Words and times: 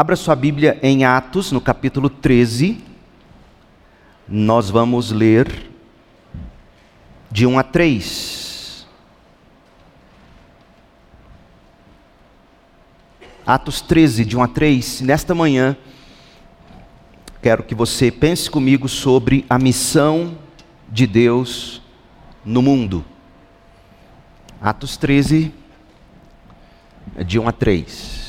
Abra 0.00 0.16
sua 0.16 0.34
Bíblia 0.34 0.78
em 0.82 1.04
Atos, 1.04 1.52
no 1.52 1.60
capítulo 1.60 2.08
13. 2.08 2.82
Nós 4.26 4.70
vamos 4.70 5.10
ler 5.12 5.70
de 7.30 7.46
1 7.46 7.58
a 7.58 7.62
3. 7.62 8.86
Atos 13.46 13.82
13, 13.82 14.24
de 14.24 14.38
1 14.38 14.42
a 14.42 14.48
3. 14.48 15.00
Nesta 15.02 15.34
manhã, 15.34 15.76
quero 17.42 17.62
que 17.62 17.74
você 17.74 18.10
pense 18.10 18.50
comigo 18.50 18.88
sobre 18.88 19.44
a 19.50 19.58
missão 19.58 20.38
de 20.88 21.06
Deus 21.06 21.82
no 22.42 22.62
mundo. 22.62 23.04
Atos 24.62 24.96
13, 24.96 25.52
de 27.26 27.38
1 27.38 27.46
a 27.46 27.52
3. 27.52 28.19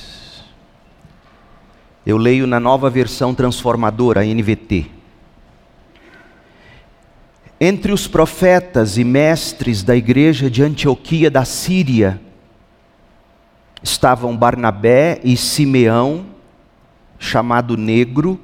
Eu 2.05 2.17
leio 2.17 2.47
na 2.47 2.59
nova 2.59 2.89
versão 2.89 3.35
transformadora, 3.35 4.25
NVT. 4.25 4.87
Entre 7.59 7.91
os 7.91 8.07
profetas 8.07 8.97
e 8.97 9.03
mestres 9.03 9.83
da 9.83 9.95
igreja 9.95 10.49
de 10.49 10.63
Antioquia 10.63 11.29
da 11.29 11.45
Síria 11.45 12.19
estavam 13.83 14.35
Barnabé 14.35 15.21
e 15.23 15.37
Simeão, 15.37 16.25
chamado 17.19 17.77
Negro, 17.77 18.39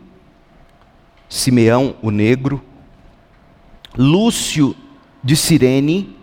Simeão 1.27 1.95
o 1.99 2.11
Negro, 2.11 2.63
Lúcio 3.97 4.75
de 5.23 5.35
Cirene, 5.35 6.15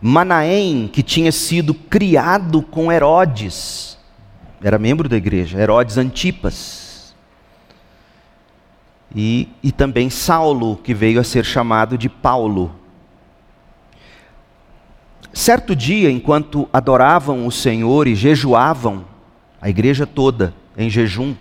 Manaém, 0.00 0.88
que 0.92 1.04
tinha 1.04 1.30
sido 1.30 1.72
criado 1.72 2.62
com 2.62 2.90
Herodes, 2.90 3.95
era 4.62 4.78
membro 4.78 5.08
da 5.08 5.16
igreja, 5.16 5.60
Herodes 5.60 5.98
Antipas. 5.98 7.14
E, 9.14 9.48
e 9.62 9.72
também 9.72 10.10
Saulo, 10.10 10.76
que 10.76 10.92
veio 10.92 11.20
a 11.20 11.24
ser 11.24 11.44
chamado 11.44 11.96
de 11.96 12.08
Paulo. 12.08 12.74
Certo 15.32 15.76
dia, 15.76 16.10
enquanto 16.10 16.68
adoravam 16.72 17.46
o 17.46 17.52
Senhor 17.52 18.06
e 18.06 18.14
jejuavam, 18.14 19.04
a 19.60 19.68
igreja 19.68 20.06
toda 20.06 20.54
em 20.76 20.90
jejum, 20.90 21.34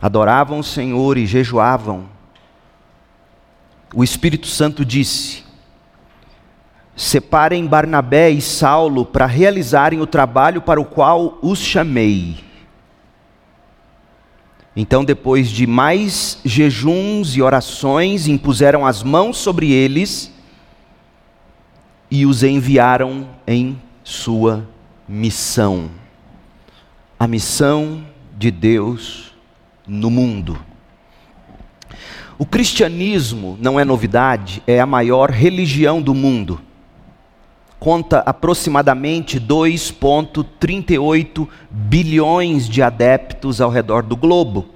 adoravam 0.00 0.58
o 0.58 0.64
Senhor 0.64 1.16
e 1.16 1.26
jejuavam, 1.26 2.08
o 3.94 4.02
Espírito 4.02 4.46
Santo 4.46 4.84
disse: 4.84 5.41
Separem 6.94 7.66
Barnabé 7.66 8.30
e 8.30 8.40
Saulo 8.40 9.04
para 9.04 9.24
realizarem 9.24 10.00
o 10.00 10.06
trabalho 10.06 10.60
para 10.60 10.80
o 10.80 10.84
qual 10.84 11.38
os 11.40 11.58
chamei. 11.58 12.36
Então, 14.76 15.04
depois 15.04 15.50
de 15.50 15.66
mais 15.66 16.38
jejuns 16.44 17.36
e 17.36 17.42
orações, 17.42 18.26
impuseram 18.26 18.86
as 18.86 19.02
mãos 19.02 19.38
sobre 19.38 19.70
eles 19.70 20.32
e 22.10 22.26
os 22.26 22.42
enviaram 22.42 23.26
em 23.46 23.80
sua 24.04 24.66
missão. 25.08 25.90
A 27.18 27.26
missão 27.26 28.04
de 28.36 28.50
Deus 28.50 29.34
no 29.86 30.10
mundo. 30.10 30.58
O 32.38 32.44
cristianismo 32.44 33.56
não 33.60 33.78
é 33.78 33.84
novidade, 33.84 34.62
é 34.66 34.80
a 34.80 34.86
maior 34.86 35.30
religião 35.30 36.00
do 36.00 36.14
mundo 36.14 36.60
conta 37.82 38.20
aproximadamente 38.20 39.40
2,38 39.40 41.48
bilhões 41.68 42.68
de 42.68 42.80
adeptos 42.80 43.60
ao 43.60 43.70
redor 43.70 44.04
do 44.04 44.14
globo. 44.14 44.66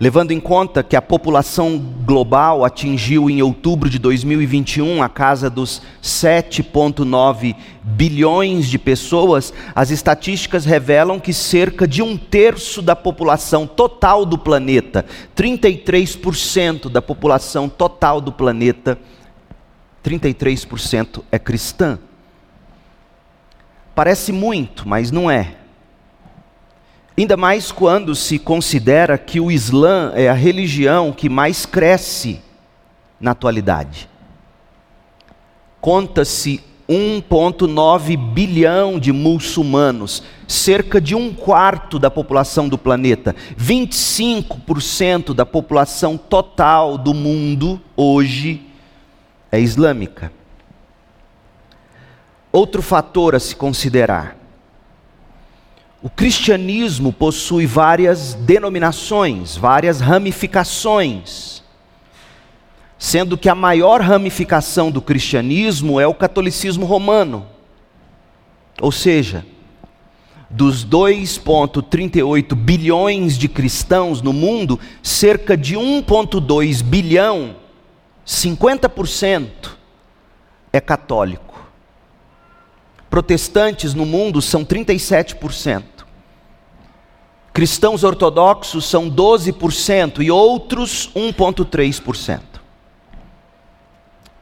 Levando 0.00 0.32
em 0.32 0.40
conta 0.40 0.82
que 0.82 0.96
a 0.96 1.00
população 1.00 1.78
global 1.78 2.64
atingiu 2.64 3.30
em 3.30 3.40
outubro 3.40 3.88
de 3.88 4.00
2021 4.00 5.04
a 5.04 5.08
casa 5.08 5.48
dos 5.48 5.80
7,9 6.02 7.54
bilhões 7.80 8.66
de 8.66 8.76
pessoas, 8.76 9.54
as 9.72 9.92
estatísticas 9.92 10.64
revelam 10.64 11.20
que 11.20 11.32
cerca 11.32 11.86
de 11.86 12.02
um 12.02 12.16
terço 12.16 12.82
da 12.82 12.96
população 12.96 13.68
total 13.68 14.26
do 14.26 14.36
planeta, 14.36 15.04
33% 15.36 16.88
da 16.88 17.00
população 17.00 17.68
total 17.68 18.20
do 18.20 18.32
planeta, 18.32 18.98
33% 20.04 21.22
é 21.32 21.38
cristã. 21.38 21.98
Parece 23.94 24.32
muito, 24.32 24.86
mas 24.86 25.10
não 25.10 25.30
é. 25.30 25.56
Ainda 27.16 27.36
mais 27.36 27.72
quando 27.72 28.14
se 28.14 28.38
considera 28.38 29.16
que 29.16 29.40
o 29.40 29.50
Islã 29.50 30.12
é 30.14 30.28
a 30.28 30.34
religião 30.34 31.12
que 31.12 31.28
mais 31.28 31.64
cresce 31.64 32.40
na 33.20 33.30
atualidade. 33.30 34.08
Conta-se 35.80 36.60
1,9 36.88 38.16
bilhão 38.16 38.98
de 38.98 39.12
muçulmanos, 39.12 40.22
cerca 40.46 41.00
de 41.00 41.14
um 41.14 41.32
quarto 41.32 41.98
da 41.98 42.10
população 42.10 42.68
do 42.68 42.76
planeta, 42.76 43.34
25% 43.56 45.32
da 45.32 45.46
população 45.46 46.16
total 46.18 46.98
do 46.98 47.14
mundo 47.14 47.80
hoje 47.96 48.73
é 49.54 49.60
islâmica. 49.60 50.32
Outro 52.50 52.82
fator 52.82 53.34
a 53.34 53.40
se 53.40 53.54
considerar: 53.54 54.36
o 56.02 56.10
cristianismo 56.10 57.12
possui 57.12 57.66
várias 57.66 58.34
denominações, 58.34 59.56
várias 59.56 60.00
ramificações, 60.00 61.62
sendo 62.98 63.38
que 63.38 63.48
a 63.48 63.54
maior 63.54 64.00
ramificação 64.00 64.90
do 64.90 65.00
cristianismo 65.00 66.00
é 66.00 66.06
o 66.06 66.14
catolicismo 66.14 66.84
romano. 66.84 67.46
Ou 68.80 68.90
seja, 68.90 69.46
dos 70.50 70.84
2,38 70.84 72.54
bilhões 72.54 73.38
de 73.38 73.48
cristãos 73.48 74.20
no 74.20 74.32
mundo, 74.32 74.78
cerca 75.02 75.56
de 75.56 75.76
1,2 75.76 76.82
bilhão 76.82 77.63
50% 78.26 79.70
é 80.72 80.80
católico. 80.80 81.54
Protestantes 83.10 83.94
no 83.94 84.06
mundo 84.06 84.40
são 84.40 84.64
37%. 84.64 85.84
Cristãos 87.52 88.02
ortodoxos 88.02 88.88
são 88.88 89.08
12% 89.08 90.20
e 90.20 90.30
outros 90.30 91.10
1,3%. 91.14 92.40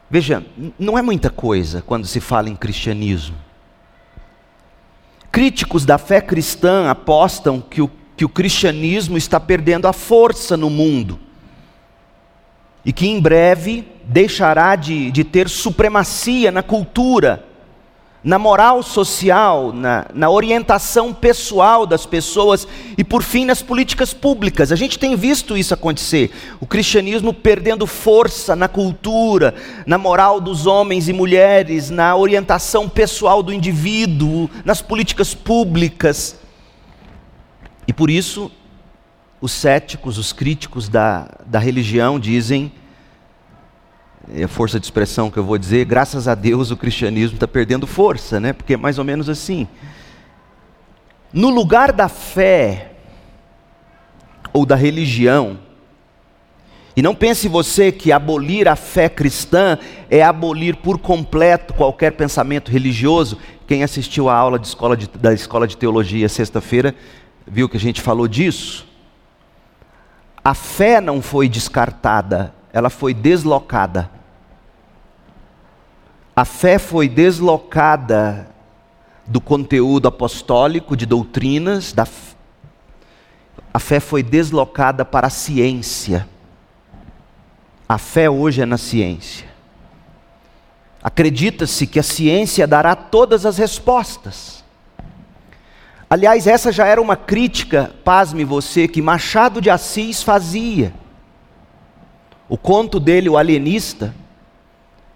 Veja, 0.09 0.43
não 0.79 0.97
é 0.97 1.01
muita 1.01 1.29
coisa 1.29 1.81
quando 1.81 2.07
se 2.07 2.19
fala 2.19 2.49
em 2.49 2.55
cristianismo. 2.55 3.35
Críticos 5.31 5.85
da 5.85 5.97
fé 5.97 6.21
cristã 6.21 6.89
apostam 6.89 7.59
que 7.59 7.81
o, 7.81 7.91
que 8.15 8.25
o 8.25 8.29
cristianismo 8.29 9.17
está 9.17 9.39
perdendo 9.39 9.87
a 9.87 9.93
força 9.93 10.55
no 10.55 10.69
mundo 10.69 11.19
e 12.85 12.91
que 12.91 13.07
em 13.07 13.19
breve 13.19 13.87
deixará 14.03 14.75
de, 14.75 15.11
de 15.11 15.23
ter 15.23 15.47
supremacia 15.49 16.51
na 16.51 16.61
cultura, 16.61 17.45
na 18.23 18.39
moral 18.39 18.81
social, 18.81 19.73
na, 19.73 20.05
na 20.13 20.29
orientação 20.29 21.13
pessoal 21.13 21.85
das 21.85 22.05
pessoas 22.05 22.65
e, 22.97 23.03
por 23.03 23.21
fim, 23.21 23.43
nas 23.43 23.61
políticas 23.61 24.13
públicas. 24.13 24.71
A 24.71 24.77
gente 24.77 24.97
tem 24.97 25.15
visto 25.15 25.57
isso 25.57 25.73
acontecer. 25.73 26.31
O 26.61 26.65
cristianismo 26.65 27.33
perdendo 27.33 27.85
força 27.85 28.55
na 28.55 28.69
cultura, 28.69 29.53
na 29.85 29.97
moral 29.97 30.39
dos 30.39 30.65
homens 30.65 31.09
e 31.09 31.13
mulheres, 31.13 31.89
na 31.89 32.15
orientação 32.15 32.87
pessoal 32.87 33.43
do 33.43 33.51
indivíduo, 33.51 34.49
nas 34.63 34.81
políticas 34.81 35.33
públicas. 35.33 36.39
E 37.85 37.91
por 37.91 38.09
isso, 38.09 38.49
os 39.43 39.51
céticos, 39.51 40.17
os 40.17 40.31
críticos 40.31 40.87
da, 40.87 41.29
da 41.45 41.59
religião 41.59 42.17
dizem, 42.17 42.71
é 44.33 44.47
força 44.47 44.79
de 44.79 44.85
expressão 44.85 45.29
que 45.29 45.37
eu 45.37 45.43
vou 45.43 45.57
dizer, 45.57 45.83
graças 45.83 46.29
a 46.29 46.33
Deus 46.33 46.71
o 46.71 46.77
cristianismo 46.77 47.35
está 47.35 47.45
perdendo 47.45 47.85
força, 47.85 48.39
né? 48.39 48.53
Porque 48.53 48.75
é 48.75 48.77
mais 48.77 48.97
ou 48.97 49.03
menos 49.03 49.27
assim. 49.27 49.67
No 51.33 51.49
lugar 51.49 51.91
da 51.91 52.07
fé 52.07 52.93
ou 54.53 54.65
da 54.65 54.77
religião, 54.77 55.59
e 56.95 57.01
não 57.01 57.13
pense 57.13 57.49
você 57.49 57.91
que 57.91 58.13
abolir 58.13 58.69
a 58.69 58.77
fé 58.77 59.09
cristã 59.09 59.77
é 60.09 60.23
abolir 60.23 60.77
por 60.77 60.97
completo 60.97 61.73
qualquer 61.73 62.13
pensamento 62.13 62.71
religioso. 62.71 63.37
Quem 63.67 63.83
assistiu 63.83 64.29
à 64.29 64.35
aula 64.35 64.57
escola 64.63 64.95
de, 64.95 65.09
da 65.09 65.33
escola 65.33 65.67
de 65.67 65.75
teologia 65.75 66.29
sexta-feira 66.29 66.95
viu 67.45 67.67
que 67.67 67.75
a 67.75 67.79
gente 67.79 67.99
falou 67.99 68.25
disso. 68.25 68.92
A 70.43 70.53
fé 70.53 70.99
não 70.99 71.21
foi 71.21 71.47
descartada, 71.47 72.53
ela 72.73 72.89
foi 72.89 73.13
deslocada. 73.13 74.09
A 76.35 76.43
fé 76.43 76.77
foi 76.77 77.07
deslocada 77.07 78.47
do 79.25 79.39
conteúdo 79.39 80.07
apostólico, 80.07 80.97
de 80.97 81.05
doutrinas, 81.05 81.93
da, 81.93 82.05
a 83.73 83.79
fé 83.79 83.99
foi 83.99 84.21
deslocada 84.21 85.05
para 85.05 85.27
a 85.27 85.29
ciência. 85.29 86.27
A 87.87 87.97
fé 87.97 88.29
hoje 88.29 88.61
é 88.61 88.65
na 88.65 88.77
ciência. 88.77 89.47
Acredita-se 91.01 91.87
que 91.87 91.99
a 91.99 92.03
ciência 92.03 92.67
dará 92.67 92.95
todas 92.95 93.45
as 93.45 93.57
respostas. 93.57 94.62
Aliás, 96.13 96.45
essa 96.45 96.71
já 96.71 96.85
era 96.85 97.01
uma 97.01 97.15
crítica, 97.15 97.91
pasme 98.03 98.45
você, 98.45 98.87
que 98.87 99.01
Machado 99.01 99.59
de 99.59 99.71
Assis 99.71 100.21
fazia. 100.21 100.93
O 102.47 102.55
conto 102.55 102.99
dele, 102.99 103.27
O 103.29 103.35
Alienista, 103.35 104.13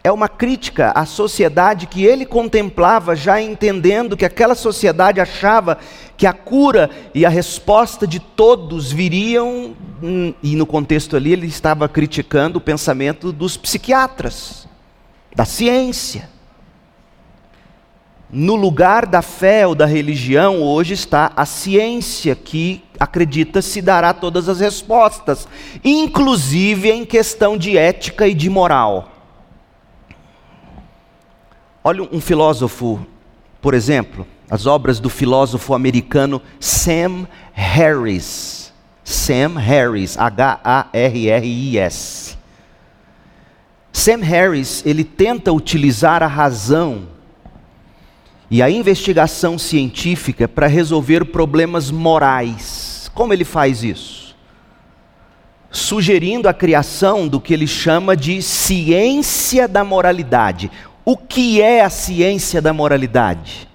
é 0.03 0.11
uma 0.11 0.27
crítica 0.27 0.91
à 0.95 1.05
sociedade 1.05 1.85
que 1.85 2.03
ele 2.03 2.25
contemplava, 2.25 3.15
já 3.15 3.39
entendendo 3.39 4.17
que 4.17 4.25
aquela 4.25 4.55
sociedade 4.55 5.21
achava 5.21 5.77
que 6.17 6.25
a 6.25 6.33
cura 6.33 6.89
e 7.13 7.27
a 7.27 7.29
resposta 7.29 8.07
de 8.07 8.19
todos 8.19 8.91
viriam, 8.91 9.75
hum, 10.01 10.33
e 10.41 10.55
no 10.55 10.65
contexto 10.65 11.15
ali 11.15 11.31
ele 11.31 11.45
estava 11.45 11.87
criticando 11.87 12.57
o 12.57 12.61
pensamento 12.61 13.31
dos 13.31 13.55
psiquiatras, 13.55 14.67
da 15.35 15.45
ciência. 15.45 16.36
No 18.29 18.55
lugar 18.55 19.05
da 19.05 19.21
fé 19.21 19.65
ou 19.65 19.73
da 19.73 19.85
religião, 19.85 20.61
hoje 20.61 20.93
está 20.93 21.31
a 21.33 21.45
ciência 21.45 22.35
que 22.35 22.83
acredita 22.99 23.61
se 23.61 23.81
dará 23.81 24.13
todas 24.13 24.49
as 24.49 24.59
respostas, 24.59 25.47
inclusive 25.81 26.91
em 26.91 27.05
questão 27.05 27.57
de 27.57 27.77
ética 27.77 28.27
e 28.27 28.33
de 28.33 28.49
moral. 28.49 29.09
Olha 31.81 32.03
um 32.11 32.19
filósofo, 32.19 32.99
por 33.61 33.73
exemplo, 33.73 34.27
as 34.49 34.65
obras 34.65 34.99
do 34.99 35.09
filósofo 35.09 35.73
americano 35.73 36.41
Sam 36.59 37.25
Harris. 37.53 38.73
Sam 39.05 39.57
Harris, 39.57 40.17
H-A-R-R-I-S. 40.17 41.07
Sam 43.93 44.17
Harris, 44.17 44.85
ele 44.85 45.05
tenta 45.05 45.53
utilizar 45.53 46.21
a 46.21 46.27
razão 46.27 47.15
e 48.49 48.61
a 48.61 48.69
investigação 48.69 49.57
científica 49.57 50.47
para 50.47 50.67
resolver 50.67 51.25
problemas 51.25 51.91
morais. 51.91 53.11
Como 53.13 53.33
ele 53.33 53.43
faz 53.43 53.83
isso? 53.83 54.35
Sugerindo 55.69 56.47
a 56.47 56.53
criação 56.53 57.27
do 57.27 57.41
que 57.41 57.53
ele 57.53 57.67
chama 57.67 58.15
de 58.15 58.41
ciência 58.41 59.67
da 59.67 59.83
moralidade, 59.83 60.71
o 61.03 61.17
que 61.17 61.61
é 61.61 61.83
a 61.83 61.89
ciência 61.89 62.61
da 62.61 62.73
moralidade? 62.73 63.67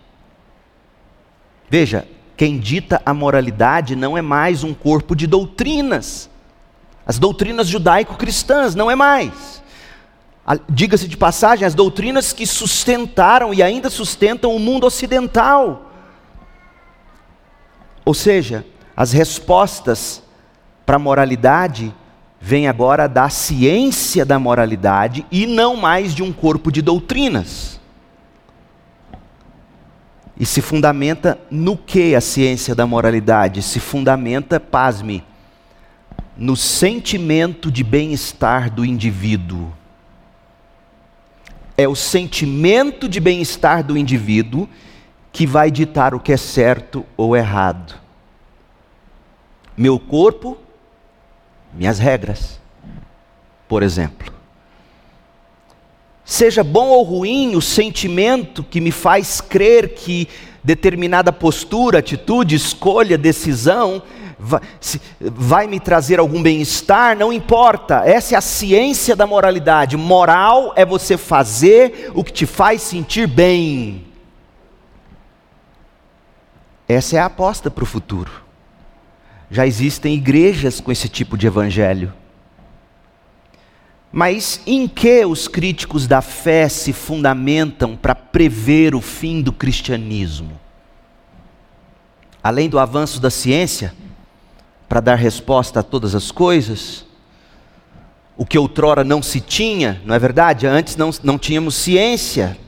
Veja, 1.69 2.07
quem 2.37 2.59
dita 2.59 3.01
a 3.05 3.15
moralidade 3.15 3.95
não 3.95 4.17
é 4.17 4.23
mais 4.23 4.65
um 4.65 4.75
corpo 4.75 5.15
de 5.15 5.27
doutrinas. 5.27 6.29
As 7.07 7.19
doutrinas 7.19 7.69
judaico-cristãs 7.69 8.75
não 8.75 8.91
é 8.91 8.95
mais. 8.95 9.62
Diga-se 10.69 11.09
de 11.09 11.17
passagem, 11.17 11.67
as 11.67 11.75
doutrinas 11.75 12.33
que 12.33 12.47
sustentaram 12.47 13.55
e 13.55 13.63
ainda 13.63 13.89
sustentam 13.89 14.55
o 14.55 14.59
mundo 14.59 14.87
ocidental. 14.87 15.91
Ou 18.05 18.15
seja, 18.15 18.67
as 18.97 19.13
respostas 19.13 20.23
para 20.85 20.97
a 20.97 20.99
moralidade 20.99 21.95
vem 22.41 22.67
agora 22.67 23.09
da 23.09 23.29
ciência 23.29 24.25
da 24.25 24.39
moralidade 24.39 25.25
e 25.31 25.47
não 25.47 25.77
mais 25.77 26.13
de 26.13 26.23
um 26.23 26.33
corpo 26.33 26.73
de 26.73 26.83
doutrinas. 26.83 27.81
E 30.37 30.45
se 30.45 30.61
fundamenta 30.61 31.39
no 31.49 31.77
que 31.77 32.17
a 32.17 32.21
ciência 32.21 32.75
da 32.75 32.85
moralidade? 32.85 33.63
Se 33.63 33.79
fundamenta, 33.79 34.59
pasme, 34.59 35.23
no 36.37 36.57
sentimento 36.57 37.71
de 37.71 37.85
bem-estar 37.85 38.69
do 38.69 38.85
indivíduo. 38.85 39.73
É 41.77 41.89
o 41.89 41.95
sentimento 41.95 43.09
de 43.09 43.21
bem-estar 43.21 43.83
do 43.83 43.97
indivíduo 43.97 44.69
que 45.33 45.47
vai 45.47 45.71
ditar 45.71 46.15
o 46.15 46.21
que 46.21 46.33
é 46.33 46.37
certo 46.37 47.05
ou 47.17 47.37
errado. 47.37 47.95
Meu 49.77 49.99
corpo 49.99 50.59
minhas 51.73 51.99
regras, 51.99 52.61
por 53.67 53.83
exemplo. 53.83 54.33
Seja 56.25 56.63
bom 56.63 56.89
ou 56.89 57.03
ruim 57.03 57.57
o 57.57 57.63
sentimento 57.63 58.63
que 58.63 58.81
me 58.81 58.93
faz 58.93 59.41
crer 59.41 59.95
que 59.95 60.29
determinada 60.63 61.33
postura, 61.33 61.99
atitude, 61.99 62.55
escolha, 62.55 63.19
decisão 63.19 64.03
vai, 64.43 64.61
vai 65.21 65.67
me 65.69 65.79
trazer 65.79 66.19
algum 66.19 66.43
bem-estar, 66.43 67.17
não 67.17 67.33
importa. 67.33 68.03
Essa 68.05 68.35
é 68.35 68.39
a 68.39 68.41
ciência 68.41 69.15
da 69.15 69.27
moralidade. 69.27 69.97
Moral 69.97 70.73
é 70.75 70.85
você 70.85 71.17
fazer 71.17 72.11
o 72.15 72.25
que 72.25 72.33
te 72.33 72.45
faz 72.45 72.83
sentir 72.83 73.29
bem. 73.29 74.05
Essa 76.89 77.17
é 77.17 77.21
a 77.21 77.27
aposta 77.27 77.71
para 77.71 77.85
o 77.85 77.87
futuro. 77.87 78.43
Já 79.51 79.67
existem 79.67 80.15
igrejas 80.15 80.81
com 80.81 80.91
esse 80.91 81.09
tipo 81.09 81.39
de 81.39 81.47
evangelho. 81.47 82.13
Mas 84.11 84.61
em 84.67 84.87
que 84.87 85.25
os 85.25 85.49
críticos 85.49 86.07
da 86.07 86.21
fé 86.21 86.69
se 86.69 86.93
fundamentam 86.93 87.97
para 87.97 88.15
prever 88.15 88.95
o 88.95 89.01
fim 89.01 89.41
do 89.41 89.53
cristianismo? 89.53 90.61
Além 92.43 92.69
do 92.69 92.79
avanço 92.79 93.21
da 93.21 93.31
ciência, 93.31 93.95
para 94.93 95.01
dar 95.01 95.15
resposta 95.15 95.81
a 95.81 95.83
todas 95.83 96.15
as 96.15 96.31
coisas, 96.31 97.07
o 98.37 98.45
que 98.45 98.59
outrora 98.59 99.03
não 99.03 99.23
se 99.23 99.41
tinha, 99.41 100.03
não 100.05 100.15
é 100.15 100.19
verdade? 100.19 100.67
Antes 100.67 100.99
não, 100.99 101.09
não 101.23 101.39
tínhamos 101.39 101.77
ciência. 101.77 102.59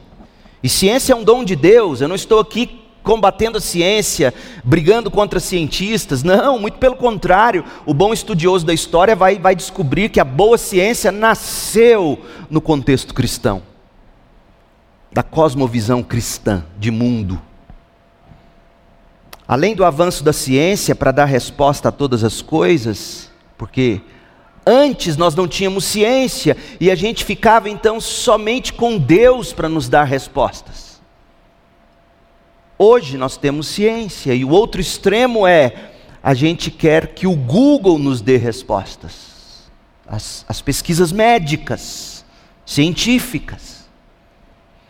E 0.63 0.69
ciência 0.71 1.13
é 1.13 1.17
um 1.17 1.23
dom 1.23 1.45
de 1.45 1.55
Deus, 1.55 2.01
eu 2.01 2.09
não 2.09 2.15
estou 2.15 2.41
aqui 2.41 2.81
combatendo 3.03 3.59
a 3.59 3.61
ciência, 3.61 4.33
brigando 4.65 5.11
contra 5.11 5.39
cientistas. 5.39 6.23
Não, 6.23 6.59
muito 6.59 6.79
pelo 6.79 6.97
contrário. 6.97 7.63
O 7.85 7.93
bom 7.93 8.15
estudioso 8.15 8.65
da 8.65 8.73
história 8.73 9.15
vai, 9.15 9.39
vai 9.39 9.55
descobrir 9.55 10.09
que 10.09 10.19
a 10.19 10.25
boa 10.25 10.57
ciência 10.57 11.13
nasceu 11.13 12.19
no 12.49 12.63
contexto 12.63 13.13
cristão 13.13 13.63
da 15.13 15.23
cosmovisão 15.23 16.03
cristã 16.03 16.65
de 16.79 16.91
mundo. 16.91 17.39
Além 19.47 19.75
do 19.75 19.85
avanço 19.85 20.25
da 20.25 20.33
ciência 20.33 20.95
para 20.95 21.13
dar 21.13 21.27
resposta 21.27 21.91
a 21.91 21.93
todas 21.93 22.25
as 22.25 22.41
coisas, 22.41 23.31
porque 23.59 24.01
antes 24.67 25.17
nós 25.17 25.35
não 25.35 25.47
tínhamos 25.47 25.85
ciência 25.85 26.57
e 26.81 26.91
a 26.91 26.95
gente 26.95 27.25
ficava 27.25 27.69
então 27.69 28.01
somente 28.01 28.73
com 28.73 28.97
Deus 28.97 29.53
para 29.53 29.69
nos 29.69 29.89
dar 29.89 30.05
respostas. 30.05 31.01
Hoje 32.79 33.17
nós 33.17 33.37
temos 33.37 33.69
ciência, 33.69 34.35
e 34.35 34.45
o 34.45 34.51
outro 34.51 34.81
extremo 34.81 35.47
é 35.47 35.91
a 36.23 36.35
gente 36.35 36.71
quer 36.71 37.09
que 37.09 37.27
o 37.27 37.37
Google 37.37 37.99
nos 37.99 38.21
dê 38.21 38.37
respostas, 38.37 39.71
as, 40.07 40.45
as 40.49 40.61
pesquisas 40.61 41.13
médicas, 41.13 42.25
científicas. 42.67 43.74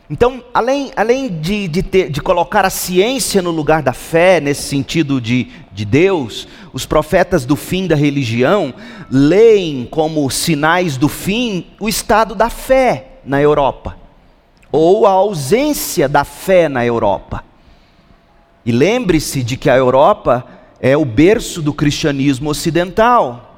Então, 0.08 0.44
além, 0.52 0.92
além 0.94 1.28
de, 1.40 1.66
de, 1.66 1.82
ter, 1.82 2.10
de, 2.10 2.20
colocar 2.20 2.64
a 2.66 2.70
ciência 2.70 3.40
no 3.40 3.50
lugar 3.50 3.82
da 3.82 3.94
fé, 3.94 4.38
nesse 4.38 4.64
sentido 4.64 5.18
de, 5.18 5.48
de 5.72 5.84
Deus, 5.86 6.46
os 6.74 6.84
profetas 6.84 7.46
do 7.46 7.56
fim 7.56 7.86
da 7.86 7.96
religião 7.96 8.74
leem 9.10 9.88
como 9.90 10.30
sinais 10.30 10.98
do 10.98 11.08
fim 11.08 11.68
o 11.80 11.88
estado 11.88 12.34
da 12.34 12.50
fé 12.50 13.12
na 13.24 13.40
Europa, 13.40 13.96
ou 14.70 15.06
a 15.06 15.10
ausência 15.10 16.06
da 16.06 16.22
fé 16.22 16.68
na 16.68 16.84
Europa. 16.84 17.42
E 18.66 18.72
lembre-se 18.72 19.42
de 19.42 19.56
que 19.56 19.70
a 19.70 19.76
Europa 19.76 20.44
é 20.80 20.94
o 20.94 21.04
berço 21.04 21.62
do 21.62 21.72
cristianismo 21.72 22.50
ocidental. 22.50 23.53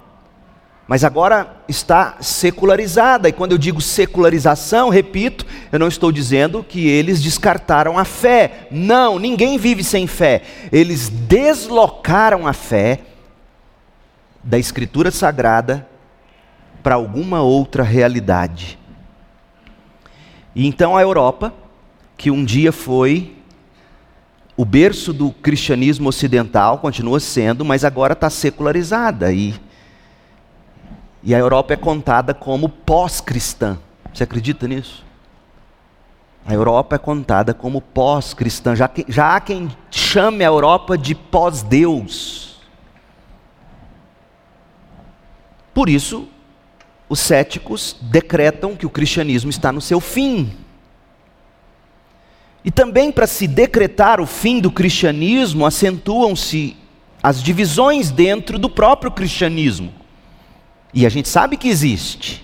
Mas 0.89 1.03
agora 1.03 1.57
está 1.69 2.17
secularizada, 2.21 3.29
e 3.29 3.33
quando 3.33 3.53
eu 3.53 3.59
digo 3.59 3.81
secularização, 3.81 4.89
repito, 4.89 5.45
eu 5.73 5.81
não 5.81 5.89
estou 5.89 6.13
dizendo 6.13 6.63
que 6.63 6.87
eles 6.87 7.21
descartaram 7.21 7.99
a 7.99 8.05
fé. 8.05 8.69
Não, 8.71 9.19
ninguém 9.19 9.59
vive 9.59 9.83
sem 9.83 10.07
fé. 10.07 10.43
Eles 10.71 11.09
deslocaram 11.09 12.47
a 12.47 12.53
fé 12.53 13.01
da 14.45 14.59
Escritura 14.59 15.11
Sagrada 15.11 15.89
para 16.85 16.95
alguma 16.95 17.43
outra 17.43 17.83
realidade. 17.83 18.79
E 20.55 20.69
então 20.69 20.97
a 20.97 21.03
Europa, 21.03 21.53
que 22.17 22.31
um 22.31 22.45
dia 22.45 22.71
foi 22.71 23.37
o 24.57 24.65
berço 24.65 25.13
do 25.13 25.31
cristianismo 25.33 26.09
ocidental 26.09 26.79
continua 26.79 27.21
sendo, 27.21 27.65
mas 27.65 27.85
agora 27.85 28.15
está 28.15 28.31
secularizada 28.31 29.33
e, 29.33 29.55
e 31.27 31.35
a 31.35 31.39
Europa 31.39 31.75
é 31.75 31.77
contada 31.77 32.33
como 32.33 32.69
pós-cristã. 32.69 33.77
Você 34.15 34.23
acredita 34.23 34.69
nisso? 34.69 35.05
A 36.47 36.55
Europa 36.55 36.95
é 36.95 36.99
contada 37.01 37.53
como 37.53 37.81
pós-cristã. 37.81 38.77
Já, 38.77 38.89
já 39.09 39.35
há 39.35 39.41
quem 39.41 39.69
chame 39.91 40.45
a 40.45 40.47
Europa 40.47 40.97
de 40.97 41.17
pós-Deus. 41.17 42.61
Por 45.75 45.89
isso, 45.89 46.29
os 47.09 47.19
céticos 47.19 47.97
decretam 48.03 48.77
que 48.77 48.87
o 48.87 48.91
cristianismo 48.91 49.51
está 49.51 49.73
no 49.73 49.81
seu 49.81 49.99
fim. 49.99 50.57
E 52.65 52.71
também 52.71 53.11
para 53.11 53.27
se 53.27 53.49
decretar 53.49 54.21
o 54.21 54.27
fim 54.27 54.61
do 54.61 54.71
cristianismo, 54.71 55.67
acentuam-se 55.67 56.77
as 57.21 57.43
divisões 57.43 58.13
dentro 58.13 58.61
do 58.61 58.71
próprio 58.71 59.11
cristianismo. 59.11 59.93
E 60.97 61.05
a 61.05 61.11
gente 61.11 61.29
sabe 61.29 61.59
que 61.59 61.69
existe. 61.69 62.43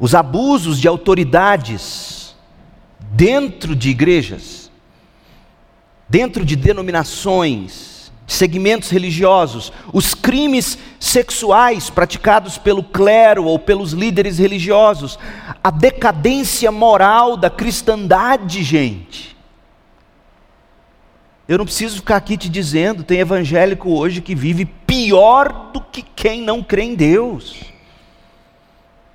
Os 0.00 0.14
abusos 0.14 0.80
de 0.80 0.88
autoridades, 0.88 2.34
dentro 3.12 3.76
de 3.76 3.90
igrejas, 3.90 4.72
dentro 6.08 6.42
de 6.42 6.56
denominações, 6.56 8.10
segmentos 8.26 8.88
religiosos, 8.88 9.70
os 9.92 10.14
crimes 10.14 10.78
sexuais 10.98 11.90
praticados 11.90 12.56
pelo 12.56 12.82
clero 12.82 13.44
ou 13.44 13.58
pelos 13.58 13.92
líderes 13.92 14.38
religiosos, 14.38 15.18
a 15.62 15.70
decadência 15.70 16.72
moral 16.72 17.36
da 17.36 17.50
cristandade, 17.50 18.62
gente. 18.62 19.37
Eu 21.48 21.56
não 21.56 21.64
preciso 21.64 21.96
ficar 21.96 22.16
aqui 22.16 22.36
te 22.36 22.46
dizendo, 22.46 23.02
tem 23.02 23.20
evangélico 23.20 23.90
hoje 23.90 24.20
que 24.20 24.34
vive 24.34 24.66
pior 24.66 25.70
do 25.72 25.80
que 25.80 26.02
quem 26.02 26.42
não 26.42 26.62
crê 26.62 26.82
em 26.82 26.94
Deus. 26.94 27.64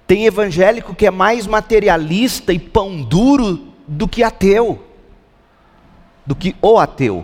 Tem 0.07 0.25
evangélico 0.25 0.95
que 0.95 1.05
é 1.05 1.11
mais 1.11 1.45
materialista 1.45 2.51
e 2.51 2.57
pão 2.57 3.03
duro 3.03 3.67
do 3.87 4.07
que 4.07 4.23
ateu, 4.23 4.83
do 6.25 6.33
que 6.33 6.55
o 6.59 6.79
ateu. 6.79 7.23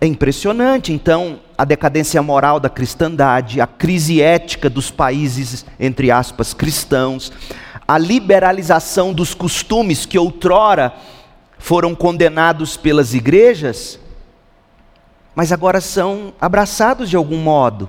É 0.00 0.06
impressionante, 0.06 0.92
então, 0.92 1.38
a 1.56 1.64
decadência 1.64 2.20
moral 2.20 2.58
da 2.58 2.68
cristandade, 2.68 3.60
a 3.60 3.68
crise 3.68 4.20
ética 4.20 4.68
dos 4.68 4.90
países, 4.90 5.64
entre 5.78 6.10
aspas, 6.10 6.52
cristãos, 6.52 7.32
a 7.86 7.98
liberalização 7.98 9.12
dos 9.12 9.32
costumes 9.32 10.04
que 10.04 10.18
outrora 10.18 10.92
foram 11.58 11.94
condenados 11.94 12.76
pelas 12.76 13.14
igrejas, 13.14 13.98
mas 15.34 15.52
agora 15.52 15.80
são 15.80 16.32
abraçados 16.40 17.10
de 17.10 17.16
algum 17.16 17.38
modo. 17.38 17.88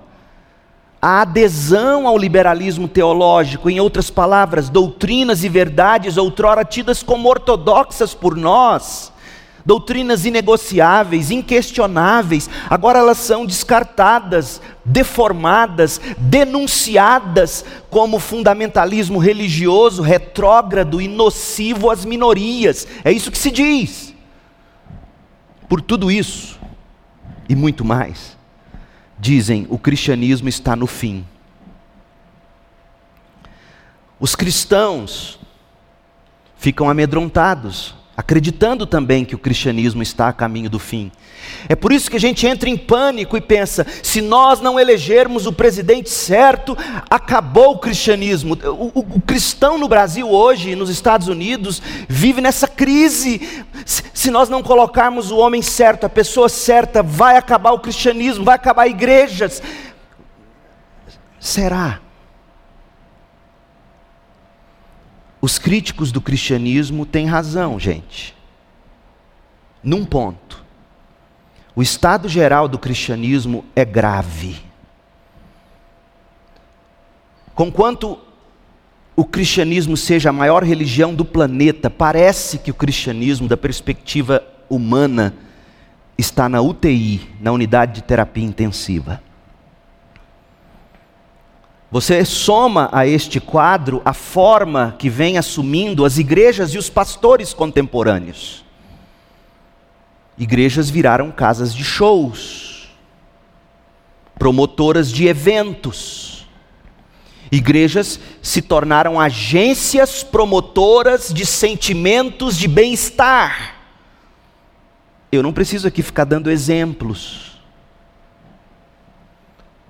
A 1.02 1.22
adesão 1.22 2.08
ao 2.08 2.18
liberalismo 2.18 2.88
teológico, 2.88 3.70
em 3.70 3.80
outras 3.80 4.10
palavras, 4.10 4.70
doutrinas 4.70 5.44
e 5.44 5.50
verdades 5.50 6.18
outrora 6.18 6.66
tidas 6.66 7.02
como 7.02 7.30
ortodoxas 7.30 8.14
por 8.14 8.36
nós, 8.36 9.14
doutrinas 9.66 10.26
inegociáveis, 10.26 11.32
inquestionáveis, 11.32 12.50
agora 12.70 13.00
elas 13.00 13.18
são 13.18 13.46
descartadas, 13.46 14.62
deformadas, 14.84 16.00
denunciadas 16.18 17.64
como 17.90 18.20
fundamentalismo 18.20 19.20
religioso, 19.20 20.02
retrógrado 20.02 21.02
e 21.02 21.08
nocivo 21.08 21.92
às 21.92 22.06
minorias. 22.06 22.88
É 23.04 23.12
isso 23.12 23.32
que 23.32 23.38
se 23.38 23.52
diz. 23.52 24.14
Por 25.68 25.82
tudo 25.82 26.12
isso 26.12 26.60
e 27.48 27.56
muito 27.56 27.86
mais 27.86 28.38
dizem 29.20 29.68
o 29.70 29.78
cristianismo 29.78 30.48
está 30.48 30.76
no 30.76 30.88
fim. 30.88 31.26
Os 34.20 34.36
cristãos 34.36 35.40
ficam 36.58 36.90
amedrontados, 36.90 37.96
acreditando 38.20 38.86
também 38.86 39.24
que 39.24 39.34
o 39.34 39.38
cristianismo 39.38 40.04
está 40.04 40.28
a 40.28 40.34
caminho 40.34 40.70
do 40.70 40.78
fim. 40.78 41.10
É 41.70 41.76
por 41.76 41.94
isso 41.94 42.12
que 42.12 42.18
a 42.18 42.20
gente 42.20 42.46
entra 42.46 42.68
em 42.68 42.76
pânico 42.76 43.38
e 43.38 43.42
pensa: 43.42 43.88
se 44.04 44.20
nós 44.20 44.60
não 44.60 44.78
elegermos 44.78 45.46
o 45.46 45.54
presidente 45.54 46.10
certo, 46.10 46.78
acabou 47.10 47.76
o 47.76 47.80
cristianismo. 47.80 48.58
O, 48.62 49.00
o, 49.00 49.06
o 49.16 49.22
cristão 49.22 49.78
no 49.78 49.88
Brasil 49.88 50.30
hoje, 50.30 50.76
nos 50.76 50.90
Estados 50.90 51.30
Unidos, 51.30 51.82
vive 52.10 52.42
nessa 52.42 52.68
crise. 52.68 53.64
Se, 53.86 54.04
se 54.14 54.30
nós 54.30 54.50
não 54.50 54.62
colocarmos 54.62 55.32
o 55.32 55.38
homem 55.38 55.62
certo, 55.62 56.06
a 56.06 56.10
pessoa 56.10 56.50
certa, 56.50 57.02
vai 57.02 57.38
acabar 57.38 57.72
o 57.72 57.80
cristianismo, 57.80 58.44
vai 58.44 58.56
acabar 58.56 58.86
igrejas. 58.86 59.64
Será? 61.40 62.02
Os 65.42 65.58
críticos 65.58 66.12
do 66.12 66.20
cristianismo 66.20 67.06
têm 67.06 67.26
razão, 67.26 67.80
gente. 67.80 68.36
Num 69.82 70.04
ponto. 70.04 70.64
O 71.76 71.82
estado 71.82 72.28
geral 72.28 72.68
do 72.68 72.78
cristianismo 72.78 73.64
é 73.76 73.86
grave. 73.86 74.58
Conquanto 77.56 78.20
o 79.16 79.26
cristianismo 79.26 79.96
seja 79.96 80.30
a 80.30 80.34
maior 80.34 80.64
religião 80.64 81.14
do 81.14 81.24
planeta, 81.26 81.90
parece 81.90 82.58
que 82.58 82.72
o 82.72 82.74
cristianismo, 82.74 83.48
da 83.48 83.58
perspectiva 83.58 84.44
humana, 84.70 85.34
está 86.18 86.50
na 86.50 86.62
UTI, 86.62 87.30
na 87.40 87.52
unidade 87.52 87.96
de 87.96 88.04
terapia 88.04 88.44
intensiva. 88.46 89.22
Você 91.92 92.24
soma 92.24 92.88
a 92.92 93.08
este 93.08 93.40
quadro 93.40 94.02
a 94.06 94.14
forma 94.14 94.96
que 95.00 95.10
vem 95.10 95.38
assumindo 95.38 96.06
as 96.06 96.20
igrejas 96.20 96.74
e 96.74 96.78
os 96.78 96.90
pastores 96.90 97.52
contemporâneos. 97.52 98.64
Igrejas 100.38 100.90
viraram 100.90 101.32
casas 101.32 101.74
de 101.74 101.84
shows, 101.84 102.90
promotoras 104.38 105.12
de 105.12 105.28
eventos. 105.28 106.48
Igrejas 107.52 108.20
se 108.42 108.62
tornaram 108.62 109.20
agências 109.20 110.24
promotoras 110.24 111.34
de 111.34 111.44
sentimentos 111.44 112.56
de 112.56 112.68
bem-estar. 112.68 113.78
Eu 115.32 115.42
não 115.42 115.52
preciso 115.52 115.88
aqui 115.88 116.04
ficar 116.04 116.24
dando 116.24 116.52
exemplos. 116.52 117.60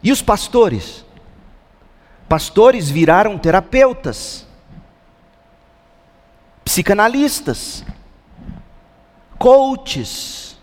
E 0.01 0.13
os 0.13 0.21
pastores? 0.21 1.05
Pastores 2.29 2.91
viraram 2.91 3.39
terapeutas, 3.39 4.45
psicanalistas, 6.63 7.83
coaches. 9.39 10.55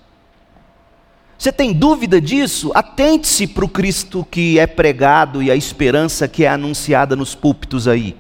Você 1.37 1.51
tem 1.51 1.73
dúvida 1.73 2.21
disso? 2.21 2.71
Atente-se 2.73 3.49
para 3.49 3.65
o 3.65 3.69
Cristo 3.69 4.25
que 4.31 4.61
é 4.61 4.67
pregado 4.67 5.43
e 5.43 5.51
a 5.51 5.57
esperança 5.57 6.29
que 6.29 6.45
é 6.45 6.49
anunciada 6.49 7.17
nos 7.17 7.35
púlpitos 7.35 7.89
aí. 7.89 8.17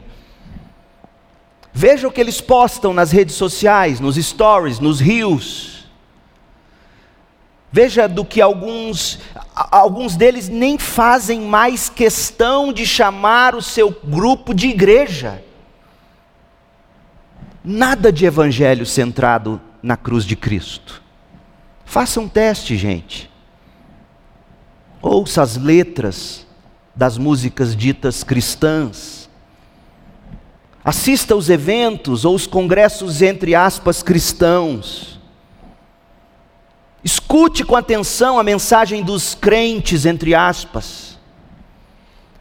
Veja 1.72 2.08
o 2.08 2.10
que 2.10 2.20
eles 2.20 2.40
postam 2.40 2.92
nas 2.92 3.12
redes 3.12 3.36
sociais, 3.36 4.00
nos 4.00 4.16
stories, 4.16 4.80
nos 4.80 4.98
rios. 4.98 5.75
Veja 7.76 8.08
do 8.08 8.24
que 8.24 8.40
alguns, 8.40 9.18
alguns 9.54 10.16
deles 10.16 10.48
nem 10.48 10.78
fazem 10.78 11.42
mais 11.42 11.90
questão 11.90 12.72
de 12.72 12.86
chamar 12.86 13.54
o 13.54 13.60
seu 13.60 13.90
grupo 14.02 14.54
de 14.54 14.68
igreja. 14.68 15.44
Nada 17.62 18.10
de 18.10 18.24
evangelho 18.24 18.86
centrado 18.86 19.60
na 19.82 19.94
cruz 19.94 20.24
de 20.24 20.34
Cristo. 20.34 21.02
Faça 21.84 22.18
um 22.18 22.26
teste, 22.26 22.78
gente. 22.78 23.30
Ouça 25.02 25.42
as 25.42 25.58
letras 25.58 26.46
das 26.94 27.18
músicas 27.18 27.76
ditas 27.76 28.24
cristãs. 28.24 29.28
Assista 30.82 31.36
os 31.36 31.50
eventos 31.50 32.24
ou 32.24 32.34
os 32.34 32.46
congressos, 32.46 33.20
entre 33.20 33.54
aspas, 33.54 34.02
cristãos 34.02 35.15
Escute 37.06 37.62
com 37.62 37.76
atenção 37.76 38.36
a 38.36 38.42
mensagem 38.42 39.00
dos 39.00 39.32
crentes, 39.32 40.04
entre 40.04 40.34
aspas. 40.34 41.16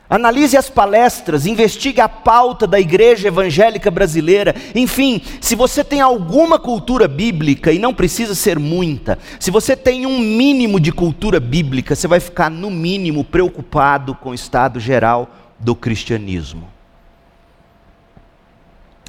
Analise 0.10 0.57
as 0.57 0.72
palestras, 0.72 1.45
investigue 1.45 2.01
a 2.01 2.10
pauta 2.10 2.65
da 2.65 2.79
igreja 2.79 3.27
evangélica 3.27 3.91
brasileira. 3.91 4.55
Enfim, 4.74 5.22
se 5.39 5.55
você 5.55 5.84
tem 5.84 6.01
alguma 6.01 6.57
cultura 6.57 7.07
bíblica, 7.07 7.72
e 7.72 7.77
não 7.77 7.93
precisa 7.93 8.34
ser 8.34 8.57
muita, 8.57 9.19
se 9.39 9.51
você 9.51 9.75
tem 9.75 10.07
um 10.07 10.17
mínimo 10.17 10.79
de 10.79 10.91
cultura 10.91 11.39
bíblica, 11.39 11.95
você 11.95 12.07
vai 12.07 12.19
ficar, 12.19 12.50
no 12.50 12.72
mínimo, 12.72 13.24
preocupado 13.24 14.15
com 14.15 14.31
o 14.31 14.34
estado 14.34 14.79
geral 14.79 15.29
do 15.60 15.75
cristianismo. 15.75 16.67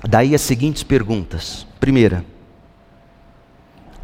Daí 0.06 0.34
as 0.34 0.42
seguintes 0.42 0.82
perguntas. 0.82 1.66
Primeira, 1.80 2.22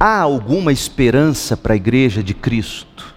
há 0.02 0.18
alguma 0.18 0.72
esperança 0.72 1.56
para 1.56 1.74
a 1.74 1.76
igreja 1.76 2.24
de 2.24 2.34
Cristo? 2.34 3.14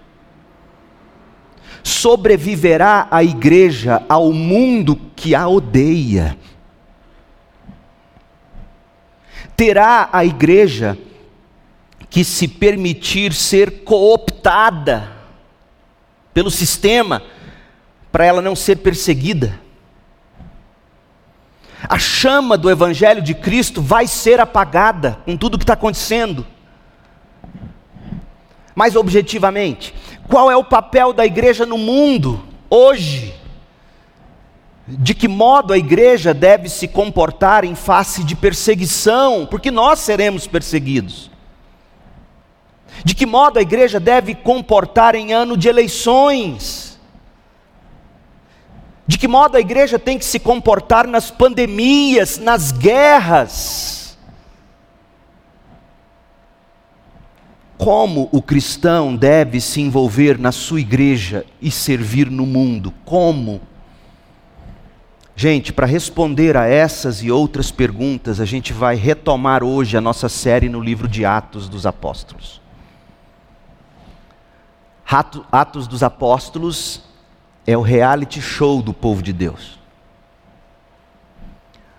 Sobreviverá 1.81 3.07
a 3.09 3.23
igreja 3.23 4.03
ao 4.07 4.31
mundo 4.31 4.95
que 5.15 5.33
a 5.33 5.47
odeia? 5.47 6.37
Terá 9.57 10.09
a 10.13 10.23
igreja 10.23 10.95
que 12.07 12.23
se 12.23 12.47
permitir 12.47 13.33
ser 13.33 13.83
cooptada 13.83 15.11
pelo 16.35 16.51
sistema 16.51 17.23
para 18.11 18.25
ela 18.25 18.43
não 18.43 18.55
ser 18.55 18.75
perseguida? 18.75 19.59
A 21.89 21.97
chama 21.97 22.55
do 22.55 22.69
Evangelho 22.69 23.23
de 23.23 23.33
Cristo 23.33 23.81
vai 23.81 24.05
ser 24.05 24.39
apagada 24.39 25.17
com 25.25 25.35
tudo 25.35 25.57
que 25.57 25.63
está 25.63 25.73
acontecendo. 25.73 26.45
Mais 28.75 28.95
objetivamente, 28.95 29.95
qual 30.27 30.51
é 30.51 30.57
o 30.57 30.63
papel 30.63 31.13
da 31.13 31.25
igreja 31.25 31.65
no 31.65 31.77
mundo 31.77 32.43
hoje? 32.69 33.33
De 34.85 35.15
que 35.15 35.27
modo 35.27 35.73
a 35.73 35.77
igreja 35.77 36.33
deve 36.33 36.67
se 36.69 36.87
comportar 36.87 37.63
em 37.63 37.73
face 37.73 38.23
de 38.23 38.35
perseguição, 38.35 39.47
porque 39.49 39.71
nós 39.71 39.99
seremos 39.99 40.45
perseguidos. 40.45 41.31
De 43.03 43.15
que 43.15 43.25
modo 43.25 43.57
a 43.57 43.61
igreja 43.61 43.99
deve 43.99 44.35
comportar 44.35 45.15
em 45.15 45.33
ano 45.33 45.57
de 45.57 45.67
eleições? 45.67 46.99
De 49.07 49.17
que 49.17 49.27
modo 49.27 49.55
a 49.55 49.59
igreja 49.59 49.97
tem 49.97 50.17
que 50.17 50.25
se 50.25 50.39
comportar 50.39 51.07
nas 51.07 51.31
pandemias, 51.31 52.37
nas 52.37 52.71
guerras? 52.71 54.04
Como 57.77 58.29
o 58.31 58.41
cristão 58.41 59.15
deve 59.15 59.59
se 59.59 59.81
envolver 59.81 60.39
na 60.39 60.51
sua 60.51 60.79
igreja 60.79 61.45
e 61.61 61.69
servir 61.69 62.29
no 62.29 62.45
mundo? 62.45 62.93
Como? 63.03 63.61
Gente, 65.35 65.73
para 65.73 65.85
responder 65.85 66.55
a 66.55 66.65
essas 66.65 67.21
e 67.21 67.29
outras 67.29 67.69
perguntas, 67.69 68.39
a 68.39 68.45
gente 68.45 68.71
vai 68.71 68.95
retomar 68.95 69.63
hoje 69.63 69.97
a 69.97 70.01
nossa 70.01 70.29
série 70.29 70.69
no 70.69 70.79
livro 70.79 71.07
de 71.07 71.25
Atos 71.25 71.67
dos 71.67 71.85
Apóstolos. 71.85 72.61
Atos 75.51 75.87
dos 75.87 76.01
Apóstolos 76.01 77.03
é 77.67 77.77
o 77.77 77.81
reality 77.81 78.41
show 78.41 78.81
do 78.81 78.93
povo 78.93 79.21
de 79.21 79.33
Deus. 79.33 79.77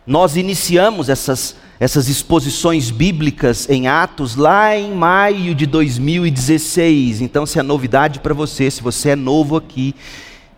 Nós 0.06 0.37
iniciamos 0.37 1.09
essas, 1.09 1.56
essas 1.78 2.09
exposições 2.09 2.90
bíblicas 2.90 3.68
em 3.68 3.87
Atos 3.87 4.35
lá 4.35 4.76
em 4.76 4.95
maio 4.95 5.54
de 5.54 5.66
2016. 5.66 7.21
Então, 7.21 7.45
se 7.45 7.59
é 7.59 7.62
novidade 7.62 8.21
para 8.21 8.33
você, 8.33 8.71
se 8.71 8.83
você 8.83 9.11
é 9.11 9.16
novo 9.16 9.56
aqui, 9.56 9.95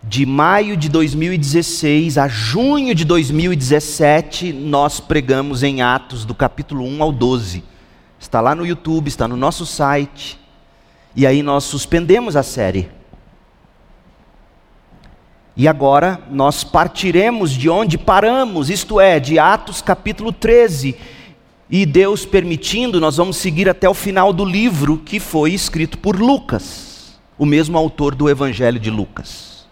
de 0.02 0.24
maio 0.24 0.76
de 0.76 0.88
2016 0.88 2.18
a 2.18 2.28
junho 2.28 2.94
de 2.94 3.04
2017, 3.04 4.52
nós 4.52 5.00
pregamos 5.00 5.62
em 5.62 5.82
Atos 5.82 6.24
do 6.24 6.34
capítulo 6.34 6.84
1 6.84 7.02
ao 7.02 7.10
12. 7.10 7.64
Está 8.18 8.40
lá 8.40 8.54
no 8.54 8.64
YouTube, 8.64 9.08
está 9.08 9.26
no 9.26 9.36
nosso 9.36 9.66
site. 9.66 10.38
E 11.16 11.26
aí 11.26 11.42
nós 11.42 11.64
suspendemos 11.64 12.36
a 12.36 12.44
série. 12.44 12.97
E 15.58 15.66
agora 15.66 16.20
nós 16.30 16.62
partiremos 16.62 17.50
de 17.50 17.68
onde 17.68 17.98
paramos, 17.98 18.70
isto 18.70 19.00
é, 19.00 19.18
de 19.18 19.40
Atos 19.40 19.82
capítulo 19.82 20.32
13. 20.32 20.94
E 21.68 21.84
Deus 21.84 22.24
permitindo, 22.24 23.00
nós 23.00 23.16
vamos 23.16 23.38
seguir 23.38 23.68
até 23.68 23.88
o 23.88 23.92
final 23.92 24.32
do 24.32 24.44
livro 24.44 24.98
que 24.98 25.18
foi 25.18 25.52
escrito 25.52 25.98
por 25.98 26.14
Lucas, 26.14 27.18
o 27.36 27.44
mesmo 27.44 27.76
autor 27.76 28.14
do 28.14 28.30
Evangelho 28.30 28.78
de 28.78 28.88
Lucas. 28.88 29.66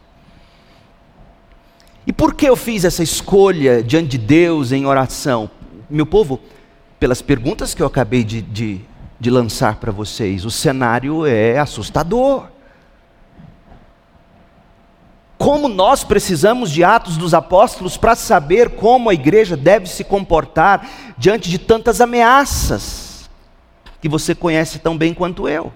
E 2.05 2.13
por 2.13 2.35
que 2.35 2.47
eu 2.47 2.57
fiz 2.57 2.85
essa 2.85 3.05
escolha 3.05 3.81
diante 3.81 4.09
de 4.09 4.19
Deus 4.19 4.73
em 4.73 4.87
oração? 4.87 5.49
Meu 5.89 6.05
povo, 6.05 6.41
pelas 6.99 7.23
perguntas 7.23 7.75
que 7.75 7.83
eu 7.83 7.87
acabei 7.87 8.25
de, 8.25 8.43
de, 8.43 8.81
de 9.21 9.31
lançar 9.31 9.77
para 9.77 9.93
vocês, 9.93 10.45
o 10.45 10.51
cenário 10.51 11.25
é 11.25 11.59
assustador. 11.59 12.56
Como 15.39 15.69
nós 15.69 16.03
precisamos 16.03 16.71
de 16.71 16.83
Atos 16.83 17.17
dos 17.17 17.35
Apóstolos 17.35 17.97
para 17.97 18.15
saber 18.15 18.71
como 18.71 19.11
a 19.11 19.15
igreja 19.15 19.57
deve 19.57 19.87
se 19.87 20.03
comportar 20.03 20.89
diante 21.19 21.51
de 21.51 21.59
tantas 21.59 22.01
ameaças, 22.01 23.29
que 24.01 24.09
você 24.09 24.35
conhece 24.35 24.79
tão 24.79 24.97
bem 24.97 25.13
quanto 25.13 25.49
eu. 25.49 25.73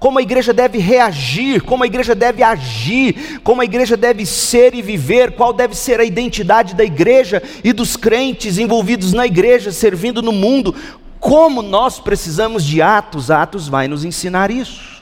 Como 0.00 0.18
a 0.18 0.22
igreja 0.22 0.52
deve 0.52 0.78
reagir, 0.78 1.60
como 1.60 1.84
a 1.84 1.86
igreja 1.86 2.14
deve 2.14 2.42
agir, 2.42 3.40
como 3.44 3.60
a 3.60 3.64
igreja 3.64 3.98
deve 3.98 4.24
ser 4.24 4.74
e 4.74 4.80
viver, 4.80 5.32
qual 5.32 5.52
deve 5.52 5.76
ser 5.76 6.00
a 6.00 6.04
identidade 6.04 6.74
da 6.74 6.82
igreja 6.82 7.42
e 7.62 7.72
dos 7.72 7.96
crentes 7.96 8.56
envolvidos 8.56 9.12
na 9.12 9.26
igreja, 9.26 9.70
servindo 9.70 10.22
no 10.22 10.32
mundo. 10.32 10.74
Como 11.20 11.60
nós 11.60 12.00
precisamos 12.00 12.64
de 12.64 12.80
Atos, 12.80 13.30
Atos 13.30 13.68
vai 13.68 13.86
nos 13.86 14.02
ensinar 14.02 14.50
isso. 14.50 14.99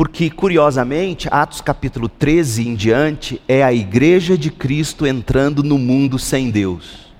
Porque, 0.00 0.30
curiosamente, 0.30 1.28
Atos 1.30 1.60
capítulo 1.60 2.08
13 2.08 2.66
em 2.66 2.74
diante 2.74 3.38
é 3.46 3.62
a 3.62 3.70
igreja 3.70 4.38
de 4.38 4.50
Cristo 4.50 5.06
entrando 5.06 5.62
no 5.62 5.76
mundo 5.76 6.18
sem 6.18 6.50
Deus. 6.50 7.12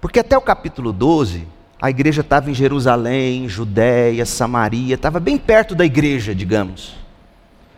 Porque 0.00 0.20
até 0.20 0.38
o 0.38 0.40
capítulo 0.40 0.92
12, 0.92 1.44
a 1.82 1.90
igreja 1.90 2.20
estava 2.20 2.52
em 2.52 2.54
Jerusalém, 2.54 3.48
Judéia, 3.48 4.24
Samaria, 4.24 4.94
estava 4.94 5.18
bem 5.18 5.36
perto 5.36 5.74
da 5.74 5.84
igreja, 5.84 6.32
digamos. 6.32 6.94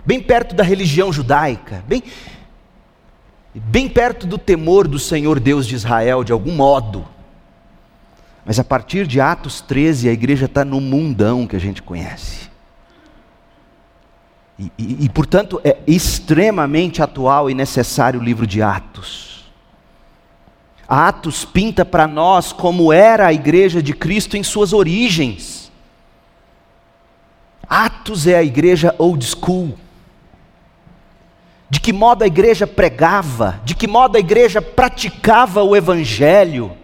Bem 0.05 0.21
perto 0.21 0.55
da 0.55 0.63
religião 0.63 1.11
judaica, 1.11 1.83
bem, 1.89 2.03
bem 3.55 3.89
perto 3.89 4.27
do 4.27 4.37
temor 4.37 4.87
do 4.87 4.99
Senhor 4.99 5.41
Deus 5.41 5.67
de 5.67 5.77
Israel, 5.77 6.23
de 6.23 6.31
algum 6.31 6.53
modo. 6.53 7.09
Mas 8.45 8.59
a 8.59 8.65
partir 8.65 9.07
de 9.07 9.19
Atos 9.19 9.63
13, 9.63 10.11
a 10.11 10.13
igreja 10.13 10.45
está 10.45 10.63
no 10.63 10.79
mundão 10.79 11.47
que 11.47 11.57
a 11.57 11.59
gente 11.59 11.81
conhece. 11.81 12.46
E, 14.59 14.73
e, 14.79 15.05
e, 15.05 15.09
portanto, 15.09 15.61
é 15.63 15.79
extremamente 15.87 17.03
atual 17.03 17.51
e 17.51 17.55
necessário 17.55 18.21
o 18.21 18.23
livro 18.23 18.47
de 18.47 18.63
Atos. 18.63 19.45
Atos 20.89 21.45
pinta 21.45 21.85
para 21.85 22.07
nós 22.07 22.53
como 22.53 22.93
era 22.93 23.27
a 23.27 23.33
igreja 23.33 23.83
de 23.83 23.93
Cristo 23.93 24.37
em 24.37 24.43
suas 24.43 24.73
origens. 24.73 25.71
Atos 27.69 28.27
é 28.27 28.37
a 28.37 28.43
igreja 28.43 28.95
old 28.99 29.25
school. 29.25 29.77
De 31.69 31.81
que 31.81 31.93
modo 31.93 32.23
a 32.23 32.27
igreja 32.27 32.67
pregava, 32.67 33.61
de 33.65 33.75
que 33.75 33.89
modo 33.89 34.17
a 34.17 34.21
igreja 34.21 34.63
praticava 34.63 35.65
o 35.65 35.75
evangelho 35.75 36.77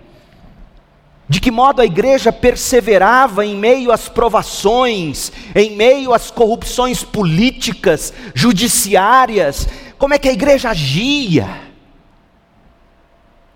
de 1.32 1.40
que 1.40 1.50
modo 1.50 1.80
a 1.80 1.86
igreja 1.86 2.30
perseverava 2.30 3.46
em 3.46 3.56
meio 3.56 3.90
às 3.90 4.06
provações, 4.06 5.32
em 5.54 5.74
meio 5.74 6.12
às 6.12 6.30
corrupções 6.30 7.02
políticas, 7.02 8.12
judiciárias, 8.34 9.66
como 9.96 10.12
é 10.12 10.18
que 10.18 10.28
a 10.28 10.32
igreja 10.32 10.68
agia. 10.68 11.71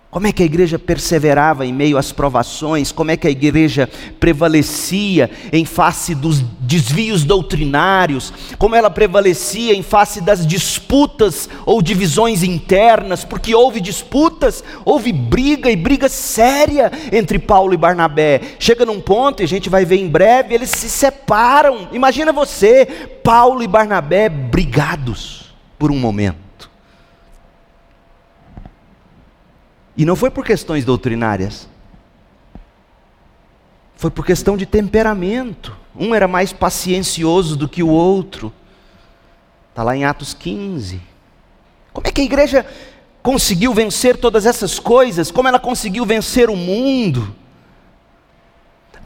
Como 0.09 0.25
é 0.25 0.31
que 0.31 0.41
a 0.41 0.45
igreja 0.45 0.79
perseverava 0.79 1.65
em 1.65 1.73
meio 1.73 1.97
às 1.97 2.13
provações? 2.13 2.93
Como 2.93 3.11
é 3.11 3.17
que 3.17 3.27
a 3.27 3.29
igreja 3.29 3.89
prevalecia 4.19 5.29
em 5.51 5.65
face 5.65 6.15
dos 6.15 6.39
desvios 6.61 7.25
doutrinários? 7.25 8.33
Como 8.57 8.73
ela 8.73 8.89
prevalecia 8.89 9.75
em 9.75 9.83
face 9.83 10.21
das 10.21 10.47
disputas 10.47 11.49
ou 11.65 11.81
divisões 11.81 12.41
internas? 12.41 13.25
Porque 13.25 13.53
houve 13.53 13.81
disputas, 13.81 14.63
houve 14.85 15.11
briga 15.11 15.69
e 15.69 15.75
briga 15.75 16.07
séria 16.07 16.89
entre 17.11 17.37
Paulo 17.37 17.73
e 17.73 17.77
Barnabé. 17.77 18.39
Chega 18.59 18.85
num 18.85 19.01
ponto, 19.01 19.41
e 19.41 19.43
a 19.43 19.47
gente 19.47 19.69
vai 19.69 19.83
ver 19.83 19.97
em 19.97 20.07
breve, 20.07 20.55
eles 20.55 20.69
se 20.69 20.89
separam. 20.89 21.89
Imagina 21.91 22.31
você, 22.31 22.85
Paulo 23.21 23.61
e 23.61 23.67
Barnabé 23.67 24.29
brigados 24.29 25.53
por 25.77 25.91
um 25.91 25.99
momento. 25.99 26.46
E 29.97 30.05
não 30.05 30.15
foi 30.15 30.29
por 30.29 30.45
questões 30.45 30.85
doutrinárias. 30.85 31.67
Foi 33.95 34.11
por 34.11 34.23
questão 34.23 34.55
de 34.55 34.67
temperamento. 34.67 35.75
Um 35.95 36.13
era 36.13 36.27
mais 36.27 36.53
paciencioso 36.53 37.55
do 37.55 37.67
que 37.67 37.81
o 37.81 37.89
outro. 37.89 38.53
Está 39.71 39.81
lá 39.81 39.97
em 39.97 40.05
Atos 40.05 40.35
15. 40.35 41.01
Como 41.91 42.07
é 42.07 42.11
que 42.11 42.21
a 42.21 42.25
igreja 42.25 42.63
conseguiu 43.23 43.73
vencer 43.73 44.17
todas 44.17 44.45
essas 44.45 44.77
coisas? 44.77 45.31
Como 45.31 45.47
ela 45.47 45.59
conseguiu 45.59 46.05
vencer 46.05 46.47
o 46.47 46.55
mundo? 46.55 47.35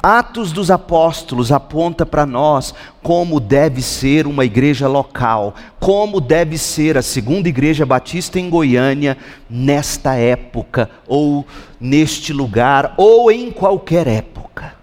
Atos 0.01 0.51
dos 0.51 0.71
Apóstolos 0.71 1.51
aponta 1.51 2.05
para 2.05 2.25
nós 2.25 2.73
como 3.03 3.39
deve 3.39 3.81
ser 3.81 4.25
uma 4.27 4.45
igreja 4.45 4.87
local, 4.87 5.55
como 5.79 6.19
deve 6.19 6.57
ser 6.57 6.97
a 6.97 7.01
segunda 7.01 7.49
igreja 7.49 7.85
batista 7.85 8.39
em 8.39 8.49
Goiânia 8.49 9.17
nesta 9.49 10.15
época, 10.15 10.89
ou 11.07 11.45
neste 11.79 12.33
lugar, 12.33 12.93
ou 12.97 13.31
em 13.31 13.51
qualquer 13.51 14.07
época. 14.07 14.75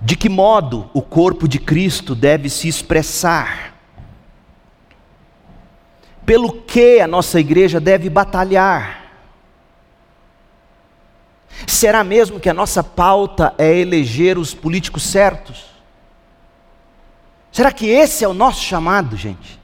De 0.00 0.14
que 0.16 0.28
modo 0.28 0.88
o 0.94 1.02
corpo 1.02 1.48
de 1.48 1.58
Cristo 1.58 2.14
deve 2.14 2.48
se 2.48 2.68
expressar? 2.68 3.76
pelo 6.26 6.52
que 6.52 7.00
a 7.00 7.06
nossa 7.06 7.38
igreja 7.38 7.78
deve 7.78 8.10
batalhar. 8.10 9.05
Será 11.64 12.02
mesmo 12.02 12.40
que 12.40 12.48
a 12.48 12.54
nossa 12.54 12.82
pauta 12.82 13.54
é 13.56 13.78
eleger 13.78 14.36
os 14.36 14.52
políticos 14.52 15.04
certos? 15.04 15.64
Será 17.52 17.72
que 17.72 17.86
esse 17.86 18.24
é 18.24 18.28
o 18.28 18.34
nosso 18.34 18.62
chamado, 18.62 19.16
gente? 19.16 19.58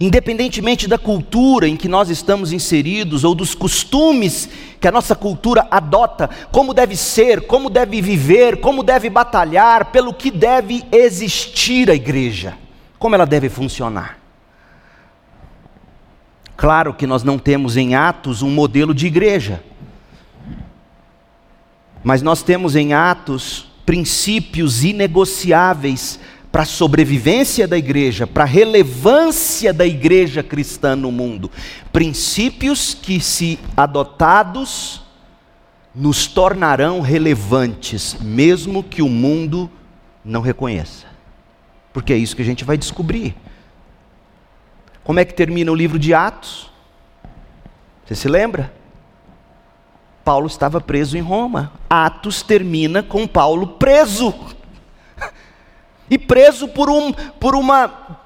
Independentemente 0.00 0.86
da 0.88 0.98
cultura 0.98 1.66
em 1.68 1.76
que 1.76 1.88
nós 1.88 2.10
estamos 2.10 2.52
inseridos 2.52 3.24
ou 3.24 3.34
dos 3.34 3.54
costumes 3.54 4.48
que 4.80 4.86
a 4.86 4.92
nossa 4.92 5.14
cultura 5.14 5.66
adota, 5.70 6.28
como 6.52 6.74
deve 6.74 6.96
ser, 6.96 7.46
como 7.46 7.70
deve 7.70 8.02
viver, 8.02 8.60
como 8.60 8.82
deve 8.82 9.08
batalhar, 9.08 9.86
pelo 9.86 10.12
que 10.12 10.30
deve 10.30 10.84
existir 10.92 11.90
a 11.90 11.94
igreja, 11.94 12.54
como 12.98 13.14
ela 13.14 13.24
deve 13.24 13.48
funcionar. 13.48 14.25
Claro 16.56 16.94
que 16.94 17.06
nós 17.06 17.22
não 17.22 17.38
temos 17.38 17.76
em 17.76 17.94
Atos 17.94 18.40
um 18.40 18.50
modelo 18.50 18.94
de 18.94 19.06
igreja, 19.06 19.62
mas 22.02 22.22
nós 22.22 22.42
temos 22.42 22.74
em 22.74 22.94
Atos 22.94 23.68
princípios 23.84 24.82
inegociáveis 24.82 26.18
para 26.50 26.62
a 26.62 26.66
sobrevivência 26.66 27.68
da 27.68 27.76
igreja, 27.76 28.26
para 28.26 28.44
a 28.44 28.46
relevância 28.46 29.72
da 29.72 29.86
igreja 29.86 30.42
cristã 30.42 30.96
no 30.96 31.12
mundo. 31.12 31.50
Princípios 31.92 32.94
que, 32.94 33.20
se 33.20 33.58
adotados, 33.76 35.02
nos 35.94 36.26
tornarão 36.26 37.00
relevantes, 37.00 38.16
mesmo 38.20 38.82
que 38.82 39.02
o 39.02 39.08
mundo 39.08 39.70
não 40.24 40.40
reconheça. 40.40 41.06
Porque 41.92 42.12
é 42.12 42.16
isso 42.16 42.34
que 42.34 42.42
a 42.42 42.46
gente 42.46 42.64
vai 42.64 42.78
descobrir. 42.78 43.34
Como 45.06 45.20
é 45.20 45.24
que 45.24 45.32
termina 45.32 45.70
o 45.70 45.74
livro 45.74 46.00
de 46.00 46.12
Atos? 46.12 46.68
Você 48.04 48.16
se 48.16 48.28
lembra? 48.28 48.74
Paulo 50.24 50.48
estava 50.48 50.80
preso 50.80 51.16
em 51.16 51.20
Roma. 51.20 51.72
Atos 51.88 52.42
termina 52.42 53.04
com 53.04 53.24
Paulo 53.24 53.68
preso 53.68 54.34
e 56.10 56.18
preso 56.18 56.66
por, 56.66 56.90
um, 56.90 57.12
por 57.12 57.54
uma 57.54 58.18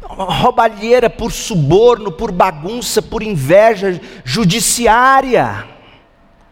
roubalheira, 0.00 1.10
por 1.10 1.32
suborno, 1.32 2.12
por 2.12 2.30
bagunça, 2.30 3.02
por 3.02 3.24
inveja 3.24 4.00
judiciária. 4.24 5.66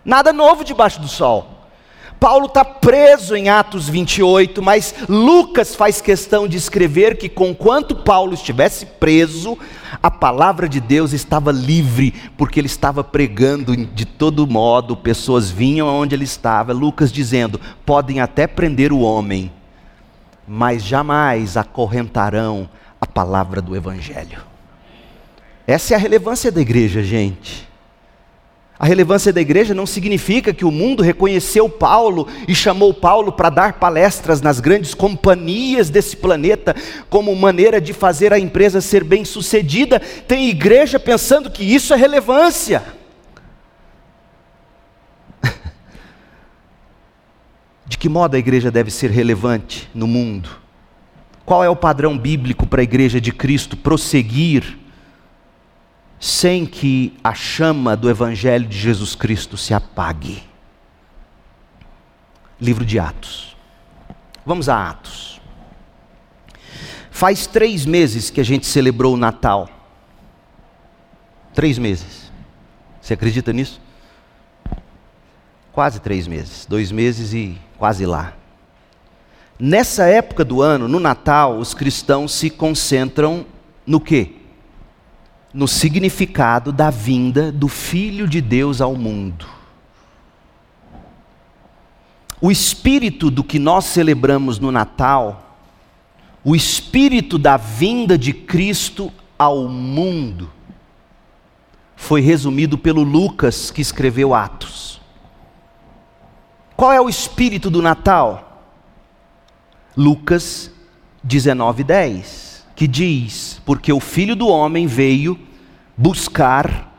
Nada 0.04 0.32
novo 0.32 0.64
debaixo 0.64 1.00
do 1.00 1.06
sol. 1.06 1.57
Paulo 2.18 2.46
está 2.46 2.64
preso 2.64 3.36
em 3.36 3.48
Atos 3.48 3.88
28, 3.88 4.60
mas 4.60 4.94
Lucas 5.08 5.74
faz 5.76 6.00
questão 6.00 6.48
de 6.48 6.56
escrever 6.56 7.16
que, 7.16 7.28
conquanto 7.28 7.94
Paulo 7.94 8.34
estivesse 8.34 8.84
preso, 8.86 9.56
a 10.02 10.10
palavra 10.10 10.68
de 10.68 10.80
Deus 10.80 11.12
estava 11.12 11.52
livre, 11.52 12.12
porque 12.36 12.58
ele 12.58 12.66
estava 12.66 13.04
pregando 13.04 13.76
de 13.76 14.04
todo 14.04 14.46
modo, 14.48 14.96
pessoas 14.96 15.48
vinham 15.48 15.88
aonde 15.88 16.14
ele 16.14 16.24
estava. 16.24 16.72
Lucas 16.72 17.12
dizendo: 17.12 17.60
podem 17.86 18.20
até 18.20 18.48
prender 18.48 18.92
o 18.92 19.00
homem, 19.00 19.52
mas 20.46 20.82
jamais 20.82 21.56
acorrentarão 21.56 22.68
a 23.00 23.06
palavra 23.06 23.62
do 23.62 23.76
Evangelho. 23.76 24.42
Essa 25.66 25.94
é 25.94 25.96
a 25.96 26.00
relevância 26.00 26.50
da 26.50 26.60
igreja, 26.60 27.02
gente. 27.02 27.67
A 28.78 28.86
relevância 28.86 29.32
da 29.32 29.40
igreja 29.40 29.74
não 29.74 29.86
significa 29.86 30.54
que 30.54 30.64
o 30.64 30.70
mundo 30.70 31.02
reconheceu 31.02 31.68
Paulo 31.68 32.28
e 32.46 32.54
chamou 32.54 32.94
Paulo 32.94 33.32
para 33.32 33.50
dar 33.50 33.72
palestras 33.72 34.40
nas 34.40 34.60
grandes 34.60 34.94
companhias 34.94 35.90
desse 35.90 36.16
planeta 36.16 36.76
como 37.10 37.34
maneira 37.34 37.80
de 37.80 37.92
fazer 37.92 38.32
a 38.32 38.38
empresa 38.38 38.80
ser 38.80 39.02
bem 39.02 39.24
sucedida. 39.24 39.98
Tem 39.98 40.48
igreja 40.48 41.00
pensando 41.00 41.50
que 41.50 41.64
isso 41.64 41.92
é 41.92 41.96
relevância. 41.96 42.84
De 47.84 47.98
que 47.98 48.08
modo 48.08 48.36
a 48.36 48.38
igreja 48.38 48.70
deve 48.70 48.92
ser 48.92 49.10
relevante 49.10 49.90
no 49.92 50.06
mundo? 50.06 50.50
Qual 51.44 51.64
é 51.64 51.68
o 51.68 51.74
padrão 51.74 52.16
bíblico 52.16 52.64
para 52.64 52.80
a 52.80 52.84
igreja 52.84 53.20
de 53.20 53.32
Cristo 53.32 53.76
prosseguir 53.76 54.78
sem 56.20 56.66
que 56.66 57.16
a 57.22 57.34
chama 57.34 57.96
do 57.96 58.10
Evangelho 58.10 58.66
de 58.66 58.76
Jesus 58.76 59.14
Cristo 59.14 59.56
se 59.56 59.72
apague? 59.72 60.42
Livro 62.60 62.84
de 62.84 62.98
Atos. 62.98 63.56
Vamos 64.44 64.68
a 64.68 64.90
Atos. 64.90 65.40
Faz 67.10 67.46
três 67.46 67.84
meses 67.84 68.30
que 68.30 68.40
a 68.40 68.44
gente 68.44 68.66
celebrou 68.66 69.14
o 69.14 69.16
Natal. 69.16 69.68
Três 71.54 71.78
meses. 71.78 72.30
Você 73.00 73.14
acredita 73.14 73.52
nisso? 73.52 73.80
Quase 75.72 76.00
três 76.00 76.26
meses. 76.26 76.66
Dois 76.66 76.90
meses 76.90 77.32
e 77.32 77.58
quase 77.76 78.06
lá. 78.06 78.34
Nessa 79.58 80.04
época 80.04 80.44
do 80.44 80.62
ano, 80.62 80.86
no 80.86 81.00
Natal, 81.00 81.58
os 81.58 81.74
cristãos 81.74 82.32
se 82.32 82.48
concentram 82.48 83.44
no 83.84 84.00
quê? 84.00 84.37
No 85.52 85.66
significado 85.66 86.72
da 86.72 86.90
vinda 86.90 87.50
do 87.50 87.68
Filho 87.68 88.28
de 88.28 88.40
Deus 88.40 88.80
ao 88.80 88.94
mundo. 88.94 89.46
O 92.40 92.50
espírito 92.50 93.30
do 93.30 93.42
que 93.42 93.58
nós 93.58 93.86
celebramos 93.86 94.58
no 94.58 94.70
Natal, 94.70 95.56
o 96.44 96.54
espírito 96.54 97.36
da 97.38 97.56
vinda 97.56 98.16
de 98.16 98.32
Cristo 98.32 99.12
ao 99.38 99.68
mundo, 99.68 100.50
foi 101.96 102.20
resumido 102.20 102.78
pelo 102.78 103.02
Lucas 103.02 103.70
que 103.70 103.80
escreveu 103.80 104.32
Atos. 104.32 105.00
Qual 106.76 106.92
é 106.92 107.00
o 107.00 107.08
espírito 107.08 107.68
do 107.68 107.82
Natal? 107.82 108.62
Lucas 109.96 110.70
19:10, 111.26 112.57
que 112.78 112.86
diz: 112.86 113.60
"Porque 113.66 113.92
o 113.92 113.98
Filho 113.98 114.36
do 114.36 114.46
homem 114.46 114.86
veio 114.86 115.36
buscar 115.96 116.94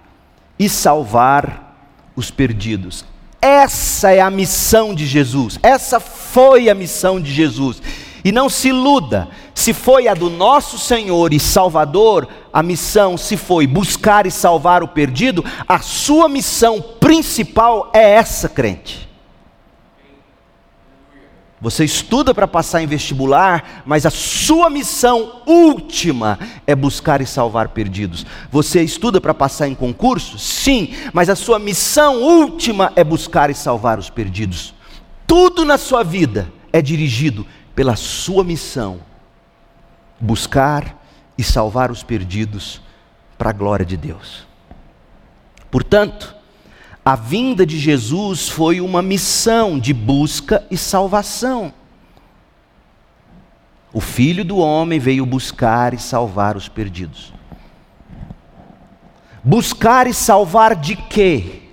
e 0.59 0.67
salvar 0.67 2.11
os 2.17 2.29
perdidos". 2.29 3.05
Essa 3.41 4.11
é 4.11 4.19
a 4.19 4.29
missão 4.29 4.93
de 4.93 5.07
Jesus. 5.07 5.57
Essa 5.63 6.01
foi 6.01 6.69
a 6.69 6.75
missão 6.75 7.21
de 7.21 7.33
Jesus. 7.33 7.81
E 8.25 8.33
não 8.33 8.49
se 8.49 8.67
iluda, 8.67 9.29
se 9.55 9.71
foi 9.71 10.09
a 10.09 10.13
do 10.13 10.29
nosso 10.29 10.77
Senhor 10.77 11.31
e 11.31 11.39
Salvador, 11.39 12.27
a 12.51 12.61
missão 12.61 13.17
se 13.17 13.37
foi 13.37 13.65
buscar 13.65 14.25
e 14.25 14.31
salvar 14.31 14.83
o 14.83 14.89
perdido, 14.89 15.45
a 15.65 15.79
sua 15.79 16.27
missão 16.27 16.81
principal 16.99 17.89
é 17.93 18.15
essa, 18.15 18.49
crente. 18.49 19.08
Você 21.61 21.83
estuda 21.83 22.33
para 22.33 22.47
passar 22.47 22.81
em 22.81 22.87
vestibular, 22.87 23.83
mas 23.85 24.05
a 24.05 24.09
sua 24.09 24.69
missão 24.69 25.41
última 25.45 26.39
é 26.65 26.73
buscar 26.73 27.19
e 27.19 27.25
salvar 27.25 27.69
perdidos. 27.69 28.25
Você 28.49 28.81
estuda 28.81 29.19
para 29.19 29.33
passar 29.33 29.67
em 29.67 29.75
concurso? 29.75 30.39
Sim, 30.39 30.93
mas 31.11 31.29
a 31.29 31.35
sua 31.35 31.59
missão 31.59 32.21
última 32.21 32.93
é 32.95 33.03
buscar 33.03 33.49
e 33.49 33.53
salvar 33.53 33.99
os 33.99 34.09
perdidos. 34.09 34.73
Tudo 35.27 35.65
na 35.65 35.77
sua 35.77 36.01
vida 36.01 36.49
é 36.71 36.81
dirigido 36.81 37.45
pela 37.75 37.97
sua 37.97 38.43
missão: 38.43 39.01
buscar 40.17 40.97
e 41.37 41.43
salvar 41.43 41.91
os 41.91 42.03
perdidos 42.03 42.81
para 43.37 43.49
a 43.49 43.53
glória 43.53 43.85
de 43.85 43.97
Deus. 43.97 44.47
Portanto, 45.69 46.38
a 47.09 47.15
vinda 47.15 47.65
de 47.65 47.79
Jesus 47.79 48.49
foi 48.49 48.79
uma 48.79 49.01
missão 49.01 49.79
de 49.79 49.95
busca 49.95 50.63
e 50.69 50.77
salvação. 50.77 51.73
O 53.91 53.99
Filho 53.99 54.45
do 54.45 54.59
Homem 54.59 54.99
veio 54.99 55.25
buscar 55.25 55.95
e 55.95 55.97
salvar 55.97 56.55
os 56.55 56.69
perdidos. 56.69 57.33
Buscar 59.43 60.05
e 60.05 60.13
salvar 60.13 60.75
de 60.75 60.95
quê? 60.95 61.63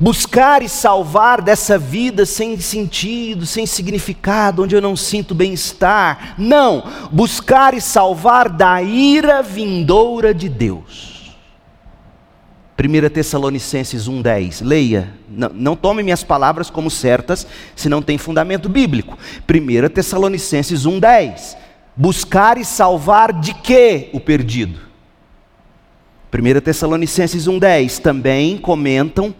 Buscar 0.00 0.64
e 0.64 0.68
salvar 0.68 1.40
dessa 1.40 1.78
vida 1.78 2.26
sem 2.26 2.58
sentido, 2.58 3.46
sem 3.46 3.66
significado, 3.66 4.64
onde 4.64 4.74
eu 4.74 4.82
não 4.82 4.96
sinto 4.96 5.32
bem-estar. 5.32 6.34
Não, 6.36 6.82
buscar 7.12 7.72
e 7.72 7.80
salvar 7.80 8.48
da 8.48 8.82
ira 8.82 9.44
vindoura 9.44 10.34
de 10.34 10.48
Deus. 10.48 11.11
1 12.84 13.08
Tessalonicenses 13.10 14.08
1,10. 14.08 14.64
Leia, 14.64 15.14
não, 15.28 15.50
não, 15.50 15.76
tome 15.76 16.02
minhas 16.02 16.24
palavras 16.24 16.70
como 16.70 16.90
certas, 16.90 17.46
se 17.76 17.88
não 17.88 18.02
tem 18.02 18.18
fundamento 18.18 18.68
bíblico. 18.68 19.18
1 19.48 19.88
Tessalonicenses 19.88 20.84
1,10. 20.84 21.56
Buscar 21.94 22.58
e 22.58 22.64
salvar 22.64 23.32
de 23.32 23.54
que 23.54 24.08
o 24.12 24.20
perdido? 24.20 24.80
1 26.32 26.60
Tessalonicenses 26.60 27.46
1,10 27.46 27.98
também 27.98 28.56
comentam 28.56 29.34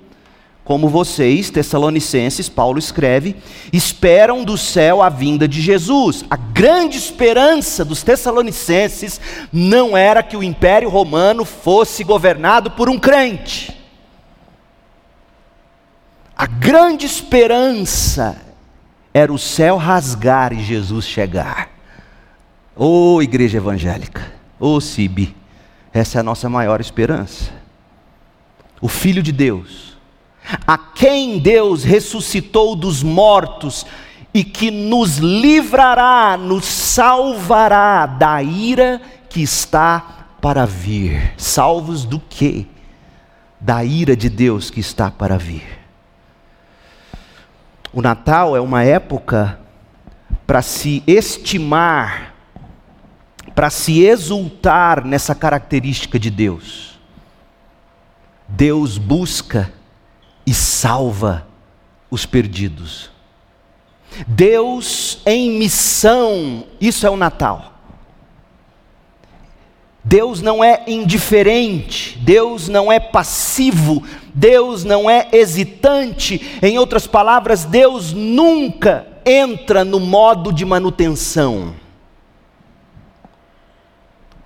como 0.64 0.88
vocês, 0.88 1.51
Tessalonicenses, 1.51 2.48
Paulo 2.48 2.79
escreve, 2.79 3.37
esperam 3.72 4.44
do 4.44 4.57
céu 4.57 5.03
a 5.03 5.09
vinda 5.09 5.48
de 5.48 5.61
Jesus. 5.61 6.25
A 6.31 6.37
grande 6.37 6.96
esperança 6.96 7.85
dos 7.85 8.03
Tessalonicenses 8.05 9.20
não 9.53 9.96
era 9.96 10.22
que 10.22 10.37
o 10.37 10.42
Império 10.42 10.88
Romano 10.88 11.44
fosse 11.44 12.05
governado 12.05 12.70
por 12.70 12.88
um 12.88 12.98
crente. 12.98 13.77
A 16.37 16.46
grande 16.46 17.07
esperança 17.07 18.40
era 19.12 19.33
o 19.33 19.38
céu 19.38 19.77
rasgar 19.77 20.53
e 20.53 20.62
Jesus 20.62 21.05
chegar. 21.05 21.70
Ô 22.75 23.16
oh, 23.16 23.22
igreja 23.22 23.59
evangélica, 23.59 24.33
ô 24.59 24.77
oh, 24.77 24.81
essa 25.92 26.18
é 26.18 26.20
a 26.20 26.22
nossa 26.22 26.48
maior 26.48 26.81
esperança. 26.81 27.53
O 28.81 28.88
Filho 28.88 29.22
de 29.22 29.31
Deus, 29.31 29.92
a 30.67 30.77
quem 30.77 31.39
Deus 31.39 31.85
ressuscitou 31.85 32.75
dos 32.75 33.03
mortos 33.03 33.87
e 34.35 34.43
que 34.43 34.71
nos 34.71 35.19
livrará, 35.19 36.37
nos 36.37 36.65
salvará 36.65 38.07
da 38.07 38.43
ira 38.43 39.01
que 39.29 39.43
está 39.43 40.27
para 40.41 40.67
vir. 40.67 41.35
Salvos 41.37 42.05
do 42.05 42.19
quê? 42.19 42.67
Da 43.61 43.85
ira 43.85 44.17
de 44.17 44.29
Deus 44.29 44.71
que 44.71 44.81
está 44.81 45.11
para 45.11 45.39
vir. 45.39 45.81
O 47.93 48.01
Natal 48.01 48.57
é 48.57 48.61
uma 48.61 48.83
época 48.83 49.61
para 50.47 50.63
se 50.63 51.03
estimar, 51.07 52.35
para 53.55 53.69
se 53.69 54.01
exultar 54.03 55.05
nessa 55.05 55.35
característica 55.35 56.19
de 56.19 56.31
Deus. 56.31 56.99
Deus 58.49 58.99
busca 58.99 59.73
e 60.47 60.53
salva 60.53 61.47
os 62.11 62.27
perdidos. 62.27 63.11
Deus 64.27 65.21
em 65.25 65.53
missão, 65.53 66.65
isso 66.81 67.07
é 67.07 67.11
o 67.11 67.17
Natal. 67.17 67.73
Deus 70.05 70.43
não 70.43 70.63
é 70.63 70.83
indiferente, 70.89 72.19
Deus 72.19 72.69
não 72.69 72.91
é 72.91 72.99
passivo, 72.99 74.03
Deus 74.35 74.83
não 74.83 75.09
é 75.09 75.29
hesitante. 75.33 76.59
Em 76.61 76.77
outras 76.77 77.07
palavras, 77.07 77.65
Deus 77.65 78.13
nunca 78.13 79.07
entra 79.25 79.85
no 79.85 80.01
modo 80.01 80.53
de 80.53 80.65
manutenção. 80.65 81.75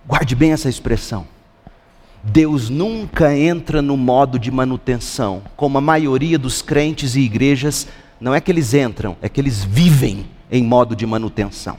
Guarde 0.07 0.37
bem 0.37 0.53
essa 0.53 0.69
expressão. 0.69 1.27
Deus 2.29 2.69
nunca 2.69 3.37
entra 3.37 3.81
no 3.81 3.97
modo 3.97 4.37
de 4.37 4.51
manutenção, 4.51 5.43
como 5.57 5.79
a 5.79 5.81
maioria 5.81 6.37
dos 6.37 6.61
crentes 6.61 7.15
e 7.15 7.21
igrejas, 7.21 7.87
não 8.21 8.35
é 8.35 8.41
que 8.41 8.51
eles 8.51 8.75
entram, 8.75 9.17
é 9.23 9.29
que 9.29 9.41
eles 9.41 9.63
vivem 9.63 10.27
em 10.51 10.65
modo 10.65 10.97
de 10.97 11.07
manutenção. 11.07 11.79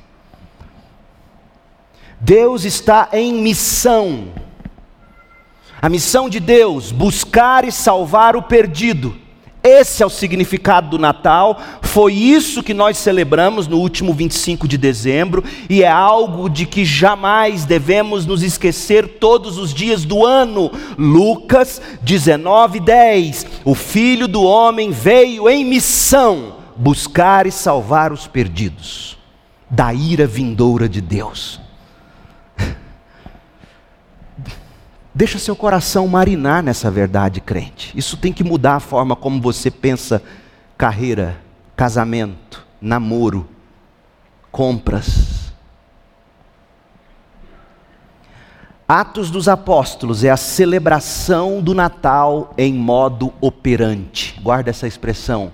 Deus 2.20 2.64
está 2.64 3.10
em 3.12 3.34
missão. 3.34 4.30
A 5.82 5.90
missão 5.90 6.30
de 6.30 6.40
Deus, 6.40 6.94
buscar 6.94 7.66
e 7.66 7.72
salvar 7.72 8.38
o 8.38 8.42
perdido. 8.42 9.16
Esse 9.68 10.02
é 10.02 10.06
o 10.06 10.10
significado 10.10 10.92
do 10.92 10.98
Natal, 10.98 11.60
foi 11.82 12.14
isso 12.14 12.64
que 12.64 12.74
nós 12.74 12.98
celebramos 12.98 13.68
no 13.68 13.78
último 13.80 14.14
25 14.14 14.66
de 14.66 14.78
dezembro, 14.78 15.44
e 15.70 15.84
é 15.84 15.90
algo 15.90 16.50
de 16.50 16.66
que 16.66 16.86
jamais 16.86 17.66
devemos 17.66 18.26
nos 18.26 18.44
esquecer 18.44 19.18
todos 19.20 19.58
os 19.58 19.74
dias 19.74 20.06
do 20.06 20.26
ano. 20.26 20.72
Lucas 20.98 21.82
19, 22.02 22.80
10: 22.80 23.46
O 23.66 23.76
Filho 23.76 24.26
do 24.26 24.42
Homem 24.42 24.92
veio 24.92 25.50
em 25.50 25.66
missão 25.66 26.56
buscar 26.78 27.46
e 27.46 27.52
salvar 27.52 28.14
os 28.14 28.26
perdidos 28.26 29.18
da 29.70 29.94
ira 29.94 30.26
vindoura 30.26 30.88
de 30.88 31.02
Deus. 31.02 31.67
Deixa 35.18 35.40
seu 35.40 35.56
coração 35.56 36.08
marinar 36.08 36.62
nessa 36.62 36.92
verdade, 36.92 37.42
crente. 37.42 37.92
Isso 37.98 38.16
tem 38.16 38.32
que 38.32 38.44
mudar 38.44 38.76
a 38.76 38.80
forma 38.80 39.16
como 39.16 39.42
você 39.42 39.72
pensa 39.72 40.22
carreira, 40.78 41.42
casamento, 41.76 42.64
namoro, 42.80 43.50
compras. 44.52 45.52
Atos 48.88 49.32
dos 49.32 49.48
Apóstolos 49.48 50.24
é 50.24 50.30
a 50.30 50.38
celebração 50.38 51.64
do 51.64 51.74
Natal 51.74 52.54
em 52.56 52.76
modo 52.76 53.34
operante. 53.42 54.40
Guarda 54.40 54.70
essa 54.70 54.86
expressão. 54.86 55.52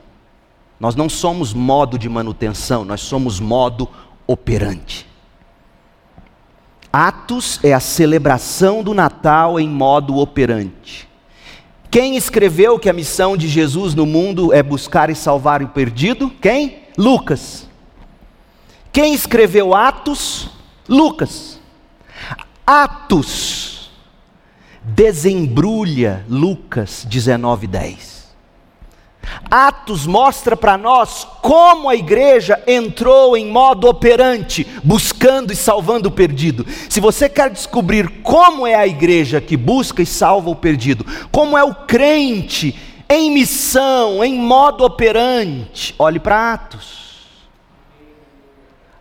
Nós 0.77 0.93
não 0.93 1.07
somos 1.07 1.53
modo 1.53 1.97
de 1.97 2.09
manutenção, 2.09 2.83
nós 2.83 2.99
somos 2.99 3.39
modo 3.39 3.87
operante. 4.27 5.12
Atos 6.93 7.59
é 7.63 7.73
a 7.73 7.79
celebração 7.79 8.83
do 8.83 8.93
Natal 8.93 9.59
em 9.59 9.67
modo 9.67 10.17
operante. 10.17 11.09
Quem 11.89 12.15
escreveu 12.15 12.77
que 12.77 12.89
a 12.89 12.93
missão 12.93 13.35
de 13.35 13.47
Jesus 13.47 13.95
no 13.95 14.05
mundo 14.05 14.53
é 14.53 14.61
buscar 14.61 15.09
e 15.09 15.15
salvar 15.15 15.63
o 15.63 15.67
perdido? 15.69 16.29
Quem? 16.39 16.83
Lucas. 16.95 17.67
Quem 18.91 19.13
escreveu 19.13 19.73
Atos? 19.73 20.49
Lucas. 20.87 21.59
Atos 22.65 23.73
desembrulha 24.83 26.25
Lucas 26.27 27.05
19:10. 27.09 28.12
Atos 29.49 30.05
mostra 30.05 30.57
para 30.57 30.77
nós 30.77 31.27
como 31.41 31.89
a 31.89 31.95
igreja 31.95 32.61
entrou 32.67 33.37
em 33.37 33.49
modo 33.49 33.87
operante, 33.87 34.65
buscando 34.83 35.53
e 35.53 35.55
salvando 35.55 36.09
o 36.09 36.11
perdido. 36.11 36.65
Se 36.89 36.99
você 36.99 37.29
quer 37.29 37.49
descobrir 37.49 38.21
como 38.21 38.65
é 38.65 38.75
a 38.75 38.87
igreja 38.87 39.39
que 39.39 39.55
busca 39.55 40.01
e 40.01 40.05
salva 40.05 40.49
o 40.49 40.55
perdido, 40.55 41.05
como 41.31 41.57
é 41.57 41.63
o 41.63 41.73
crente 41.73 42.75
em 43.07 43.31
missão, 43.31 44.23
em 44.23 44.33
modo 44.33 44.83
operante, 44.83 45.93
olhe 45.99 46.19
para 46.19 46.53
Atos. 46.53 47.03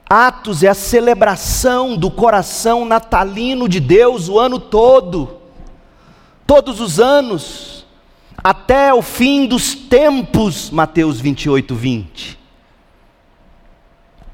Atos 0.08 0.62
é 0.62 0.68
a 0.68 0.74
celebração 0.74 1.96
do 1.96 2.10
coração 2.10 2.84
natalino 2.84 3.66
de 3.66 3.80
Deus 3.80 4.28
o 4.28 4.38
ano 4.38 4.60
todo, 4.60 5.38
todos 6.46 6.80
os 6.80 7.00
anos 7.00 7.81
até 8.42 8.92
o 8.92 9.02
fim 9.02 9.46
dos 9.46 9.74
tempos, 9.74 10.70
Mateus 10.70 11.20
28, 11.20 11.74
20. 11.74 12.38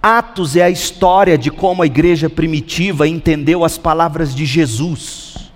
Atos 0.03 0.57
é 0.57 0.63
a 0.63 0.71
história 0.71 1.37
de 1.37 1.51
como 1.51 1.83
a 1.83 1.87
igreja 1.87 2.31
primitiva 2.31 3.07
entendeu 3.07 3.65
as 3.65 3.77
palavras 3.77 4.35
de 4.35 4.47
Jesus, 4.47 5.51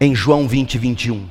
em 0.00 0.14
João 0.14 0.48
20, 0.48 0.78
21. 0.78 1.26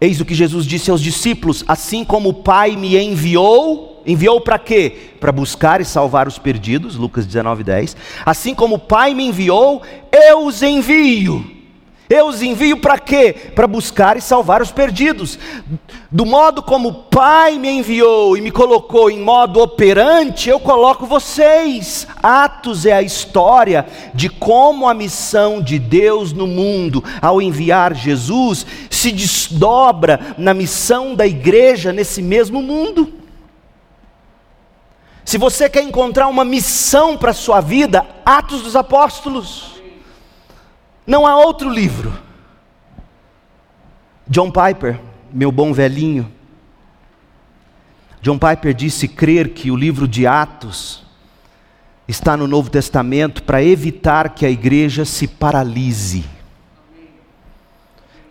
Eis 0.00 0.20
o 0.20 0.24
que 0.24 0.34
Jesus 0.34 0.66
disse 0.66 0.90
aos 0.90 1.00
discípulos: 1.00 1.62
Assim 1.68 2.04
como 2.04 2.30
o 2.30 2.34
Pai 2.34 2.74
me 2.74 2.96
enviou, 2.96 4.02
enviou 4.04 4.40
para 4.40 4.58
quê? 4.58 5.12
Para 5.20 5.30
buscar 5.30 5.80
e 5.80 5.84
salvar 5.84 6.26
os 6.26 6.38
perdidos, 6.38 6.96
Lucas 6.96 7.24
19, 7.24 7.62
10. 7.62 7.96
Assim 8.26 8.52
como 8.52 8.74
o 8.74 8.80
Pai 8.80 9.14
me 9.14 9.26
enviou, 9.28 9.80
eu 10.10 10.46
os 10.46 10.60
envio. 10.60 11.61
Eu 12.10 12.26
os 12.26 12.42
envio 12.42 12.76
para 12.78 12.98
quê? 12.98 13.34
Para 13.54 13.66
buscar 13.66 14.16
e 14.16 14.20
salvar 14.20 14.60
os 14.60 14.70
perdidos. 14.70 15.38
Do 16.10 16.26
modo 16.26 16.62
como 16.62 16.88
o 16.88 16.94
Pai 17.04 17.58
me 17.58 17.70
enviou 17.70 18.36
e 18.36 18.40
me 18.40 18.50
colocou 18.50 19.10
em 19.10 19.18
modo 19.18 19.60
operante, 19.60 20.50
eu 20.50 20.60
coloco 20.60 21.06
vocês. 21.06 22.06
Atos 22.22 22.84
é 22.84 22.92
a 22.92 23.02
história 23.02 23.86
de 24.12 24.28
como 24.28 24.88
a 24.88 24.94
missão 24.94 25.62
de 25.62 25.78
Deus 25.78 26.32
no 26.32 26.46
mundo, 26.46 27.02
ao 27.20 27.40
enviar 27.40 27.94
Jesus, 27.94 28.66
se 28.90 29.10
desdobra 29.10 30.34
na 30.36 30.52
missão 30.52 31.14
da 31.14 31.26
igreja 31.26 31.92
nesse 31.92 32.20
mesmo 32.20 32.60
mundo. 32.60 33.12
Se 35.24 35.38
você 35.38 35.70
quer 35.70 35.82
encontrar 35.82 36.28
uma 36.28 36.44
missão 36.44 37.16
para 37.16 37.30
a 37.30 37.34
sua 37.34 37.60
vida, 37.60 38.04
Atos 38.24 38.60
dos 38.60 38.76
Apóstolos. 38.76 39.81
Não 41.06 41.26
há 41.26 41.36
outro 41.36 41.68
livro. 41.68 42.12
John 44.28 44.50
Piper, 44.50 45.00
meu 45.32 45.50
bom 45.50 45.72
velhinho, 45.72 46.30
John 48.20 48.38
Piper 48.38 48.72
disse 48.72 49.08
crer 49.08 49.48
que 49.48 49.70
o 49.70 49.76
livro 49.76 50.06
de 50.06 50.26
Atos 50.28 51.02
está 52.06 52.36
no 52.36 52.46
Novo 52.46 52.70
Testamento 52.70 53.42
para 53.42 53.62
evitar 53.62 54.30
que 54.30 54.46
a 54.46 54.50
igreja 54.50 55.04
se 55.04 55.26
paralise, 55.26 56.24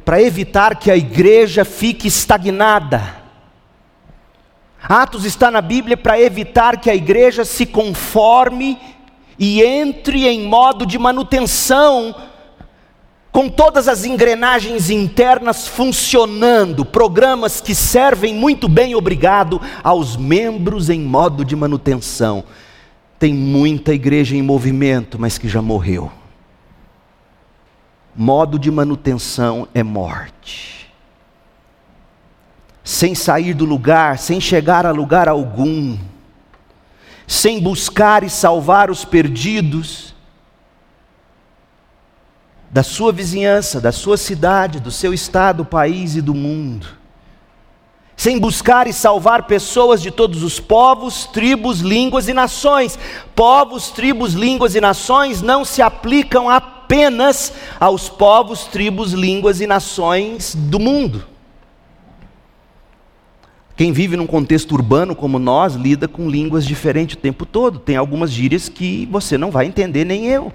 para 0.05 0.21
evitar 0.21 0.77
que 0.77 0.89
a 0.89 0.95
igreja 0.95 1.65
fique 1.65 2.07
estagnada. 2.07 3.21
Atos 4.81 5.25
está 5.25 5.51
na 5.51 5.61
Bíblia 5.61 5.97
para 5.97 6.19
evitar 6.19 6.79
que 6.79 6.89
a 6.89 6.95
igreja 6.95 7.43
se 7.43 7.65
conforme 7.65 8.79
e 9.37 9.61
entre 9.61 10.25
em 10.25 10.47
modo 10.47 10.85
de 10.85 10.97
manutenção 10.97 12.15
com 13.31 13.47
todas 13.47 13.87
as 13.87 14.03
engrenagens 14.03 14.89
internas 14.89 15.65
funcionando, 15.65 16.83
programas 16.83 17.61
que 17.61 17.73
servem 17.73 18.35
muito 18.35 18.67
bem, 18.67 18.93
obrigado, 18.93 19.61
aos 19.81 20.17
membros 20.17 20.89
em 20.89 20.99
modo 20.99 21.45
de 21.45 21.55
manutenção. 21.55 22.43
Tem 23.17 23.33
muita 23.33 23.93
igreja 23.93 24.35
em 24.35 24.41
movimento, 24.41 25.17
mas 25.17 25.37
que 25.37 25.47
já 25.47 25.61
morreu. 25.61 26.11
Modo 28.13 28.59
de 28.59 28.69
manutenção 28.69 29.67
é 29.73 29.81
morte. 29.81 30.91
Sem 32.83 33.15
sair 33.15 33.53
do 33.53 33.63
lugar, 33.63 34.17
sem 34.17 34.41
chegar 34.41 34.85
a 34.85 34.91
lugar 34.91 35.29
algum, 35.29 35.97
sem 37.25 37.61
buscar 37.61 38.23
e 38.23 38.29
salvar 38.29 38.91
os 38.91 39.05
perdidos, 39.05 40.10
da 42.71 42.83
sua 42.83 43.11
vizinhança, 43.11 43.81
da 43.81 43.91
sua 43.91 44.15
cidade, 44.15 44.79
do 44.79 44.91
seu 44.91 45.13
estado, 45.13 45.65
país 45.65 46.15
e 46.15 46.21
do 46.21 46.33
mundo, 46.33 46.87
sem 48.15 48.39
buscar 48.39 48.87
e 48.87 48.93
salvar 48.93 49.43
pessoas 49.43 50.01
de 50.01 50.09
todos 50.09 50.41
os 50.41 50.59
povos, 50.59 51.25
tribos, 51.25 51.79
línguas 51.79 52.27
e 52.27 52.33
nações. 52.33 52.97
Povos, 53.35 53.89
tribos, 53.89 54.33
línguas 54.33 54.75
e 54.75 54.79
nações 54.79 55.41
não 55.41 55.65
se 55.65 55.81
aplicam 55.81 56.47
apenas 56.47 57.51
aos 57.79 58.07
povos, 58.07 58.65
tribos, 58.65 59.11
línguas 59.11 59.59
e 59.59 59.65
nações 59.65 60.55
do 60.55 60.79
mundo. 60.79 61.25
Quem 63.75 63.91
vive 63.91 64.15
num 64.15 64.27
contexto 64.27 64.73
urbano 64.73 65.15
como 65.15 65.39
nós 65.39 65.73
lida 65.73 66.07
com 66.07 66.29
línguas 66.29 66.63
diferentes 66.63 67.17
o 67.17 67.19
tempo 67.19 67.43
todo. 67.45 67.79
Tem 67.79 67.97
algumas 67.97 68.31
gírias 68.31 68.69
que 68.69 69.07
você 69.09 69.35
não 69.35 69.49
vai 69.49 69.65
entender, 69.65 70.05
nem 70.05 70.27
eu. 70.27 70.53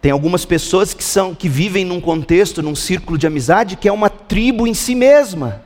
Tem 0.00 0.10
algumas 0.10 0.44
pessoas 0.44 0.94
que 0.94 1.04
são 1.04 1.34
que 1.34 1.48
vivem 1.48 1.84
num 1.84 2.00
contexto, 2.00 2.62
num 2.62 2.74
círculo 2.74 3.18
de 3.18 3.26
amizade 3.26 3.76
que 3.76 3.88
é 3.88 3.92
uma 3.92 4.08
tribo 4.08 4.66
em 4.66 4.72
si 4.72 4.94
mesma. 4.94 5.62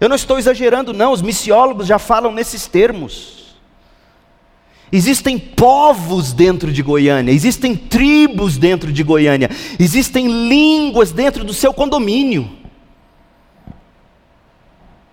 Eu 0.00 0.08
não 0.08 0.16
estou 0.16 0.38
exagerando 0.38 0.92
não, 0.92 1.12
os 1.12 1.22
missiólogos 1.22 1.86
já 1.86 1.98
falam 1.98 2.32
nesses 2.32 2.66
termos. 2.66 3.56
Existem 4.92 5.38
povos 5.38 6.32
dentro 6.32 6.70
de 6.70 6.82
Goiânia, 6.82 7.32
existem 7.32 7.74
tribos 7.74 8.58
dentro 8.58 8.92
de 8.92 9.02
Goiânia, 9.02 9.48
existem 9.78 10.26
línguas 10.48 11.10
dentro 11.10 11.44
do 11.44 11.54
seu 11.54 11.72
condomínio. 11.72 12.50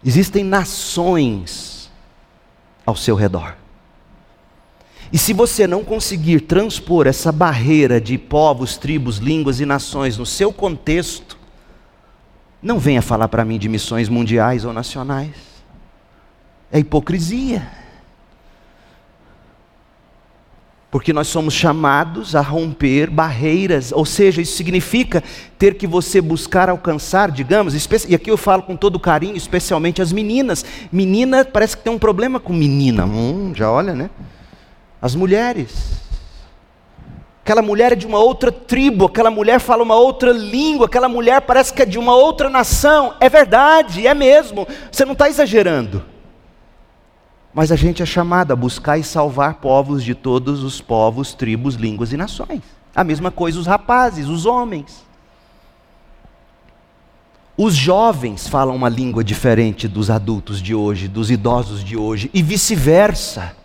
Existem 0.06 0.44
nações 0.44 1.90
ao 2.86 2.96
seu 2.96 3.16
redor. 3.16 3.56
E 5.12 5.18
se 5.18 5.34
você 5.34 5.66
não 5.66 5.84
conseguir 5.84 6.42
transpor 6.42 7.08
essa 7.08 7.32
barreira 7.32 8.00
de 8.00 8.18
povos, 8.18 8.78
tribos, 8.78 9.18
línguas 9.18 9.60
e 9.60 9.66
nações 9.66 10.18
no 10.18 10.26
seu 10.26 10.54
contexto, 10.54 11.38
não 12.62 12.78
venha 12.78 13.02
falar 13.02 13.28
para 13.28 13.44
mim 13.44 13.58
de 13.58 13.68
missões 13.68 14.08
mundiais 14.08 14.66
ou 14.66 14.74
nacionais. 14.74 15.32
É 16.72 16.78
hipocrisia. 16.78 17.68
Porque 20.92 21.14
nós 21.14 21.28
somos 21.28 21.54
chamados 21.54 22.36
a 22.36 22.42
romper 22.42 23.10
barreiras, 23.10 23.92
ou 23.92 24.06
seja, 24.06 24.42
isso 24.42 24.58
significa 24.58 25.24
ter 25.58 25.76
que 25.76 25.86
você 25.86 26.20
buscar 26.20 26.68
alcançar, 26.68 27.32
digamos, 27.32 27.76
e 28.08 28.16
aqui 28.16 28.30
eu 28.30 28.38
falo 28.38 28.64
com 28.64 28.76
todo 28.76 29.00
carinho, 29.00 29.38
especialmente 29.38 30.02
as 30.02 30.12
meninas. 30.12 30.66
Menina 30.92 31.46
parece 31.46 31.78
que 31.78 31.84
tem 31.84 31.94
um 31.94 32.00
problema 32.00 32.40
com 32.40 32.54
menina, 32.54 33.06
hum, 33.06 33.54
já 33.56 33.72
olha, 33.72 33.94
né? 33.94 34.10
As 35.02 35.16
mulheres. 35.16 36.00
Aquela 37.44 37.62
mulher 37.62 37.94
é 37.94 37.96
de 37.96 38.06
uma 38.06 38.20
outra 38.20 38.52
tribo, 38.52 39.06
aquela 39.06 39.32
mulher 39.32 39.60
fala 39.60 39.82
uma 39.82 39.96
outra 39.96 40.32
língua, 40.32 40.86
aquela 40.86 41.10
mulher 41.10 41.42
parece 41.42 41.74
que 41.74 41.82
é 41.82 41.86
de 41.86 41.98
uma 41.98 42.16
outra 42.16 42.50
nação. 42.50 43.16
É 43.20 43.28
verdade, 43.28 44.06
é 44.06 44.14
mesmo. 44.14 44.68
Você 44.92 45.04
não 45.04 45.14
está 45.14 45.28
exagerando. 45.28 46.06
Mas 47.52 47.72
a 47.72 47.76
gente 47.76 48.04
é 48.04 48.06
chamado 48.06 48.52
a 48.52 48.56
buscar 48.56 49.00
e 49.00 49.04
salvar 49.04 49.56
povos 49.56 50.04
de 50.04 50.14
todos 50.14 50.64
os 50.64 50.80
povos, 50.80 51.34
tribos, 51.34 51.74
línguas 51.74 52.14
e 52.14 52.18
nações. 52.18 52.62
A 52.96 53.04
mesma 53.04 53.32
coisa 53.32 53.60
os 53.60 53.66
rapazes, 53.66 54.28
os 54.28 54.46
homens. 54.46 55.04
Os 57.58 57.76
jovens 57.76 58.48
falam 58.48 58.76
uma 58.76 58.88
língua 58.88 59.24
diferente 59.24 59.88
dos 59.88 60.10
adultos 60.10 60.62
de 60.62 60.76
hoje, 60.76 61.08
dos 61.08 61.32
idosos 61.32 61.84
de 61.84 61.98
hoje, 61.98 62.30
e 62.34 62.42
vice-versa. 62.44 63.59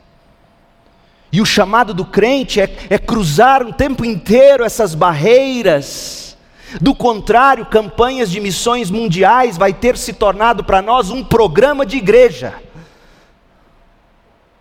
E 1.34 1.40
o 1.40 1.44
chamado 1.44 1.92
do 1.92 2.04
crente 2.04 2.60
é, 2.60 2.72
é 2.88 2.96
cruzar 2.96 3.66
o 3.66 3.72
tempo 3.72 4.04
inteiro 4.04 4.62
essas 4.62 4.94
barreiras. 4.94 6.38
Do 6.80 6.94
contrário, 6.94 7.66
campanhas 7.66 8.30
de 8.30 8.38
missões 8.38 8.88
mundiais 8.88 9.58
vai 9.58 9.72
ter 9.72 9.98
se 9.98 10.12
tornado 10.12 10.62
para 10.62 10.80
nós 10.80 11.10
um 11.10 11.24
programa 11.24 11.84
de 11.84 11.96
igreja, 11.96 12.54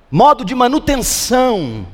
modo 0.09 0.43
de 0.43 0.55
manutenção 0.55 1.85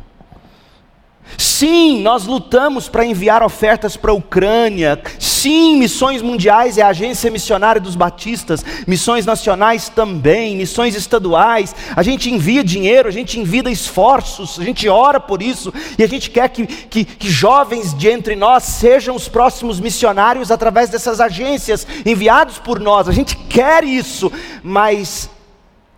Sim, 1.37 2.01
nós 2.01 2.25
lutamos 2.25 2.89
para 2.89 3.05
enviar 3.05 3.43
ofertas 3.43 3.95
para 3.95 4.11
a 4.11 4.13
Ucrânia. 4.13 5.01
Sim, 5.19 5.77
missões 5.77 6.21
mundiais 6.21 6.77
é 6.77 6.81
a 6.81 6.89
agência 6.89 7.29
missionária 7.31 7.79
dos 7.79 7.95
batistas, 7.95 8.63
missões 8.87 9.25
nacionais 9.25 9.89
também, 9.89 10.55
missões 10.55 10.95
estaduais. 10.95 11.75
A 11.95 12.03
gente 12.03 12.29
envia 12.29 12.63
dinheiro, 12.63 13.07
a 13.07 13.11
gente 13.11 13.39
envia 13.39 13.59
esforços, 13.69 14.59
a 14.59 14.63
gente 14.63 14.87
ora 14.87 15.19
por 15.19 15.41
isso 15.41 15.73
e 15.97 16.03
a 16.03 16.07
gente 16.07 16.29
quer 16.29 16.49
que, 16.49 16.65
que, 16.65 17.03
que 17.05 17.29
jovens 17.29 17.93
de 17.93 18.09
entre 18.09 18.35
nós 18.35 18.63
sejam 18.63 19.15
os 19.15 19.27
próximos 19.27 19.79
missionários 19.79 20.51
através 20.51 20.89
dessas 20.89 21.19
agências 21.19 21.85
enviados 22.05 22.57
por 22.57 22.79
nós. 22.79 23.09
A 23.09 23.11
gente 23.11 23.35
quer 23.35 23.83
isso, 23.83 24.31
mas 24.63 25.29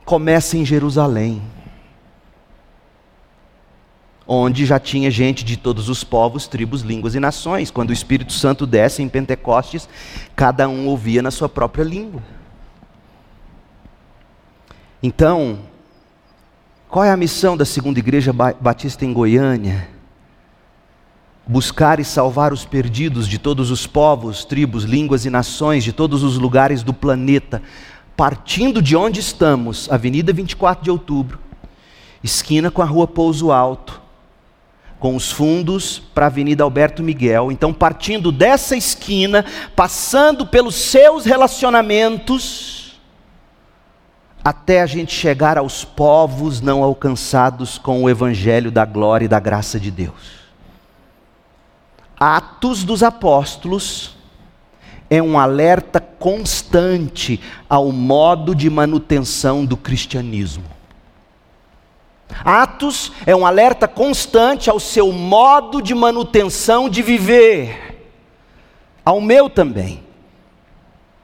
começa 0.06 0.58
em 0.58 0.66
Jerusalém 0.66 1.42
onde 4.28 4.66
já 4.66 4.80
tinha 4.80 5.10
gente 5.12 5.44
de 5.44 5.58
todos 5.58 5.90
os 5.90 6.04
povos, 6.04 6.48
tribos, 6.48 6.82
línguas 6.82 7.16
e 7.16 7.20
nações. 7.20 7.72
Quando 7.72 7.90
o 7.90 7.94
Espírito 7.94 8.34
Santo 8.34 8.66
desce 8.66 9.02
em 9.02 9.10
Pentecostes, 9.10 9.90
cada 10.36 10.70
um 10.70 10.88
ouvia 10.88 11.22
na 11.22 11.32
sua 11.32 11.50
própria 11.50 11.84
língua. 11.84 12.22
Então, 15.04 15.60
qual 16.88 17.04
é 17.04 17.12
a 17.12 17.18
missão 17.18 17.58
da 17.58 17.66
segunda 17.66 18.00
igreja 18.00 18.32
batista 18.34 19.06
em 19.06 19.14
Goiânia? 19.14 19.88
Buscar 21.48 22.00
e 22.00 22.06
salvar 22.06 22.54
os 22.54 22.66
perdidos 22.66 23.28
de 23.28 23.40
todos 23.40 23.72
os 23.72 23.88
povos, 23.88 24.46
tribos, 24.46 24.84
línguas 24.84 25.26
e 25.26 25.30
nações, 25.30 25.84
de 25.84 25.92
todos 25.92 26.22
os 26.22 26.38
lugares 26.38 26.84
do 26.84 26.94
planeta, 26.94 27.62
partindo 28.16 28.82
de 28.82 28.96
onde 28.96 29.20
estamos, 29.22 29.90
Avenida 29.90 30.32
24 30.32 30.84
de 30.84 30.92
Outubro, 30.92 31.40
esquina 32.24 32.70
com 32.70 32.82
a 32.82 32.86
Rua 32.86 33.08
Pouso 33.08 33.52
Alto, 33.52 34.01
com 35.02 35.16
os 35.16 35.32
fundos 35.32 35.98
para 36.14 36.28
a 36.28 36.30
Avenida 36.30 36.64
Alberto 36.64 37.02
Miguel. 37.02 37.52
Então, 37.52 37.74
partindo 37.74 38.32
dessa 38.32 38.78
esquina, 38.78 39.44
passando 39.76 40.46
pelos 40.46 40.76
seus 40.76 41.26
relacionamentos, 41.26 43.02
até 44.44 44.80
a 44.80 44.86
gente 44.86 45.12
chegar 45.12 45.58
aos 45.58 45.84
povos 45.84 46.62
não 46.62 46.84
alcançados 46.84 47.80
com 47.80 48.04
o 48.04 48.10
Evangelho 48.12 48.70
da 48.70 48.86
glória 48.86 49.26
e 49.26 49.28
da 49.28 49.40
graça 49.40 49.80
de 49.80 49.90
Deus. 49.90 50.40
Atos 52.20 52.84
dos 52.84 53.02
Apóstolos 53.02 54.16
é 55.10 55.20
um 55.20 55.40
alerta 55.40 56.00
constante 56.00 57.42
ao 57.68 57.92
modo 57.92 58.54
de 58.54 58.70
manutenção 58.70 59.66
do 59.66 59.76
cristianismo. 59.76 60.81
Atos 62.44 63.12
é 63.26 63.36
um 63.36 63.46
alerta 63.46 63.88
constante 63.88 64.70
ao 64.70 64.80
seu 64.80 65.12
modo 65.12 65.82
de 65.82 65.94
manutenção 65.94 66.90
de 66.90 67.02
viver, 67.02 68.10
ao 69.04 69.20
meu 69.20 69.50
também. 69.50 70.11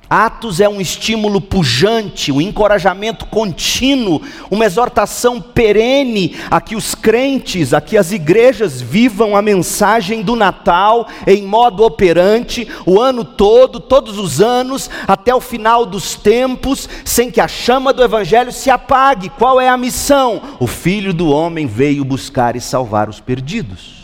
Atos 0.10 0.62
é 0.62 0.70
um 0.70 0.80
estímulo 0.80 1.42
pujante, 1.42 2.32
um 2.32 2.40
encorajamento 2.40 3.26
contínuo, 3.26 4.22
uma 4.50 4.66
exortação 4.66 5.42
perene 5.42 6.36
a 6.50 6.62
que 6.62 6.76
os 6.76 6.96
crentes, 6.96 7.74
a 7.74 7.82
que 7.82 7.98
as 7.98 8.12
igrejas 8.12 8.80
vivam 8.82 9.36
a 9.36 9.42
mensagem 9.42 10.22
do 10.22 10.36
Natal 10.36 11.08
em 11.26 11.44
modo 11.44 11.84
operante, 11.84 12.68
o 12.86 13.02
ano 13.02 13.26
todo, 13.26 13.80
todos 13.80 14.18
os 14.18 14.40
anos, 14.40 14.90
até 15.08 15.36
o 15.36 15.42
final 15.42 15.86
dos 15.86 16.16
tempos, 16.16 16.88
sem 17.04 17.30
que 17.30 17.42
a 17.42 17.48
chama 17.48 17.92
do 17.92 18.04
Evangelho 18.04 18.52
se 18.52 18.70
apague. 18.70 19.30
Qual 19.30 19.60
é 19.60 19.68
a 19.68 19.78
missão? 19.78 20.42
O 20.60 20.68
Filho 20.68 21.14
do 21.14 21.30
Homem 21.30 21.68
veio 21.68 22.06
buscar 22.06 22.56
e 22.56 22.62
salvar 22.62 23.10
os 23.10 23.20
perdidos. 23.20 23.98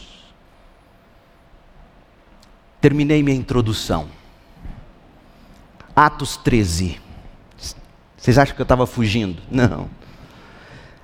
Terminei 2.81 3.23
minha 3.23 3.37
introdução. 3.37 4.22
Atos 5.95 6.37
13. 6.37 6.99
Vocês 8.17 8.37
acham 8.37 8.55
que 8.55 8.61
eu 8.61 8.63
estava 8.63 8.87
fugindo? 8.87 9.41
Não. 9.49 9.89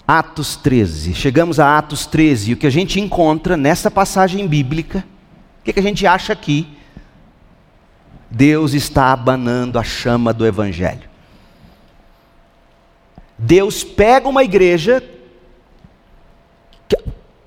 Atos 0.08 0.56
13. 0.56 1.14
Chegamos 1.14 1.60
a 1.60 1.78
Atos 1.78 2.06
13. 2.06 2.52
E 2.52 2.54
o 2.54 2.58
que 2.58 2.68
a 2.68 2.72
gente 2.72 3.00
encontra 3.00 3.56
nessa 3.56 3.92
passagem 3.92 4.48
bíblica 4.48 5.04
que, 5.70 5.74
que 5.74 5.80
a 5.80 5.84
gente 5.84 6.06
acha 6.08 6.34
aqui? 6.34 6.68
Deus 8.30 8.74
está 8.74 9.12
abanando 9.12 9.80
a 9.80 9.84
chama 9.84 10.34
do 10.34 10.46
Evangelho. 10.46 11.10
Deus 13.38 13.84
pega 13.84 14.28
uma 14.28 14.44
igreja 14.44 15.04
que, 16.88 16.98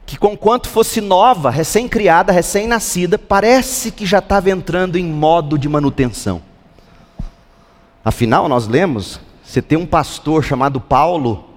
que 0.07 0.19
conquanto 0.19 0.69
fosse 0.69 1.01
nova, 1.01 1.51
recém-criada, 1.51 2.33
recém-nascida, 2.33 3.19
parece 3.19 3.91
que 3.91 4.07
já 4.07 4.19
estava 4.19 4.51
entrando 4.51 4.97
em 4.97 5.05
modo 5.05 5.59
de 5.59 5.69
manutenção. 5.69 6.43
Afinal, 8.05 8.49
nós 8.49 8.67
lemos, 8.67 9.21
você 9.43 9.63
tem 9.63 9.79
um 9.79 9.87
pastor 9.87 10.43
chamado 10.43 10.81
Paulo, 10.81 11.49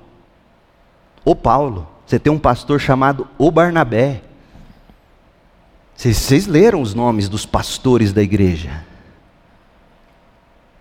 o 1.24 1.36
Paulo, 1.36 1.88
você 2.06 2.20
tem 2.20 2.32
um 2.32 2.38
pastor 2.38 2.80
chamado 2.80 3.28
o 3.38 3.50
Barnabé. 3.50 4.22
Vocês, 5.96 6.18
vocês 6.18 6.48
leram 6.48 6.82
os 6.82 6.93
nomes 6.93 7.28
dos 7.28 7.46
pastores 7.46 8.14
da 8.14 8.22
igreja. 8.22 8.86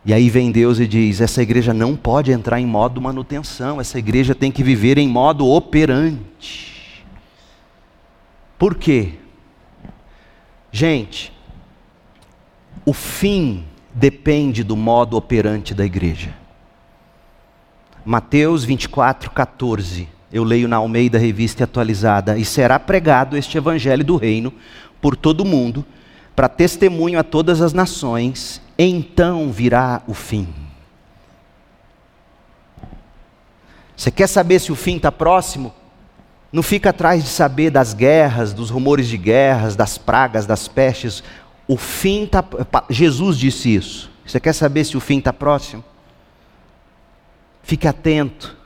E 0.05 0.13
aí 0.13 0.29
vem 0.29 0.53
Deus 0.53 0.79
e 0.79 0.87
diz: 0.87 1.21
essa 1.21 1.43
igreja 1.43 1.73
não 1.73 1.97
pode 1.97 2.31
entrar 2.31 2.61
em 2.61 2.67
modo 2.67 3.01
manutenção, 3.01 3.81
essa 3.81 3.99
igreja 3.99 4.35
tem 4.35 4.53
que 4.53 4.63
viver 4.63 4.99
em 4.99 5.09
modo 5.09 5.47
operante. 5.47 7.05
Por 8.59 8.75
quê? 8.75 9.15
Gente, 10.71 11.33
o 12.85 12.93
fim 12.93 13.65
depende 13.95 14.65
do 14.65 14.77
modo 14.77 15.17
operante 15.17 15.73
da 15.73 15.85
igreja. 15.85 16.35
Mateus 18.05 18.65
24, 18.65 19.31
14. 19.31 20.09
Eu 20.33 20.43
leio 20.43 20.67
na 20.67 20.77
Almeida 20.77 21.17
Revista 21.17 21.63
Atualizada. 21.65 22.37
E 22.37 22.45
será 22.45 22.79
pregado 22.79 23.37
este 23.37 23.57
evangelho 23.57 24.05
do 24.05 24.17
reino 24.17 24.53
por 25.01 25.17
todo 25.17 25.43
o 25.43 25.47
mundo, 25.47 25.85
para 26.35 26.49
testemunho 26.49 27.19
a 27.19 27.23
todas 27.23 27.63
as 27.63 27.73
nações, 27.73 28.61
então 28.77 29.53
virá 29.53 30.03
o 30.09 30.15
fim. 30.15 30.49
Você 33.97 34.11
quer 34.11 34.27
saber 34.27 34.59
se 34.59 34.73
o 34.73 34.75
fim 34.75 34.97
está 34.97 35.13
próximo? 35.13 35.73
Não 36.53 36.63
fica 36.63 36.91
atrás 36.91 37.23
de 37.23 37.29
saber 37.29 37.71
das 37.71 37.95
guerras, 37.95 38.53
dos 38.53 38.71
rumores 38.71 39.09
de 39.09 39.17
guerras, 39.17 39.77
das 39.77 39.99
pragas, 39.99 40.47
das 40.47 40.69
pestes. 40.69 41.23
O 41.67 41.77
fim 41.77 42.25
está. 42.25 42.45
Jesus 42.91 43.39
disse 43.39 43.75
isso. 43.75 44.11
Você 44.27 44.39
quer 44.41 44.53
saber 44.53 44.85
se 44.85 44.97
o 44.97 45.01
fim 45.01 45.19
está 45.19 45.33
próximo? 45.33 45.85
Fique 47.63 47.89
atento 47.89 48.57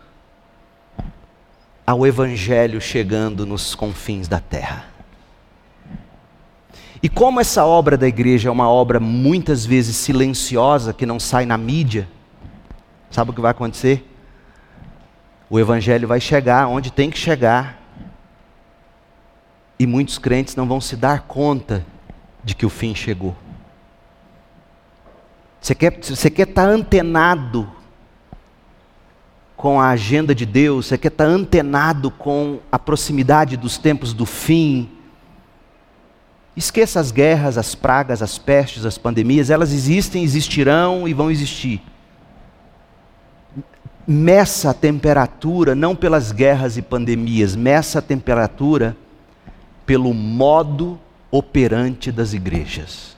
ao 1.86 2.06
Evangelho 2.06 2.80
chegando 2.80 3.46
nos 3.46 3.74
confins 3.74 4.28
da 4.28 4.40
terra. 4.40 4.86
E 7.02 7.08
como 7.08 7.40
essa 7.40 7.64
obra 7.64 7.96
da 7.96 8.08
igreja 8.08 8.48
é 8.48 8.52
uma 8.52 8.68
obra 8.68 8.98
muitas 8.98 9.64
vezes 9.64 9.96
silenciosa, 9.96 10.92
que 10.92 11.06
não 11.06 11.20
sai 11.20 11.46
na 11.46 11.56
mídia, 11.56 12.08
sabe 13.10 13.30
o 13.30 13.34
que 13.34 13.40
vai 13.40 13.52
acontecer? 13.52 14.04
O 15.48 15.58
Evangelho 15.60 16.08
vai 16.08 16.20
chegar 16.20 16.66
onde 16.66 16.90
tem 16.90 17.08
que 17.08 17.18
chegar, 17.18 17.80
e 19.78 19.86
muitos 19.86 20.18
crentes 20.18 20.56
não 20.56 20.66
vão 20.66 20.80
se 20.80 20.96
dar 20.96 21.22
conta 21.22 21.86
de 22.42 22.54
que 22.54 22.66
o 22.66 22.70
fim 22.70 22.94
chegou. 22.94 23.36
Você 25.60 25.74
quer, 25.74 25.98
você 26.02 26.30
quer 26.30 26.48
estar 26.48 26.66
antenado 26.66 27.68
com 29.56 29.80
a 29.80 29.88
agenda 29.88 30.34
de 30.34 30.46
Deus, 30.46 30.86
você 30.86 30.96
quer 30.96 31.08
estar 31.08 31.24
antenado 31.24 32.10
com 32.12 32.60
a 32.70 32.78
proximidade 32.78 33.56
dos 33.56 33.76
tempos 33.76 34.12
do 34.12 34.24
fim. 34.24 34.88
Esqueça 36.56 37.00
as 37.00 37.10
guerras, 37.10 37.58
as 37.58 37.74
pragas, 37.74 38.22
as 38.22 38.38
pestes, 38.38 38.86
as 38.86 38.96
pandemias, 38.96 39.50
elas 39.50 39.72
existem, 39.72 40.22
existirão 40.22 41.08
e 41.08 41.12
vão 41.12 41.30
existir. 41.30 41.82
Meça 44.06 44.70
a 44.70 44.74
temperatura 44.74 45.74
não 45.74 45.94
pelas 45.94 46.32
guerras 46.32 46.76
e 46.76 46.82
pandemias, 46.82 47.56
meça 47.56 47.98
a 47.98 48.02
temperatura 48.02 48.96
pelo 49.84 50.14
modo 50.14 50.98
operante 51.30 52.10
das 52.10 52.32
igrejas. 52.32 53.16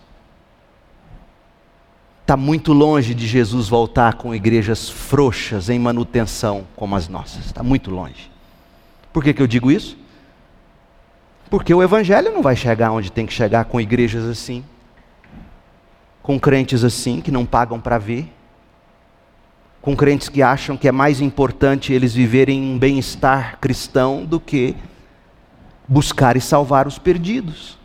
Está 2.23 2.37
muito 2.37 2.73
longe 2.73 3.13
de 3.13 3.27
Jesus 3.27 3.69
voltar 3.69 4.15
com 4.15 4.33
igrejas 4.33 4.89
frouxas 4.89 5.69
em 5.69 5.79
manutenção 5.79 6.65
como 6.77 6.95
as 6.95 7.09
nossas. 7.09 7.47
Está 7.47 7.63
muito 7.63 7.91
longe. 7.91 8.31
Por 9.13 9.25
que, 9.25 9.35
que 9.35 9.43
eu 9.43 9.49
digo 9.49 9.71
isso? 9.71 9.99
Porque 11.51 11.75
o 11.75 11.83
Evangelho 11.83 12.33
não 12.33 12.43
vai 12.43 12.55
chegar 12.55 12.93
onde 12.93 13.11
tem 13.11 13.27
que 13.27 13.33
chegar 13.33 13.65
com 13.65 13.81
igrejas 13.81 14.25
assim, 14.25 14.65
com 16.23 16.39
crentes 16.39 16.85
assim, 16.85 17.21
que 17.21 17.33
não 17.33 17.45
pagam 17.45 17.81
para 17.81 17.99
ver, 17.99 18.33
com 19.83 19.97
crentes 19.97 20.29
que 20.29 20.41
acham 20.41 20.77
que 20.77 20.87
é 20.87 20.93
mais 20.93 21.21
importante 21.21 21.93
eles 21.93 22.15
viverem 22.15 22.63
um 22.63 22.79
bem-estar 22.79 23.59
cristão 23.59 24.25
do 24.25 24.39
que 24.39 24.77
buscar 25.89 26.37
e 26.37 26.41
salvar 26.41 26.87
os 26.87 26.97
perdidos. 26.97 27.80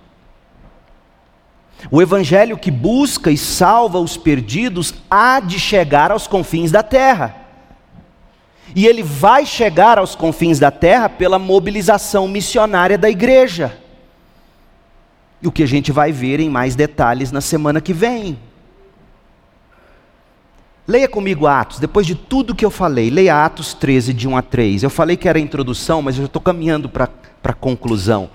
O 1.91 2.01
evangelho 2.01 2.57
que 2.57 2.71
busca 2.71 3.29
e 3.29 3.37
salva 3.37 3.99
os 3.99 4.17
perdidos 4.17 4.93
há 5.09 5.39
de 5.39 5.59
chegar 5.59 6.11
aos 6.11 6.27
confins 6.27 6.71
da 6.71 6.81
terra. 6.81 7.35
E 8.75 8.87
ele 8.87 9.03
vai 9.03 9.45
chegar 9.45 9.97
aos 9.97 10.15
confins 10.15 10.59
da 10.59 10.71
terra 10.71 11.07
pela 11.07 11.37
mobilização 11.37 12.27
missionária 12.27 12.97
da 12.97 13.09
igreja. 13.09 13.77
E 15.41 15.47
o 15.47 15.51
que 15.51 15.63
a 15.63 15.67
gente 15.67 15.91
vai 15.91 16.11
ver 16.11 16.39
em 16.39 16.49
mais 16.49 16.75
detalhes 16.75 17.31
na 17.31 17.41
semana 17.41 17.79
que 17.79 17.93
vem. 17.93 18.39
Leia 20.87 21.07
comigo 21.07 21.47
Atos, 21.47 21.79
depois 21.79 22.05
de 22.05 22.13
tudo 22.13 22.53
que 22.53 22.65
eu 22.65 22.69
falei, 22.69 23.09
leia 23.09 23.43
Atos 23.43 23.73
13, 23.73 24.13
de 24.13 24.27
1 24.27 24.37
a 24.37 24.41
3. 24.41 24.83
Eu 24.83 24.89
falei 24.89 25.17
que 25.17 25.27
era 25.27 25.37
a 25.37 25.41
introdução, 25.41 26.01
mas 26.01 26.17
eu 26.17 26.25
estou 26.25 26.41
caminhando 26.41 26.89
para 26.89 27.09
a 27.43 27.53
conclusão 27.53 28.29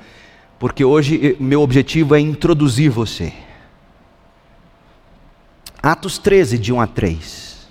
porque 0.61 0.85
hoje 0.85 1.39
meu 1.41 1.63
objetivo 1.63 2.15
é 2.15 2.21
introduzir 2.21 2.91
você. 2.91 3.33
Atos 5.83 6.19
13, 6.19 6.59
de 6.59 6.71
1 6.71 6.81
a 6.83 6.87
3. 6.87 7.67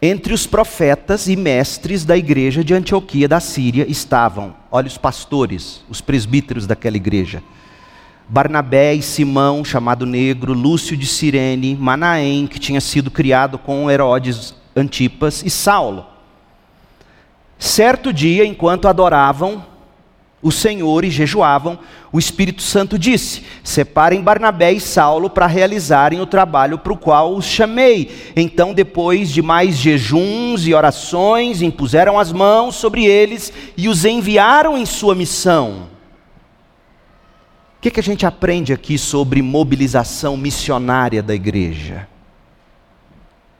Entre 0.00 0.32
os 0.32 0.46
profetas 0.46 1.26
e 1.26 1.34
mestres 1.34 2.04
da 2.04 2.16
igreja 2.16 2.62
de 2.62 2.72
Antioquia 2.72 3.26
da 3.26 3.40
Síria 3.40 3.84
estavam, 3.90 4.54
olha 4.70 4.86
os 4.86 4.96
pastores, 4.96 5.82
os 5.90 6.00
presbíteros 6.00 6.68
daquela 6.68 6.96
igreja. 6.96 7.42
Barnabé 8.28 8.94
e 8.94 9.02
Simão, 9.02 9.64
chamado 9.64 10.06
Negro, 10.06 10.52
Lúcio 10.52 10.96
de 10.96 11.06
Cirene, 11.06 11.74
Manaém, 11.74 12.46
que 12.46 12.60
tinha 12.60 12.80
sido 12.80 13.10
criado 13.10 13.58
com 13.58 13.90
Herodes 13.90 14.54
Antipas, 14.76 15.42
e 15.42 15.50
Saulo. 15.50 16.06
Certo 17.58 18.12
dia, 18.12 18.46
enquanto 18.46 18.86
adoravam, 18.86 19.73
o 20.44 20.52
Senhor 20.52 21.06
e 21.06 21.10
jejuavam, 21.10 21.78
o 22.12 22.18
Espírito 22.18 22.60
Santo 22.60 22.98
disse: 22.98 23.42
Separem 23.64 24.20
Barnabé 24.20 24.72
e 24.72 24.80
Saulo 24.80 25.30
para 25.30 25.46
realizarem 25.46 26.20
o 26.20 26.26
trabalho 26.26 26.78
para 26.78 26.92
o 26.92 26.98
qual 26.98 27.34
os 27.34 27.46
chamei. 27.46 28.14
Então, 28.36 28.74
depois 28.74 29.30
de 29.30 29.40
mais 29.40 29.76
jejuns 29.78 30.66
e 30.66 30.74
orações, 30.74 31.62
impuseram 31.62 32.18
as 32.18 32.30
mãos 32.30 32.76
sobre 32.76 33.06
eles 33.06 33.50
e 33.74 33.88
os 33.88 34.04
enviaram 34.04 34.76
em 34.76 34.84
sua 34.84 35.14
missão. 35.14 35.88
O 37.78 37.80
que, 37.80 37.90
que 37.90 38.00
a 38.00 38.02
gente 38.02 38.26
aprende 38.26 38.70
aqui 38.70 38.98
sobre 38.98 39.40
mobilização 39.40 40.36
missionária 40.36 41.22
da 41.22 41.34
igreja? 41.34 42.06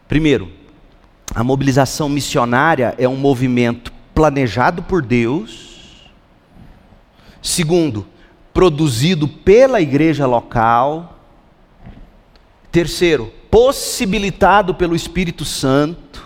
Primeiro, 0.07 0.51
a 1.35 1.43
mobilização 1.43 2.11
missionária 2.11 2.95
é 2.99 3.09
um 3.09 3.17
movimento 3.17 3.91
planejado 4.15 4.83
por 4.83 5.01
Deus 5.01 5.74
Segundo, 7.45 8.07
produzido 8.55 9.29
pela 9.29 9.79
igreja 9.79 10.27
local. 10.27 11.19
Terceiro, 12.73 13.31
possibilitado 13.51 14.75
pelo 14.75 14.97
Espírito 14.97 15.45
Santo. 15.45 16.25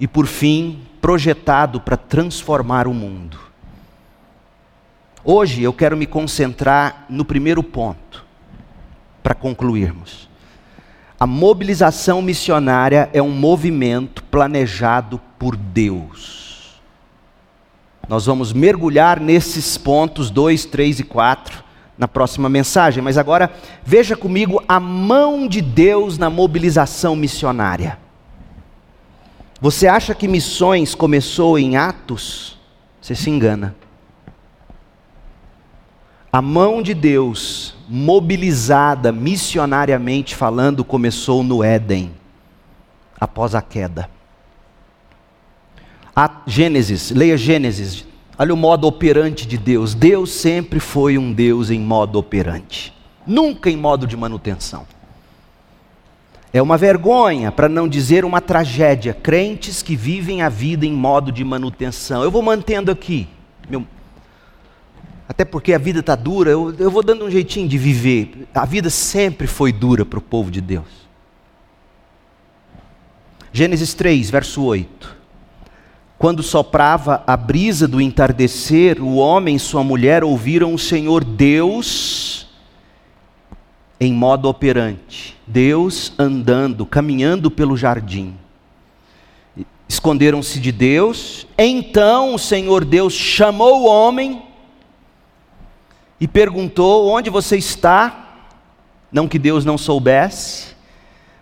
E 0.00 0.08
por 0.08 0.26
fim, 0.26 0.82
projetado 1.00 1.80
para 1.80 1.96
transformar 1.96 2.88
o 2.88 2.92
mundo. 2.92 3.38
Hoje 5.24 5.62
eu 5.62 5.72
quero 5.72 5.96
me 5.96 6.06
concentrar 6.06 7.06
no 7.08 7.24
primeiro 7.24 7.62
ponto, 7.62 8.24
para 9.22 9.32
concluirmos. 9.32 10.28
A 11.20 11.26
mobilização 11.26 12.20
missionária 12.20 13.08
é 13.12 13.22
um 13.22 13.30
movimento 13.30 14.24
planejado 14.24 15.20
por 15.38 15.54
Deus. 15.54 16.41
Nós 18.08 18.26
vamos 18.26 18.52
mergulhar 18.52 19.20
nesses 19.20 19.78
pontos 19.78 20.30
2, 20.30 20.64
3 20.66 21.00
e 21.00 21.04
4 21.04 21.62
na 21.96 22.08
próxima 22.08 22.48
mensagem, 22.48 23.02
mas 23.02 23.16
agora 23.16 23.52
veja 23.84 24.16
comigo 24.16 24.62
a 24.66 24.80
mão 24.80 25.46
de 25.46 25.60
Deus 25.60 26.18
na 26.18 26.28
mobilização 26.28 27.14
missionária. 27.14 27.98
Você 29.60 29.86
acha 29.86 30.14
que 30.14 30.26
missões 30.26 30.94
começou 30.94 31.58
em 31.58 31.76
Atos? 31.76 32.58
Você 33.00 33.14
se 33.14 33.30
engana. 33.30 33.76
A 36.32 36.42
mão 36.42 36.82
de 36.82 36.94
Deus, 36.94 37.76
mobilizada 37.88 39.12
missionariamente 39.12 40.34
falando, 40.34 40.82
começou 40.82 41.44
no 41.44 41.62
Éden, 41.62 42.10
após 43.20 43.54
a 43.54 43.62
queda. 43.62 44.08
A 46.14 46.42
Gênesis, 46.46 47.10
leia 47.10 47.38
Gênesis, 47.38 48.04
olha 48.38 48.52
o 48.52 48.56
modo 48.56 48.86
operante 48.86 49.46
de 49.46 49.56
Deus. 49.56 49.94
Deus 49.94 50.30
sempre 50.30 50.78
foi 50.78 51.16
um 51.16 51.32
Deus 51.32 51.70
em 51.70 51.80
modo 51.80 52.18
operante, 52.18 52.92
nunca 53.26 53.70
em 53.70 53.76
modo 53.76 54.06
de 54.06 54.16
manutenção. 54.16 54.86
É 56.52 56.60
uma 56.60 56.76
vergonha, 56.76 57.50
para 57.50 57.66
não 57.66 57.88
dizer 57.88 58.26
uma 58.26 58.40
tragédia, 58.40 59.14
crentes 59.14 59.82
que 59.82 59.96
vivem 59.96 60.42
a 60.42 60.50
vida 60.50 60.84
em 60.84 60.92
modo 60.92 61.32
de 61.32 61.42
manutenção. 61.42 62.22
Eu 62.22 62.30
vou 62.30 62.42
mantendo 62.42 62.90
aqui, 62.90 63.26
meu, 63.70 63.86
até 65.26 65.46
porque 65.46 65.72
a 65.72 65.78
vida 65.78 66.00
está 66.00 66.14
dura, 66.14 66.50
eu, 66.50 66.74
eu 66.78 66.90
vou 66.90 67.02
dando 67.02 67.24
um 67.24 67.30
jeitinho 67.30 67.66
de 67.66 67.78
viver. 67.78 68.46
A 68.54 68.66
vida 68.66 68.90
sempre 68.90 69.46
foi 69.46 69.72
dura 69.72 70.04
para 70.04 70.18
o 70.18 70.22
povo 70.22 70.50
de 70.50 70.60
Deus. 70.60 70.84
Gênesis 73.50 73.94
3, 73.94 74.28
verso 74.28 74.62
8. 74.62 75.21
Quando 76.22 76.40
soprava 76.40 77.24
a 77.26 77.36
brisa 77.36 77.88
do 77.88 78.00
entardecer, 78.00 79.02
o 79.02 79.16
homem 79.16 79.56
e 79.56 79.58
sua 79.58 79.82
mulher 79.82 80.22
ouviram 80.22 80.72
o 80.72 80.78
Senhor 80.78 81.24
Deus 81.24 82.46
em 83.98 84.12
modo 84.12 84.48
operante. 84.48 85.36
Deus 85.44 86.12
andando, 86.16 86.86
caminhando 86.86 87.50
pelo 87.50 87.76
jardim. 87.76 88.36
Esconderam-se 89.88 90.60
de 90.60 90.70
Deus. 90.70 91.44
Então 91.58 92.36
o 92.36 92.38
Senhor 92.38 92.84
Deus 92.84 93.14
chamou 93.14 93.82
o 93.82 93.86
homem 93.86 94.44
e 96.20 96.28
perguntou: 96.28 97.08
Onde 97.08 97.30
você 97.30 97.56
está? 97.56 98.44
Não 99.10 99.26
que 99.26 99.40
Deus 99.40 99.64
não 99.64 99.76
soubesse. 99.76 100.71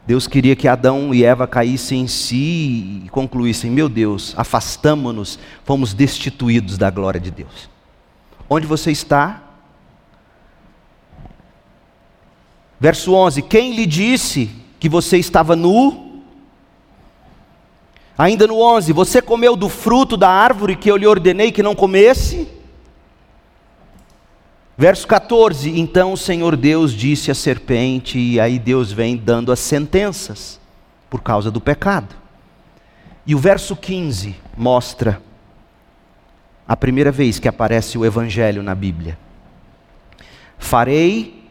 Deus 0.07 0.27
queria 0.27 0.57
que 0.57 0.67
Adão 0.67 1.15
e 1.15 1.25
Eva 1.25 1.47
caíssem 1.47 2.03
em 2.03 2.07
si 2.07 3.03
e 3.05 3.09
concluíssem: 3.11 3.71
Meu 3.71 3.89
Deus, 3.89 4.35
afastamo-nos, 4.37 5.39
fomos 5.65 5.95
destituídos 5.95 6.79
da 6.79 6.91
glória 6.91 7.21
de 7.21 7.31
Deus. 7.31 7.71
Onde 8.49 8.67
você 8.67 8.91
está? 8.91 9.43
Verso 12.81 13.13
11: 13.13 13.43
Quem 13.43 13.75
lhe 13.75 13.87
disse 13.87 14.51
que 14.81 14.89
você 14.89 15.19
estava 15.19 15.55
nu? 15.55 16.23
Ainda 18.17 18.47
no 18.47 18.59
11: 18.59 18.93
Você 18.93 19.23
comeu 19.23 19.55
do 19.55 19.69
fruto 19.69 20.17
da 20.17 20.31
árvore 20.31 20.77
que 20.77 20.91
eu 20.91 20.97
lhe 20.97 21.07
ordenei 21.07 21.53
que 21.53 21.63
não 21.63 21.75
comesse? 21.75 22.60
Verso 24.81 25.07
14: 25.07 25.79
Então 25.79 26.15
o 26.15 26.17
Senhor 26.17 26.57
Deus 26.57 26.95
disse 26.95 27.31
à 27.31 27.35
serpente, 27.35 28.19
e 28.19 28.41
aí 28.41 28.59
Deus 28.59 28.91
vem 28.91 29.15
dando 29.15 29.53
as 29.53 29.61
sentenças 29.61 30.59
por 31.11 31.21
causa 31.21 31.51
do 31.51 31.61
pecado. 31.61 32.17
E 33.27 33.35
o 33.35 33.39
verso 33.39 33.77
15 33.77 34.35
mostra 34.57 35.21
a 36.67 36.75
primeira 36.75 37.13
vez 37.13 37.39
que 37.39 37.47
aparece 37.47 37.99
o 37.99 38.07
Evangelho 38.07 38.63
na 38.63 38.75
Bíblia. 38.75 39.19
Farei 40.59 41.45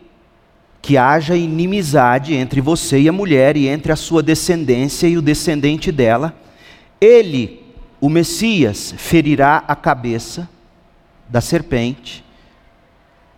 que 0.82 0.98
haja 0.98 1.38
inimizade 1.38 2.34
entre 2.34 2.60
você 2.60 3.00
e 3.00 3.08
a 3.08 3.14
mulher, 3.14 3.56
e 3.56 3.68
entre 3.68 3.92
a 3.92 3.96
sua 3.96 4.24
descendência 4.24 5.08
e 5.08 5.20
o 5.20 5.22
descendente 5.22 5.92
dela. 5.92 6.34
Ele, 7.00 7.64
o 8.02 8.10
Messias, 8.10 8.92
ferirá 8.98 9.64
a 9.68 9.76
cabeça 9.76 10.50
da 11.30 11.42
serpente 11.42 12.28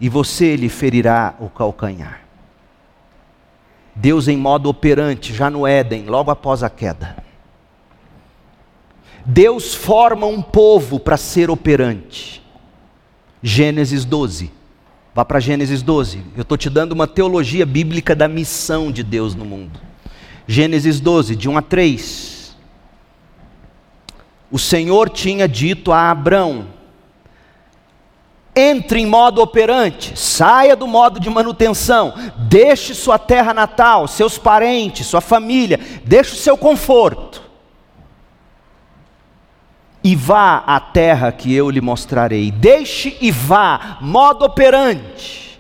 e 0.02 0.10
você 0.10 0.56
lhe 0.56 0.68
ferirá 0.68 1.36
o 1.40 1.48
calcanhar. 1.48 2.22
Deus 3.96 4.28
em 4.28 4.36
modo 4.36 4.68
operante, 4.68 5.32
já 5.32 5.48
no 5.48 5.68
Éden, 5.68 6.06
logo 6.08 6.32
após 6.32 6.64
a 6.64 6.70
queda. 6.72 7.24
Deus 9.24 9.76
forma 9.76 10.26
um 10.26 10.42
povo 10.42 11.00
para 11.00 11.18
ser 11.18 11.52
operante. 11.52 12.42
Gênesis 13.44 14.04
12. 14.04 14.52
Vá 15.14 15.24
para 15.24 15.40
Gênesis 15.40 15.84
12. 15.84 16.24
Eu 16.36 16.42
estou 16.42 16.58
te 16.58 16.70
dando 16.70 16.94
uma 16.94 17.06
teologia 17.06 17.66
bíblica 17.66 18.16
da 18.16 18.28
missão 18.28 18.92
de 18.92 19.04
Deus 19.04 19.36
no 19.36 19.46
mundo. 19.46 19.80
Gênesis 20.48 21.00
12, 21.00 21.36
de 21.36 21.48
1 21.48 21.58
a 21.58 21.62
3. 21.62 22.58
O 24.50 24.58
Senhor 24.58 25.10
tinha 25.10 25.48
dito 25.48 25.92
a 25.92 26.10
Abrão: 26.10 26.68
entre 28.56 29.00
em 29.00 29.06
modo 29.06 29.42
operante, 29.42 30.18
saia 30.20 30.76
do 30.76 30.88
modo 30.88 31.20
de 31.20 31.30
manutenção, 31.30 32.14
deixe 32.38 32.94
sua 32.94 33.18
terra 33.18 33.54
natal, 33.54 34.08
seus 34.08 34.38
parentes, 34.38 35.08
sua 35.08 35.22
família, 35.22 35.80
deixe 36.04 36.34
o 36.34 36.38
seu 36.38 36.58
conforto. 36.58 37.42
E 40.04 40.16
vá 40.16 40.64
à 40.66 40.80
terra 40.80 41.32
que 41.32 41.54
eu 41.54 41.70
lhe 41.70 41.80
mostrarei. 41.80 42.50
Deixe 42.50 43.18
e 43.22 43.30
vá, 43.30 44.00
modo 44.02 44.44
operante. 44.44 45.60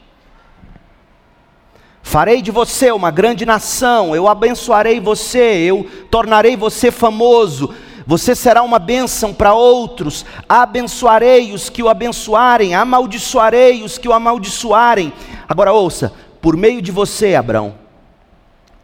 Farei 2.01 2.41
de 2.41 2.51
você 2.51 2.91
uma 2.91 3.11
grande 3.11 3.45
nação, 3.45 4.15
eu 4.15 4.27
abençoarei 4.27 4.99
você, 4.99 5.39
eu 5.39 5.89
tornarei 6.09 6.57
você 6.57 6.91
famoso 6.91 7.73
você 8.11 8.35
será 8.35 8.61
uma 8.61 8.77
bênção 8.77 9.33
para 9.33 9.53
outros. 9.53 10.25
Abençoarei 10.49 11.53
os 11.53 11.69
que 11.69 11.81
o 11.81 11.87
abençoarem, 11.87 12.75
amaldiçoarei 12.75 13.83
os 13.83 13.97
que 13.97 14.05
o 14.05 14.11
amaldiçoarem. 14.11 15.13
Agora 15.47 15.71
ouça: 15.71 16.11
por 16.41 16.57
meio 16.57 16.81
de 16.81 16.91
você, 16.91 17.35
Abraão, 17.35 17.73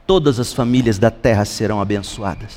todas 0.06 0.40
as 0.40 0.54
famílias 0.54 0.98
da 0.98 1.12
terra 1.12 1.44
serão 1.44 1.82
abençoadas. 1.82 2.56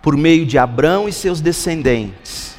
Por 0.00 0.16
meio 0.16 0.46
de 0.46 0.56
Abraão 0.56 1.08
e 1.08 1.12
seus 1.12 1.40
descendentes, 1.40 2.54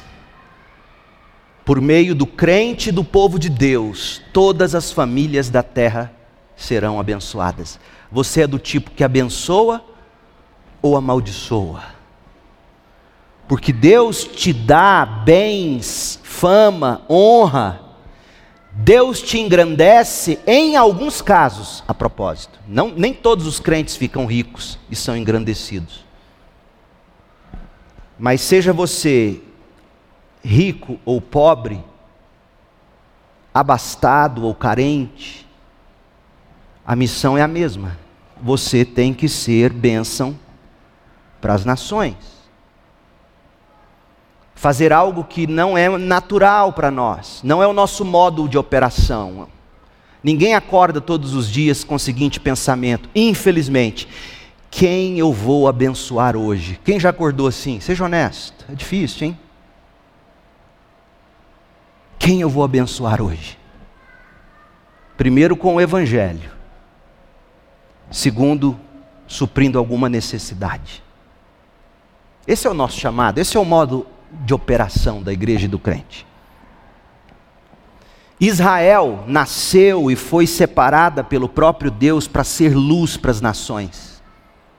por 1.64 1.80
meio 1.80 2.14
do 2.14 2.26
crente 2.26 2.90
e 2.90 2.92
do 2.92 3.04
povo 3.04 3.38
de 3.38 3.48
Deus, 3.48 4.20
todas 4.34 4.74
as 4.74 4.92
famílias 4.92 5.48
da 5.48 5.62
terra 5.62 6.12
serão 6.54 7.00
abençoadas. 7.00 7.80
Você 8.12 8.42
é 8.42 8.46
do 8.46 8.58
tipo 8.58 8.90
que 8.90 9.02
abençoa 9.02 9.82
ou 10.82 10.94
amaldiçoa? 10.94 11.96
Porque 13.48 13.72
Deus 13.72 14.24
te 14.24 14.52
dá 14.52 15.06
bens, 15.06 16.20
fama, 16.22 17.00
honra. 17.08 17.80
Deus 18.70 19.22
te 19.22 19.38
engrandece 19.38 20.38
em 20.46 20.76
alguns 20.76 21.22
casos, 21.22 21.82
a 21.88 21.94
propósito. 21.94 22.60
Não, 22.68 22.90
nem 22.90 23.12
todos 23.12 23.46
os 23.46 23.58
crentes 23.58 23.96
ficam 23.96 24.26
ricos 24.26 24.78
e 24.90 24.94
são 24.94 25.16
engrandecidos. 25.16 26.04
Mas 28.18 28.42
seja 28.42 28.72
você 28.72 29.40
rico 30.44 31.00
ou 31.04 31.20
pobre, 31.20 31.82
abastado 33.52 34.44
ou 34.44 34.54
carente, 34.54 35.48
a 36.86 36.94
missão 36.94 37.36
é 37.36 37.42
a 37.42 37.48
mesma. 37.48 37.98
Você 38.42 38.84
tem 38.84 39.14
que 39.14 39.28
ser 39.28 39.72
bênção 39.72 40.38
para 41.40 41.54
as 41.54 41.64
nações 41.64 42.37
fazer 44.58 44.92
algo 44.92 45.22
que 45.22 45.46
não 45.46 45.78
é 45.78 45.88
natural 45.96 46.72
para 46.72 46.90
nós, 46.90 47.40
não 47.44 47.62
é 47.62 47.66
o 47.66 47.72
nosso 47.72 48.04
modo 48.04 48.48
de 48.48 48.58
operação. 48.58 49.46
Ninguém 50.20 50.52
acorda 50.56 51.00
todos 51.00 51.32
os 51.32 51.48
dias 51.48 51.84
com 51.84 51.94
o 51.94 51.98
seguinte 51.98 52.40
pensamento: 52.40 53.08
infelizmente, 53.14 54.08
quem 54.68 55.16
eu 55.16 55.32
vou 55.32 55.68
abençoar 55.68 56.36
hoje? 56.36 56.78
Quem 56.84 56.98
já 56.98 57.10
acordou 57.10 57.46
assim? 57.46 57.78
Seja 57.78 58.04
honesto, 58.04 58.66
é 58.68 58.74
difícil, 58.74 59.28
hein? 59.28 59.38
Quem 62.18 62.40
eu 62.40 62.50
vou 62.50 62.64
abençoar 62.64 63.22
hoje? 63.22 63.56
Primeiro, 65.16 65.56
com 65.56 65.76
o 65.76 65.80
Evangelho. 65.80 66.50
Segundo, 68.10 68.78
suprindo 69.28 69.78
alguma 69.78 70.08
necessidade. 70.08 71.00
Esse 72.44 72.66
é 72.66 72.70
o 72.70 72.74
nosso 72.74 72.98
chamado, 72.98 73.38
esse 73.38 73.56
é 73.56 73.60
o 73.60 73.64
modo 73.64 74.04
de 74.30 74.54
operação 74.54 75.22
da 75.22 75.32
igreja 75.32 75.66
e 75.66 75.68
do 75.68 75.78
crente. 75.78 76.26
Israel 78.40 79.24
nasceu 79.26 80.10
e 80.10 80.16
foi 80.16 80.46
separada 80.46 81.24
pelo 81.24 81.48
próprio 81.48 81.90
Deus 81.90 82.28
para 82.28 82.44
ser 82.44 82.74
luz 82.74 83.16
para 83.16 83.30
as 83.30 83.40
nações. 83.40 84.22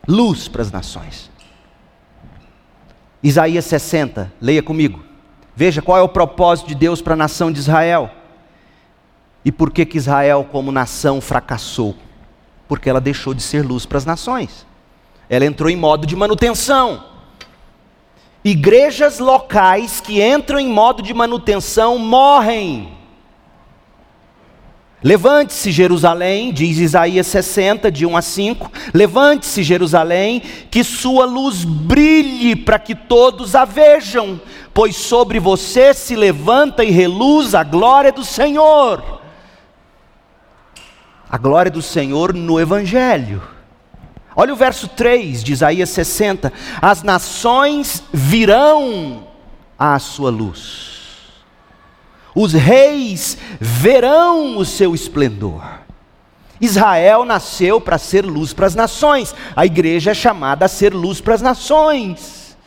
Luz 0.08 0.48
para 0.48 0.62
as 0.62 0.72
nações. 0.72 1.30
Isaías 3.22 3.66
60, 3.66 4.32
leia 4.40 4.64
comigo. 4.64 5.04
Veja 5.56 5.82
qual 5.82 5.98
é 5.98 6.02
o 6.02 6.08
propósito 6.08 6.68
de 6.68 6.76
Deus 6.76 7.02
para 7.02 7.14
a 7.14 7.18
nação 7.18 7.52
de 7.52 7.60
Israel. 7.60 8.10
E 9.44 9.52
por 9.52 9.72
que, 9.72 9.86
que 9.86 9.98
Israel, 9.98 10.48
como 10.50 10.72
nação, 10.72 11.20
fracassou? 11.20 11.96
Porque 12.66 12.90
ela 12.90 13.02
deixou 13.02 13.34
de 13.34 13.42
ser 13.42 13.66
luz 13.66 13.86
para 13.86 13.98
as 13.98 14.06
nações. 14.06 14.66
Ela 15.30 15.46
entrou 15.46 15.70
em 15.70 15.76
modo 15.76 16.08
de 16.08 16.16
manutenção. 16.16 17.04
Igrejas 18.44 19.20
locais 19.20 20.00
que 20.00 20.22
entram 20.22 20.60
em 20.60 20.68
modo 20.68 21.04
de 21.04 21.14
manutenção 21.14 21.98
morrem. 21.98 22.98
Levante-se, 25.02 25.72
Jerusalém, 25.72 26.52
diz 26.52 26.78
Isaías 26.78 27.28
60, 27.28 27.90
de 27.90 28.06
1 28.06 28.18
a 28.18 28.22
5. 28.22 28.72
Levante-se, 28.94 29.64
Jerusalém, 29.64 30.42
que 30.70 30.84
sua 30.84 31.26
luz 31.26 31.64
brilhe 31.64 32.56
para 32.56 32.78
que 32.78 32.94
todos 32.94 33.56
a 33.56 33.64
vejam, 33.64 34.40
pois 34.74 34.98
sobre 34.98 35.40
você 35.40 35.94
se 35.94 36.16
levanta 36.18 36.84
e 36.84 36.92
reluz 36.92 37.56
a 37.56 37.64
glória 37.64 38.12
do 38.12 38.26
Senhor. 38.26 39.22
A 41.30 41.38
glória 41.38 41.72
do 41.72 41.82
Senhor 41.82 42.34
no 42.34 42.60
Evangelho. 42.60 43.59
Olha 44.40 44.54
o 44.54 44.58
verso 44.58 44.88
3 44.88 45.44
de 45.44 45.52
Isaías 45.52 45.90
60: 45.90 46.54
As 46.82 47.04
nações 47.04 48.04
virão 48.14 49.28
à 49.78 50.00
sua 50.00 50.30
luz 50.30 51.00
os 52.34 52.54
reis 52.54 53.38
verão 53.60 54.58
o 54.58 54.66
seu 54.66 54.94
esplendor. 54.94 55.62
Israel 56.62 57.24
nasceu 57.24 57.80
para 57.80 57.98
ser 57.98 58.26
luz 58.26 58.54
para 58.54 58.66
as 58.66 58.76
nações, 58.76 59.34
a 59.56 59.66
igreja 59.66 60.12
é 60.12 60.14
chamada 60.14 60.66
a 60.66 60.70
ser 60.70 60.94
luz 60.94 61.22
para 61.22 61.36
as 61.36 61.42
nações. 61.42 62.58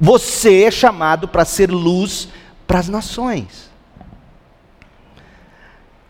Você 0.00 0.64
é 0.64 0.70
chamado 0.70 1.26
para 1.26 1.44
ser 1.44 1.70
luz 1.70 2.28
para 2.66 2.78
as 2.78 2.88
nações. 2.88 3.69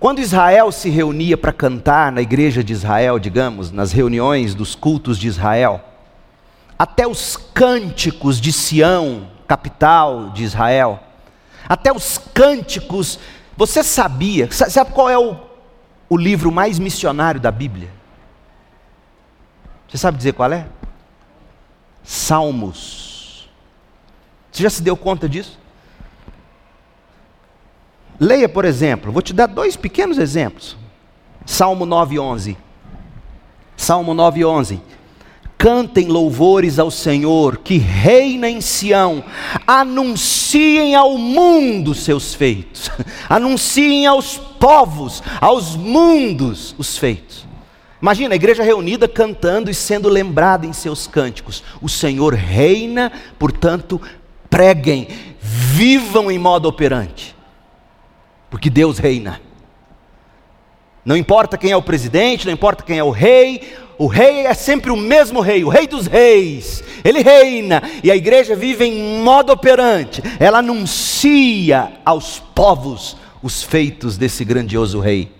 Quando 0.01 0.19
Israel 0.19 0.73
se 0.73 0.89
reunia 0.89 1.37
para 1.37 1.53
cantar 1.53 2.11
na 2.11 2.23
igreja 2.23 2.65
de 2.65 2.73
Israel, 2.73 3.19
digamos, 3.19 3.71
nas 3.71 3.93
reuniões 3.93 4.55
dos 4.55 4.75
cultos 4.75 5.19
de 5.19 5.29
Israel, 5.29 5.85
até 6.79 7.07
os 7.07 7.37
cânticos 7.37 8.41
de 8.41 8.51
Sião, 8.51 9.31
capital 9.47 10.31
de 10.31 10.43
Israel, 10.43 10.99
até 11.69 11.93
os 11.93 12.17
cânticos. 12.17 13.19
Você 13.59 13.85
sabia? 13.85 14.51
Sabe 14.51 14.91
qual 14.91 15.11
é 15.11 15.19
o, 15.19 15.37
o 16.09 16.17
livro 16.17 16.51
mais 16.51 16.79
missionário 16.79 17.39
da 17.39 17.51
Bíblia? 17.51 17.91
Você 19.87 19.99
sabe 19.99 20.17
dizer 20.17 20.33
qual 20.33 20.51
é? 20.51 20.67
Salmos. 22.03 23.51
Você 24.51 24.63
já 24.63 24.71
se 24.71 24.83
deu 24.83 24.97
conta 24.97 25.29
disso? 25.29 25.59
Leia, 28.21 28.49
por 28.49 28.67
exemplo, 28.67 29.11
vou 29.11 29.23
te 29.23 29.33
dar 29.33 29.47
dois 29.47 29.77
pequenos 29.77 30.19
exemplos. 30.19 30.77
Salmo 31.47 31.87
9:11. 31.87 32.57
Salmo 33.77 34.15
9:11 34.15 34.81
cantem 35.61 36.07
louvores 36.07 36.79
ao 36.79 36.91
Senhor, 36.91 37.59
que 37.59 37.77
reina 37.77 38.49
em 38.49 38.63
Sião, 38.63 39.23
anunciem 39.67 40.95
ao 40.95 41.19
mundo 41.19 41.95
seus 41.95 42.33
feitos, 42.33 42.91
anunciem 43.29 44.07
aos 44.07 44.39
povos, 44.39 45.23
aos 45.39 45.77
mundos 45.77 46.75
os 46.79 46.97
feitos. 46.97 47.47
Imagina 48.01 48.35
a 48.35 48.37
igreja 48.37 48.63
reunida 48.63 49.07
cantando 49.07 49.71
e 49.71 49.75
sendo 49.75 50.09
lembrada 50.09 50.67
em 50.67 50.73
seus 50.73 51.07
cânticos: 51.07 51.63
o 51.83 51.91
Senhor 51.91 52.33
reina, 52.33 53.13
portanto, 53.39 54.01
preguem, 54.49 55.09
vivam 55.39 56.31
em 56.31 56.39
modo 56.39 56.71
operante, 56.71 57.37
porque 58.51 58.69
Deus 58.69 58.99
reina. 58.99 59.41
Não 61.05 61.17
importa 61.17 61.57
quem 61.57 61.71
é 61.71 61.77
o 61.77 61.83
presidente, 61.83 62.45
não 62.45 62.53
importa 62.53 62.83
quem 62.83 62.99
é 62.99 63.05
o 63.05 63.11
rei, 63.11 63.75
o 63.97 64.07
rei 64.07 64.47
é 64.47 64.55
sempre 64.55 64.91
o 64.91 64.97
mesmo 64.97 65.41
rei, 65.41 65.65
o 65.65 65.69
rei 65.69 65.87
dos 65.87 66.07
reis. 66.07 66.83
Ele 67.05 67.23
reina 67.23 67.83
e 68.03 68.11
a 68.11 68.17
igreja 68.17 68.55
vive 68.55 68.85
em 68.85 69.23
modo 69.23 69.53
operante. 69.53 70.23
Ela 70.39 70.59
anuncia 70.59 71.93
aos 72.05 72.39
povos 72.55 73.17
os 73.43 73.63
feitos 73.63 74.19
desse 74.19 74.45
grandioso 74.45 75.01
rei, 75.01 75.33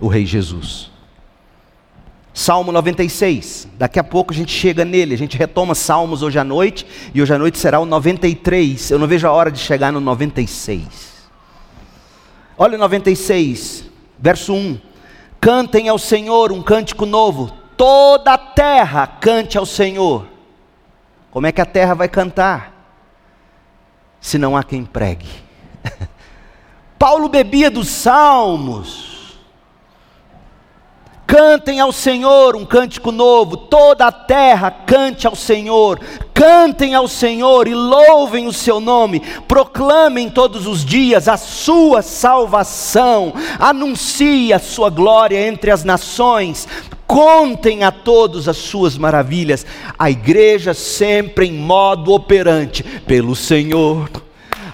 o 0.00 0.08
rei 0.08 0.26
Jesus. 0.26 0.90
Salmo 2.34 2.72
96. 2.72 3.68
Daqui 3.78 3.98
a 3.98 4.04
pouco 4.04 4.32
a 4.32 4.36
gente 4.36 4.52
chega 4.52 4.84
nele, 4.84 5.14
a 5.14 5.18
gente 5.18 5.36
retoma 5.36 5.74
Salmos 5.74 6.22
hoje 6.22 6.38
à 6.38 6.44
noite, 6.44 6.86
e 7.14 7.20
hoje 7.20 7.34
à 7.34 7.38
noite 7.38 7.58
será 7.58 7.78
o 7.78 7.84
93. 7.84 8.90
Eu 8.90 8.98
não 8.98 9.06
vejo 9.06 9.26
a 9.26 9.32
hora 9.32 9.50
de 9.50 9.58
chegar 9.58 9.92
no 9.92 10.00
96. 10.00 11.11
Olha 12.56 12.76
o 12.76 12.80
96, 12.80 13.84
verso 14.18 14.52
1. 14.52 14.78
Cantem 15.40 15.88
ao 15.88 15.98
Senhor 15.98 16.52
um 16.52 16.62
cântico 16.62 17.04
novo, 17.04 17.52
toda 17.76 18.34
a 18.34 18.38
terra 18.38 19.06
cante 19.06 19.58
ao 19.58 19.66
Senhor. 19.66 20.26
Como 21.30 21.46
é 21.46 21.52
que 21.52 21.60
a 21.60 21.66
terra 21.66 21.94
vai 21.94 22.08
cantar? 22.08 22.72
Se 24.20 24.38
não 24.38 24.56
há 24.56 24.62
quem 24.62 24.84
pregue. 24.84 25.28
Paulo 26.98 27.28
bebia 27.28 27.70
dos 27.70 27.88
salmos. 27.88 29.11
Cantem 31.32 31.80
ao 31.80 31.92
Senhor 31.92 32.54
um 32.54 32.66
cântico 32.66 33.10
novo, 33.10 33.56
toda 33.56 34.06
a 34.06 34.12
terra 34.12 34.70
cante 34.70 35.26
ao 35.26 35.34
Senhor, 35.34 35.98
cantem 36.34 36.94
ao 36.94 37.08
Senhor 37.08 37.66
e 37.66 37.74
louvem 37.74 38.46
o 38.46 38.52
seu 38.52 38.78
nome, 38.78 39.20
proclamem 39.48 40.28
todos 40.28 40.66
os 40.66 40.84
dias 40.84 41.28
a 41.28 41.38
sua 41.38 42.02
salvação, 42.02 43.32
anuncie 43.58 44.52
a 44.52 44.58
sua 44.58 44.90
glória 44.90 45.48
entre 45.48 45.70
as 45.70 45.84
nações, 45.84 46.68
contem 47.06 47.82
a 47.82 47.90
todos 47.90 48.46
as 48.46 48.58
suas 48.58 48.98
maravilhas. 48.98 49.64
A 49.98 50.10
igreja 50.10 50.74
sempre 50.74 51.46
em 51.46 51.54
modo 51.54 52.12
operante, 52.12 52.82
pelo 52.82 53.34
Senhor 53.34 54.10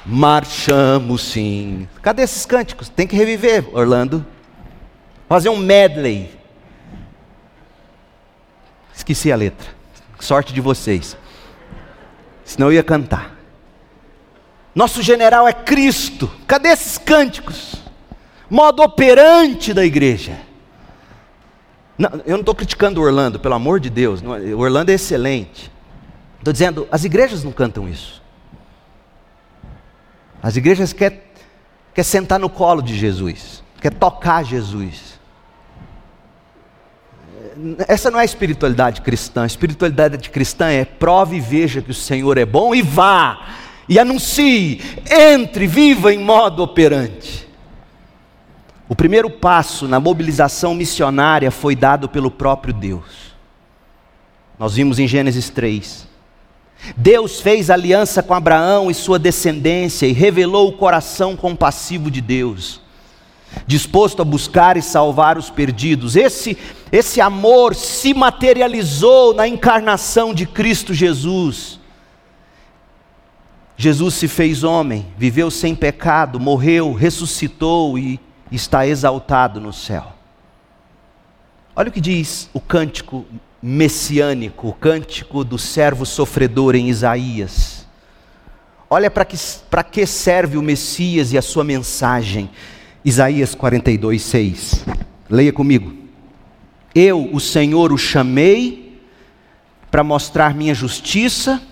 marchamos 0.05 1.23
sim. 1.23 1.87
Cadê 2.03 2.23
esses 2.23 2.45
cânticos? 2.45 2.89
Tem 2.89 3.07
que 3.07 3.15
reviver, 3.15 3.65
Orlando. 3.73 4.27
Fazer 5.29 5.51
um 5.51 5.57
medley. 5.57 6.38
Esqueci 9.09 9.33
a 9.33 9.37
letra. 9.37 9.67
Sorte 10.21 10.53
de 10.53 10.61
vocês. 10.61 11.17
Senão 12.45 12.67
eu 12.67 12.75
ia 12.75 12.83
cantar. 12.83 13.39
Nosso 14.75 15.03
general 15.03 15.49
é 15.49 15.53
Cristo. 15.55 16.31
Cadê 16.47 16.69
esses 16.69 16.99
cânticos? 16.99 17.77
Modo 18.51 18.83
operante 18.83 19.73
da 19.73 19.83
igreja. 19.83 20.39
Não, 21.97 22.21
eu 22.27 22.33
não 22.33 22.41
estou 22.41 22.55
criticando 22.55 23.01
o 23.01 23.03
Orlando, 23.03 23.41
pelo 23.41 23.55
amor 23.55 23.81
de 23.81 23.89
Deus. 23.89 24.21
O 24.21 24.59
Orlando 24.59 24.91
é 24.91 24.95
excelente. 24.95 25.73
Estou 26.37 26.53
dizendo, 26.53 26.87
as 26.93 27.03
igrejas 27.03 27.43
não 27.43 27.51
cantam 27.51 27.89
isso. 27.89 28.23
As 30.43 30.55
igrejas 30.55 30.93
querem 30.93 31.23
quer 31.95 32.03
sentar 32.03 32.39
no 32.39 32.51
colo 32.51 32.83
de 32.83 32.95
Jesus, 32.95 33.65
quer 33.81 33.95
tocar 33.95 34.45
Jesus. 34.45 35.18
Essa 37.87 38.11
não 38.11 38.21
é 38.21 38.25
espiritualidade 38.25 39.01
cristã. 39.01 39.43
A 39.43 39.47
espiritualidade 39.47 40.31
cristã 40.31 40.69
é 40.69 40.85
prove 40.85 41.37
e 41.37 41.41
veja 41.41 41.83
que 41.83 41.91
o 41.91 41.95
Senhor 41.95 42.39
é 42.39 42.47
bom 42.47 42.75
e 42.75 42.83
vá, 42.83 43.47
e 43.89 43.99
anuncie, 43.99 44.81
entre, 45.11 45.67
viva 45.67 46.13
em 46.13 46.19
modo 46.19 46.63
operante. 46.63 47.49
O 48.89 48.95
primeiro 48.95 49.29
passo 49.29 49.89
na 49.89 49.99
mobilização 50.01 50.75
missionária 50.75 51.51
foi 51.51 51.75
dado 51.75 52.09
pelo 52.09 52.31
próprio 52.31 52.73
Deus. 52.73 53.35
Nós 54.59 54.75
vimos 54.75 54.99
em 54.99 55.07
Gênesis 55.07 55.51
3. 55.51 56.07
Deus 56.97 57.41
fez 57.41 57.71
aliança 57.71 58.23
com 58.23 58.35
Abraão 58.35 58.91
e 58.91 58.95
sua 58.95 59.19
descendência 59.19 60.07
e 60.07 60.13
revelou 60.13 60.69
o 60.69 60.77
coração 60.77 61.37
compassivo 61.37 62.11
de 62.11 62.21
Deus, 62.21 62.81
disposto 63.67 64.23
a 64.23 64.25
buscar 64.25 64.77
e 64.77 64.83
salvar 64.83 65.39
os 65.39 65.51
perdidos. 65.51 66.17
Esse, 66.17 66.57
esse 66.91 67.21
amor 67.21 67.75
se 67.75 68.15
materializou 68.15 69.35
na 69.35 69.47
encarnação 69.47 70.33
de 70.33 70.47
Cristo 70.47 70.95
Jesus. 70.95 71.79
Jesus 73.77 74.15
se 74.15 74.27
fez 74.27 74.65
homem, 74.65 75.07
viveu 75.17 75.51
sem 75.51 75.75
pecado, 75.75 76.41
morreu, 76.41 76.93
ressuscitou 76.93 77.97
e 77.99 78.19
está 78.51 78.87
exaltado 78.87 79.61
no 79.61 79.73
céu. 79.73 80.13
Olha 81.77 81.89
o 81.89 81.93
que 81.93 82.01
diz 82.01 82.51
o 82.53 82.61
cântico 82.61 83.25
messiânico, 83.63 84.69
o 84.69 84.73
cântico 84.73 85.45
do 85.45 85.59
servo 85.59 86.05
sofredor 86.05 86.75
em 86.75 86.89
Isaías. 86.89 87.87
Olha 88.91 89.11
para 89.11 89.25
que, 89.25 89.37
que 89.91 90.07
serve 90.07 90.57
o 90.57 90.63
Messias 90.63 91.33
e 91.33 91.39
a 91.39 91.43
sua 91.43 91.63
mensagem. 91.63 92.51
Isaías 93.05 93.55
42, 93.55 94.23
6. 94.23 94.85
Leia 95.31 95.53
comigo. 95.53 95.93
Eu, 96.95 97.29
o 97.33 97.41
Senhor, 97.41 97.93
o 97.93 97.99
chamei 97.99 98.99
para 99.91 100.03
mostrar 100.03 100.55
minha 100.55 100.75
justiça 100.75 101.63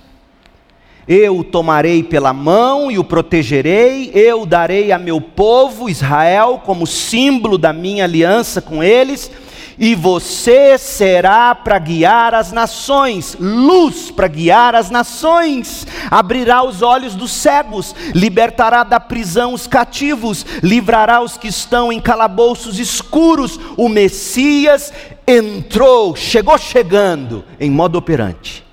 eu 1.08 1.38
o 1.38 1.44
tomarei 1.44 2.02
pela 2.02 2.32
mão 2.32 2.90
e 2.90 2.98
o 2.98 3.04
protegerei, 3.04 4.10
eu 4.12 4.44
darei 4.44 4.90
a 4.90 4.98
meu 4.98 5.20
povo 5.20 5.88
Israel 5.88 6.60
como 6.64 6.84
símbolo 6.84 7.56
da 7.56 7.72
minha 7.72 8.02
aliança 8.02 8.60
com 8.60 8.82
eles, 8.82 9.30
e 9.78 9.94
você 9.94 10.78
será 10.78 11.54
para 11.54 11.78
guiar 11.78 12.34
as 12.34 12.50
nações, 12.50 13.36
luz 13.38 14.10
para 14.10 14.28
guiar 14.28 14.74
as 14.74 14.90
nações, 14.90 15.86
abrirá 16.10 16.62
os 16.64 16.80
olhos 16.80 17.14
dos 17.14 17.30
cegos, 17.30 17.94
libertará 18.14 18.82
da 18.82 18.98
prisão 18.98 19.52
os 19.52 19.66
cativos, 19.66 20.46
livrará 20.62 21.20
os 21.20 21.36
que 21.36 21.48
estão 21.48 21.92
em 21.92 22.00
calabouços 22.00 22.78
escuros. 22.78 23.58
O 23.76 23.88
Messias 23.88 24.92
entrou, 25.26 26.16
chegou 26.16 26.56
chegando 26.56 27.44
em 27.60 27.70
modo 27.70 27.98
operante. 27.98 28.64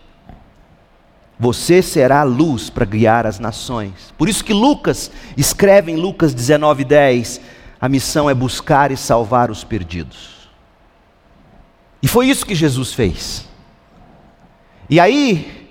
Você 1.38 1.82
será 1.82 2.22
a 2.22 2.24
luz 2.24 2.70
para 2.70 2.86
guiar 2.86 3.28
as 3.28 3.40
nações. 3.40 4.14
Por 4.18 4.30
isso 4.30 4.46
que 4.46 4.54
Lucas 4.54 5.12
escreve 5.36 5.92
em 5.92 5.98
Lucas 5.98 6.34
19:10, 6.34 7.42
a 7.82 7.90
missão 7.90 8.30
é 8.30 8.34
buscar 8.34 8.92
e 8.92 8.96
salvar 8.96 9.52
os 9.52 9.62
perdidos. 9.62 10.33
E 12.04 12.08
foi 12.08 12.28
isso 12.28 12.46
que 12.46 12.54
Jesus 12.54 12.92
fez. 12.92 13.48
E 14.90 15.00
aí, 15.00 15.70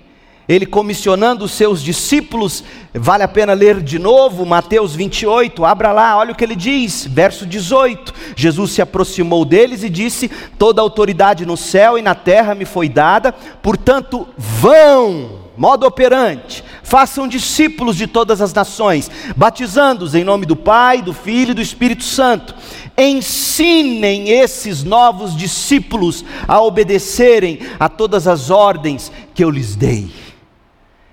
ele 0.49 0.65
comissionando 0.65 1.45
os 1.45 1.51
seus 1.51 1.81
discípulos, 1.81 2.63
vale 2.91 3.21
a 3.21 3.27
pena 3.27 3.53
ler 3.53 3.79
de 3.81 3.99
novo 3.99 4.43
Mateus 4.43 4.95
28, 4.95 5.63
abra 5.63 5.91
lá, 5.91 6.17
olha 6.17 6.31
o 6.31 6.35
que 6.35 6.43
ele 6.43 6.55
diz, 6.55 7.05
verso 7.05 7.45
18. 7.45 8.13
Jesus 8.35 8.71
se 8.71 8.81
aproximou 8.81 9.45
deles 9.45 9.83
e 9.83 9.89
disse: 9.91 10.29
Toda 10.57 10.81
autoridade 10.81 11.45
no 11.45 11.55
céu 11.55 11.99
e 11.99 12.01
na 12.01 12.15
terra 12.15 12.55
me 12.55 12.65
foi 12.65 12.89
dada, 12.89 13.31
portanto, 13.31 14.27
vão 14.35 15.43
modo 15.55 15.85
operante, 15.85 16.63
façam 16.93 17.27
discípulos 17.27 17.95
de 17.95 18.05
todas 18.05 18.39
as 18.39 18.53
nações, 18.53 19.09
batizando-os 19.35 20.13
em 20.13 20.23
nome 20.23 20.45
do 20.45 20.55
Pai, 20.55 21.01
do 21.01 21.11
Filho 21.11 21.49
e 21.49 21.55
do 21.55 21.61
Espírito 21.61 22.03
Santo. 22.03 22.53
Ensinem 22.95 24.29
esses 24.29 24.83
novos 24.83 25.35
discípulos 25.35 26.23
a 26.47 26.61
obedecerem 26.61 27.57
a 27.79 27.89
todas 27.89 28.27
as 28.27 28.51
ordens 28.51 29.11
que 29.33 29.43
eu 29.43 29.49
lhes 29.49 29.75
dei. 29.75 30.11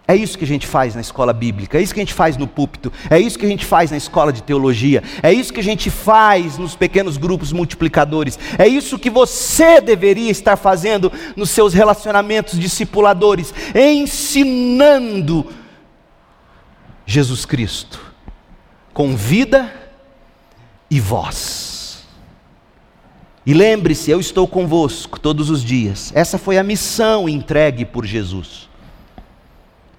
É 0.07 0.15
isso 0.15 0.37
que 0.37 0.45
a 0.45 0.47
gente 0.47 0.67
faz 0.67 0.95
na 0.95 1.01
escola 1.01 1.33
bíblica, 1.33 1.79
é 1.79 1.81
isso 1.81 1.95
que 1.95 2.01
a 2.01 2.05
gente 2.05 2.13
faz 2.13 2.37
no 2.37 2.47
púlpito, 2.47 2.93
é 3.09 3.19
isso 3.19 3.39
que 3.39 3.47
a 3.47 3.49
gente 3.49 3.65
faz 3.65 3.91
na 3.91 3.97
escola 3.97 4.35
de 4.35 4.43
teologia, 4.43 5.03
é 5.23 5.33
isso 5.33 5.51
que 5.51 5.61
a 5.61 5.65
gente 5.65 5.89
faz 5.89 6.59
nos 6.59 6.77
pequenos 6.77 7.17
grupos 7.17 7.53
multiplicadores, 7.53 8.39
é 8.59 8.69
isso 8.69 8.99
que 8.99 9.09
você 9.09 9.81
deveria 9.81 10.31
estar 10.31 10.57
fazendo 10.57 11.11
nos 11.37 11.49
seus 11.49 11.73
relacionamentos 11.73 12.59
discipuladores, 12.59 13.55
ensinando 13.75 15.47
Jesus 17.07 17.45
Cristo 17.45 18.11
com 18.93 19.17
vida 19.17 19.73
e 20.91 21.01
voz. 21.01 22.05
E 23.47 23.55
lembre-se, 23.55 24.11
eu 24.11 24.21
estou 24.21 24.47
convosco 24.47 25.19
todos 25.19 25.49
os 25.49 25.65
dias. 25.65 26.13
Essa 26.15 26.37
foi 26.37 26.59
a 26.59 26.63
missão 26.63 27.29
entregue 27.29 27.85
por 27.85 28.05
Jesus. 28.05 28.69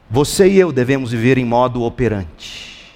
Você 0.10 0.48
e 0.50 0.60
eu 0.60 0.72
devemos 0.72 1.12
viver 1.12 1.38
em 1.38 1.46
modo 1.46 1.84
operante. 1.84 2.94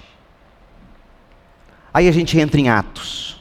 Aí 1.92 2.08
a 2.08 2.12
gente 2.12 2.38
entra 2.38 2.60
em 2.60 2.68
Atos. 2.68 3.40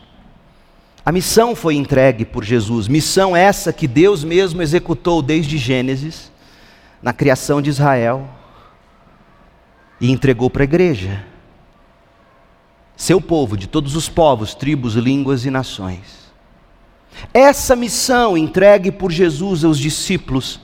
A 1.05 1.11
missão 1.11 1.55
foi 1.55 1.75
entregue 1.75 2.25
por 2.25 2.43
Jesus, 2.43 2.87
missão 2.87 3.35
essa 3.35 3.71
que 3.71 3.87
Deus 3.87 4.23
mesmo 4.23 4.63
executou 4.63 5.21
desde 5.21 5.55
Gênesis, 5.55 6.31
na 6.99 7.13
criação 7.13 7.61
de 7.61 7.69
Israel, 7.69 8.27
e 9.99 10.11
entregou 10.11 10.49
para 10.49 10.63
a 10.63 10.65
igreja, 10.65 11.25
seu 12.95 13.19
povo, 13.19 13.57
de 13.57 13.67
todos 13.67 13.95
os 13.95 14.07
povos, 14.07 14.53
tribos, 14.53 14.95
línguas 14.95 15.45
e 15.45 15.49
nações. 15.49 16.25
Essa 17.33 17.75
missão 17.75 18.37
entregue 18.37 18.91
por 18.91 19.11
Jesus 19.11 19.63
aos 19.63 19.77
discípulos 19.77 20.59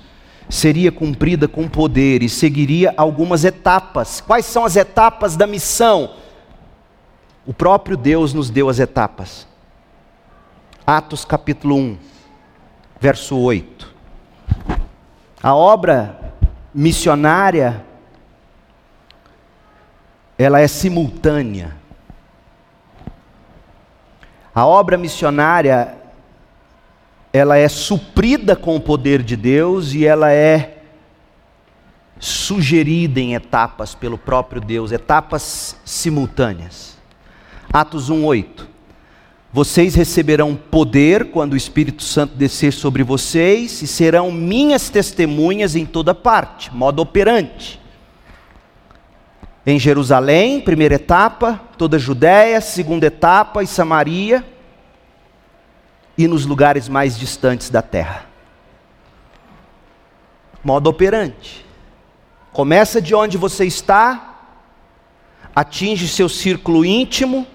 seria 0.50 0.92
cumprida 0.92 1.48
com 1.48 1.68
poder 1.68 2.22
e 2.22 2.30
seguiria 2.30 2.94
algumas 2.98 3.46
etapas. 3.46 4.20
Quais 4.22 4.46
são 4.46 4.66
as 4.66 4.76
etapas 4.76 5.36
da 5.36 5.48
missão? 5.48 6.16
O 7.46 7.54
próprio 7.54 7.96
Deus 7.96 8.34
nos 8.34 8.50
deu 8.50 8.70
as 8.70 8.80
etapas. 8.80 9.48
Atos 10.86 11.24
capítulo 11.24 11.76
1, 11.78 11.98
verso 13.00 13.38
8. 13.38 13.90
A 15.42 15.56
obra 15.56 16.34
missionária 16.74 17.86
ela 20.42 20.60
é 20.60 20.68
simultânea. 20.68 21.76
A 24.54 24.66
obra 24.66 24.98
missionária 24.98 25.96
ela 27.34 27.58
é 27.58 27.70
suprida 27.70 28.56
com 28.56 28.76
o 28.76 28.82
poder 28.82 29.24
de 29.24 29.36
Deus 29.36 29.94
e 29.94 30.06
ela 30.06 30.32
é 30.32 30.80
sugerida 32.20 33.20
em 33.20 33.34
etapas 33.34 33.96
pelo 33.96 34.18
próprio 34.18 34.62
Deus, 34.62 34.92
etapas 34.92 35.78
simultâneas. 35.84 36.98
Atos 37.72 38.10
1:8. 38.10 38.68
Vocês 39.54 39.96
receberão 39.96 40.56
poder 40.56 41.32
quando 41.32 41.54
o 41.54 41.58
Espírito 41.58 42.04
Santo 42.04 42.36
descer 42.36 42.72
sobre 42.72 43.04
vocês 43.04 43.82
e 43.82 43.88
serão 43.88 44.32
minhas 44.32 44.90
testemunhas 44.90 45.76
em 45.76 45.86
toda 45.86 46.16
parte, 46.16 46.74
modo 46.74 47.02
operante. 47.02 47.81
Em 49.66 49.78
Jerusalém, 49.78 50.60
primeira 50.60 50.96
etapa, 50.96 51.62
toda 51.78 51.98
a 51.98 52.00
Judéia, 52.00 52.60
segunda 52.60 53.06
etapa 53.06 53.62
e 53.62 53.68
Samaria, 53.68 54.44
e 56.18 56.28
nos 56.28 56.46
lugares 56.46 56.90
mais 56.90 57.18
distantes 57.18 57.70
da 57.70 57.82
terra. 57.82 58.26
Modo 60.64 60.90
operante. 60.90 61.66
Começa 62.52 63.02
de 63.02 63.14
onde 63.16 63.38
você 63.38 63.66
está, 63.66 64.40
atinge 65.56 66.08
seu 66.08 66.28
círculo 66.28 66.84
íntimo, 66.84 67.48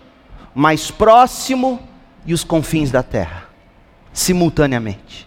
mais 0.55 0.91
próximo 0.91 1.81
e 2.25 2.33
os 2.33 2.45
confins 2.45 2.91
da 2.91 3.03
terra, 3.03 3.49
simultaneamente. 4.13 5.26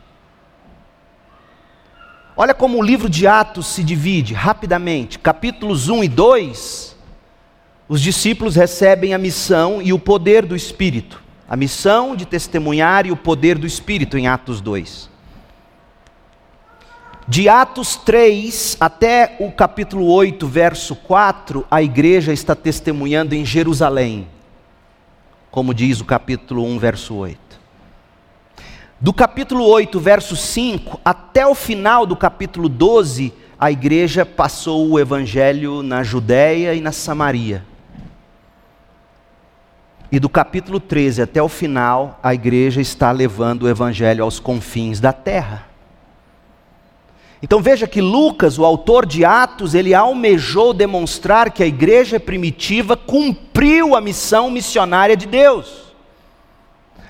Olha 2.42 2.54
como 2.54 2.78
o 2.78 2.82
livro 2.82 3.10
de 3.10 3.28
Atos 3.28 3.68
se 3.68 3.84
divide 3.84 4.34
rapidamente. 4.34 5.20
Capítulos 5.20 5.90
1 5.90 6.06
e 6.06 6.08
2, 6.08 6.96
os 7.90 8.00
discípulos 8.00 8.56
recebem 8.56 9.14
a 9.14 9.18
missão 9.18 9.82
e 9.82 9.92
o 9.92 10.00
poder 10.00 10.46
do 10.46 10.56
Espírito 10.56 11.22
a 11.50 11.58
missão 11.58 12.16
de 12.16 12.28
testemunhar 12.28 13.08
e 13.08 13.12
o 13.12 13.18
poder 13.18 13.58
do 13.58 13.66
Espírito 13.66 14.16
em 14.20 14.28
Atos 14.28 14.62
2. 14.62 15.10
De 17.28 17.50
Atos 17.50 17.96
3 17.96 18.78
até 18.80 19.36
o 19.40 19.52
capítulo 19.52 20.06
8, 20.06 20.48
verso 20.48 20.96
4, 20.96 21.66
a 21.70 21.82
igreja 21.82 22.32
está 22.32 22.56
testemunhando 22.56 23.34
em 23.34 23.44
Jerusalém, 23.44 24.28
como 25.50 25.74
diz 25.74 26.00
o 26.02 26.06
capítulo 26.06 26.64
1, 26.64 26.78
verso 26.78 27.16
8. 27.16 27.49
Do 29.02 29.14
capítulo 29.14 29.64
8, 29.66 29.98
verso 29.98 30.36
5, 30.36 31.00
até 31.06 31.48
o 31.48 31.56
final 31.56 32.06
do 32.06 32.18
capítulo 32.18 32.68
12, 32.68 33.32
a 33.58 33.72
igreja 33.72 34.26
passou 34.26 34.90
o 34.90 35.00
evangelho 35.00 35.82
na 35.82 36.04
Judéia 36.04 36.74
e 36.74 36.82
na 36.82 36.92
Samaria. 36.92 37.64
E 40.12 40.20
do 40.20 40.28
capítulo 40.28 40.82
13 40.82 41.22
até 41.22 41.42
o 41.42 41.48
final, 41.48 42.20
a 42.22 42.34
igreja 42.34 42.82
está 42.82 43.10
levando 43.14 43.64
o 43.64 43.70
evangelho 43.70 44.22
aos 44.22 44.38
confins 44.38 45.00
da 45.00 45.14
terra. 45.14 45.66
Então 47.42 47.62
veja 47.62 47.88
que 47.88 48.02
Lucas, 48.02 48.60
o 48.60 48.66
autor 48.66 49.06
de 49.06 49.24
Atos, 49.24 49.74
ele 49.74 49.94
almejou 49.94 50.74
demonstrar 50.74 51.52
que 51.52 51.64
a 51.64 51.68
igreja 51.68 52.20
primitiva 52.20 52.98
cumpriu 52.98 53.96
a 53.96 54.02
missão 54.02 54.52
missionária 54.52 55.16
de 55.16 55.26
Deus. 55.26 55.96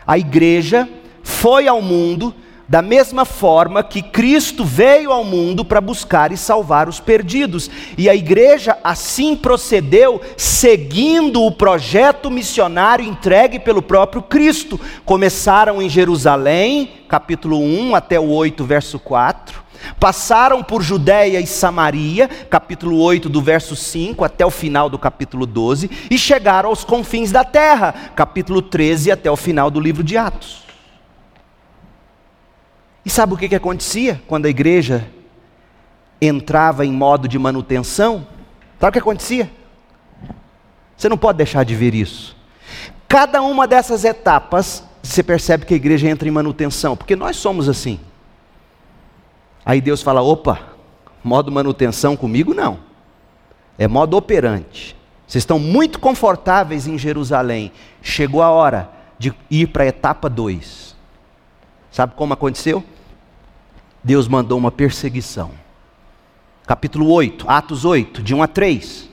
A 0.06 0.20
igreja 0.20 0.88
foi 1.30 1.68
ao 1.68 1.82
mundo 1.82 2.34
da 2.68 2.84
mesma 2.84 3.26
forma 3.26 3.82
que 3.82 4.02
Cristo 4.02 4.64
veio 4.64 5.12
ao 5.12 5.24
mundo 5.24 5.66
para 5.66 5.82
buscar 5.82 6.32
e 6.32 6.38
salvar 6.38 6.88
os 6.88 7.00
perdidos. 7.00 7.70
E 7.98 8.08
a 8.08 8.14
igreja 8.14 8.78
assim 8.84 9.36
procedeu, 9.36 10.22
seguindo 10.38 11.44
o 11.44 11.52
projeto 11.52 12.30
missionário 12.30 13.06
entregue 13.06 13.58
pelo 13.58 13.82
próprio 13.82 14.22
Cristo. 14.22 14.80
Começaram 15.04 15.82
em 15.82 15.90
Jerusalém, 15.90 16.92
capítulo 17.08 17.58
1 17.60 17.96
até 17.96 18.20
o 18.20 18.30
8, 18.30 18.64
verso 18.64 19.00
4. 19.00 19.64
Passaram 20.00 20.62
por 20.62 20.84
Judéia 20.84 21.40
e 21.40 21.48
Samaria, 21.48 22.28
capítulo 22.28 23.00
8, 23.00 23.30
do 23.30 23.42
verso 23.42 23.76
5 23.76 24.24
até 24.24 24.46
o 24.46 24.52
final 24.52 24.90
do 24.90 25.00
capítulo 25.00 25.48
12, 25.48 25.90
e 26.12 26.20
chegaram 26.20 26.70
aos 26.70 26.84
confins 26.84 27.32
da 27.32 27.44
terra, 27.44 27.96
capítulo 28.16 28.62
13 28.62 29.10
até 29.10 29.32
o 29.32 29.38
final 29.38 29.72
do 29.72 29.80
livro 29.80 30.04
de 30.04 30.18
Atos. 30.18 30.69
E 33.10 33.12
sabe 33.12 33.34
o 33.34 33.38
que, 33.38 33.50
que 33.50 33.56
acontecia 33.56 34.22
quando 34.28 34.46
a 34.46 34.50
igreja 34.50 35.10
entrava 36.22 36.86
em 36.86 36.92
modo 36.92 37.28
de 37.28 37.40
manutenção? 37.40 38.28
Sabe 38.80 38.90
o 38.90 38.92
que 38.92 39.00
acontecia? 39.00 39.52
Você 40.96 41.10
não 41.10 41.18
pode 41.18 41.40
deixar 41.40 41.66
de 41.66 41.74
ver 41.74 41.96
isso. 41.96 42.38
Cada 43.08 43.42
uma 43.42 43.66
dessas 43.66 44.06
etapas 44.06 44.84
você 45.02 45.24
percebe 45.24 45.66
que 45.66 45.74
a 45.74 45.78
igreja 45.78 46.08
entra 46.08 46.28
em 46.28 46.32
manutenção, 46.32 46.96
porque 46.96 47.16
nós 47.16 47.36
somos 47.38 47.68
assim. 47.68 48.00
Aí 49.66 49.82
Deus 49.82 50.04
fala: 50.04 50.22
opa, 50.22 50.60
modo 51.24 51.52
manutenção 51.52 52.16
comigo 52.16 52.54
não, 52.54 52.78
é 53.80 53.88
modo 53.88 54.18
operante. 54.18 54.96
Vocês 55.26 55.42
estão 55.42 55.58
muito 55.58 56.00
confortáveis 56.00 56.86
em 56.86 56.96
Jerusalém, 56.96 57.72
chegou 58.04 58.44
a 58.44 58.52
hora 58.52 58.88
de 59.18 59.34
ir 59.50 59.66
para 59.70 59.86
a 59.86 59.88
etapa 59.88 60.30
2. 60.30 60.96
Sabe 61.92 62.14
como 62.16 62.34
aconteceu? 62.34 62.84
Deus 64.04 64.28
mandou 64.28 64.58
uma 64.58 64.72
perseguição. 64.72 65.52
Capítulo 66.66 67.10
8, 67.12 67.50
Atos 67.50 67.84
8, 67.84 68.22
de 68.22 68.34
1 68.34 68.44
a 68.44 68.48
3. 68.48 69.10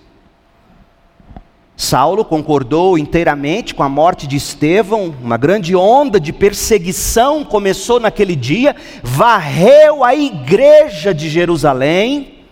Saulo 1.77 2.25
concordou 2.25 2.97
inteiramente 2.97 3.75
com 3.75 3.83
a 3.83 3.89
morte 3.89 4.27
de 4.27 4.37
Estevão, 4.37 5.15
uma 5.23 5.37
grande 5.37 5.77
onda 5.77 6.19
de 6.19 6.33
perseguição 6.33 7.45
começou 7.45 8.01
naquele 8.01 8.35
dia, 8.35 8.75
varreu 9.03 10.03
a 10.03 10.15
igreja 10.15 11.13
de 11.13 11.29
Jerusalém. 11.29 12.45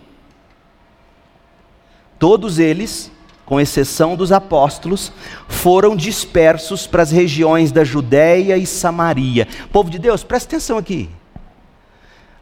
Todos 2.19 2.59
eles, 2.59 3.11
com 3.47 3.59
exceção 3.59 4.15
dos 4.15 4.31
apóstolos, 4.31 5.11
foram 5.47 5.95
dispersos 5.95 6.85
para 6.85 7.01
as 7.01 7.11
regiões 7.11 7.71
da 7.71 7.83
Judéia 7.83 8.57
e 8.57 8.65
Samaria. 8.65 9.47
Povo 9.71 9.89
de 9.89 9.97
Deus, 9.97 10.23
presta 10.23 10.55
atenção 10.55 10.77
aqui. 10.77 11.09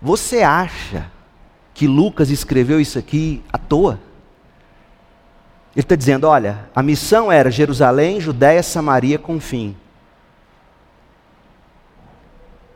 Você 0.04 0.43
acha 0.43 1.10
que 1.74 1.88
Lucas 1.88 2.30
escreveu 2.30 2.82
isso 2.82 2.99
aqui 2.99 3.41
à 3.54 3.58
toa? 3.58 3.97
Ele 5.74 5.82
está 5.82 5.95
dizendo: 5.95 6.28
olha, 6.28 6.70
a 6.76 6.84
missão 6.84 7.32
era 7.32 7.49
Jerusalém, 7.49 8.20
Judéia, 8.20 8.62
Samaria 8.62 9.18
com 9.18 9.39
fim. 9.39 9.78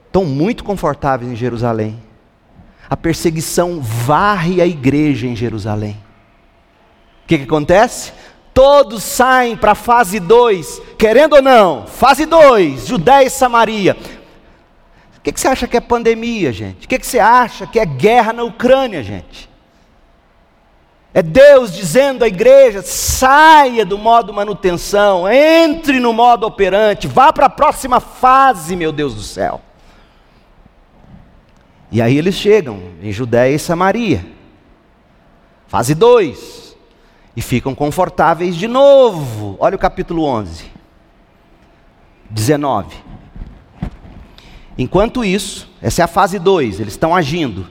Estão 0.06 0.24
muito 0.24 0.64
confortáveis 0.64 1.30
em 1.30 1.36
Jerusalém. 1.36 2.02
A 2.90 2.96
perseguição 2.96 3.82
varre 3.82 4.62
a 4.62 4.66
igreja 4.66 5.28
em 5.28 5.36
Jerusalém. 5.36 6.02
O 7.26 7.28
que, 7.28 7.40
que 7.40 7.44
acontece? 7.44 8.14
Todos 8.54 9.04
saem 9.04 9.58
para 9.58 9.74
a 9.74 9.76
fase 9.76 10.20
2, 10.20 10.82
querendo 10.98 11.34
ou 11.34 11.42
não, 11.42 11.86
fase 11.86 12.26
2, 12.26 12.88
Judéia 12.88 13.28
e 13.28 13.30
Samaria. 13.30 13.98
Que, 15.28 15.34
que 15.34 15.42
você 15.42 15.50
acha 15.50 15.68
que 15.68 15.76
é 15.76 15.82
pandemia, 15.82 16.54
gente? 16.54 16.86
O 16.86 16.88
que, 16.88 16.98
que 16.98 17.06
você 17.06 17.20
acha 17.20 17.68
que 17.68 17.78
é 17.78 17.86
guerra 17.86 18.32
na 18.32 18.44
Ucrânia, 18.44 19.04
gente? 19.04 19.50
É 21.14 21.22
Deus 21.22 21.74
dizendo 21.74 22.24
à 22.24 22.30
igreja: 22.30 22.82
saia 22.82 23.86
do 23.86 23.98
modo 23.98 24.34
manutenção, 24.34 25.30
entre 25.30 26.00
no 26.00 26.14
modo 26.14 26.48
operante, 26.48 27.10
vá 27.10 27.34
para 27.34 27.48
a 27.48 27.50
próxima 27.50 28.00
fase, 28.00 28.74
meu 28.78 28.94
Deus 28.94 29.16
do 29.16 29.22
céu. 29.22 29.60
E 31.92 32.02
aí 32.02 32.18
eles 32.18 32.36
chegam 32.36 32.82
em 33.04 33.12
Judéia 33.12 33.54
e 33.54 33.60
Samaria, 33.60 34.26
fase 35.68 35.94
2, 35.94 36.74
e 37.36 37.42
ficam 37.42 37.76
confortáveis 37.76 38.56
de 38.56 38.70
novo. 38.70 39.58
Olha 39.60 39.76
o 39.76 39.80
capítulo 39.80 40.24
11, 40.24 40.72
19. 42.30 43.07
Enquanto 44.78 45.26
isso, 45.26 45.68
essa 45.82 46.02
é 46.02 46.06
a 46.06 46.08
fase 46.08 46.38
2, 46.38 46.80
eles 46.80 46.94
estão 46.94 47.16
agindo. 47.16 47.68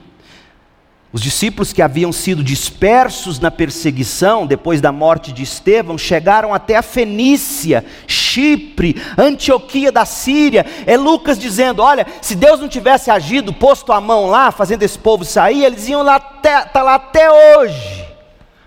Os 1.11 1.21
discípulos 1.21 1.71
que 1.71 1.81
haviam 1.81 2.11
sido 2.11 2.43
dispersos 2.43 3.39
na 3.39 3.49
perseguição 3.49 4.45
depois 4.45 4.81
da 4.81 4.91
morte 4.91 5.31
de 5.31 5.41
Estevão 5.41 5.97
chegaram 5.97 6.53
até 6.53 6.75
a 6.75 6.81
Fenícia, 6.81 7.85
Chipre, 8.05 9.01
Antioquia 9.17 9.89
da 9.89 10.05
Síria. 10.05 10.65
É 10.85 10.97
Lucas 10.97 11.39
dizendo: 11.39 11.81
olha, 11.81 12.05
se 12.21 12.35
Deus 12.35 12.59
não 12.59 12.67
tivesse 12.67 13.09
agido, 13.09 13.53
posto 13.53 13.93
a 13.93 14.01
mão 14.01 14.27
lá, 14.27 14.51
fazendo 14.51 14.83
esse 14.83 14.99
povo 14.99 15.23
sair, 15.23 15.63
eles 15.63 15.87
iam 15.87 16.03
lá 16.03 16.15
até, 16.15 16.65
tá 16.65 16.83
lá 16.83 16.95
até 16.95 17.57
hoje, 17.57 18.05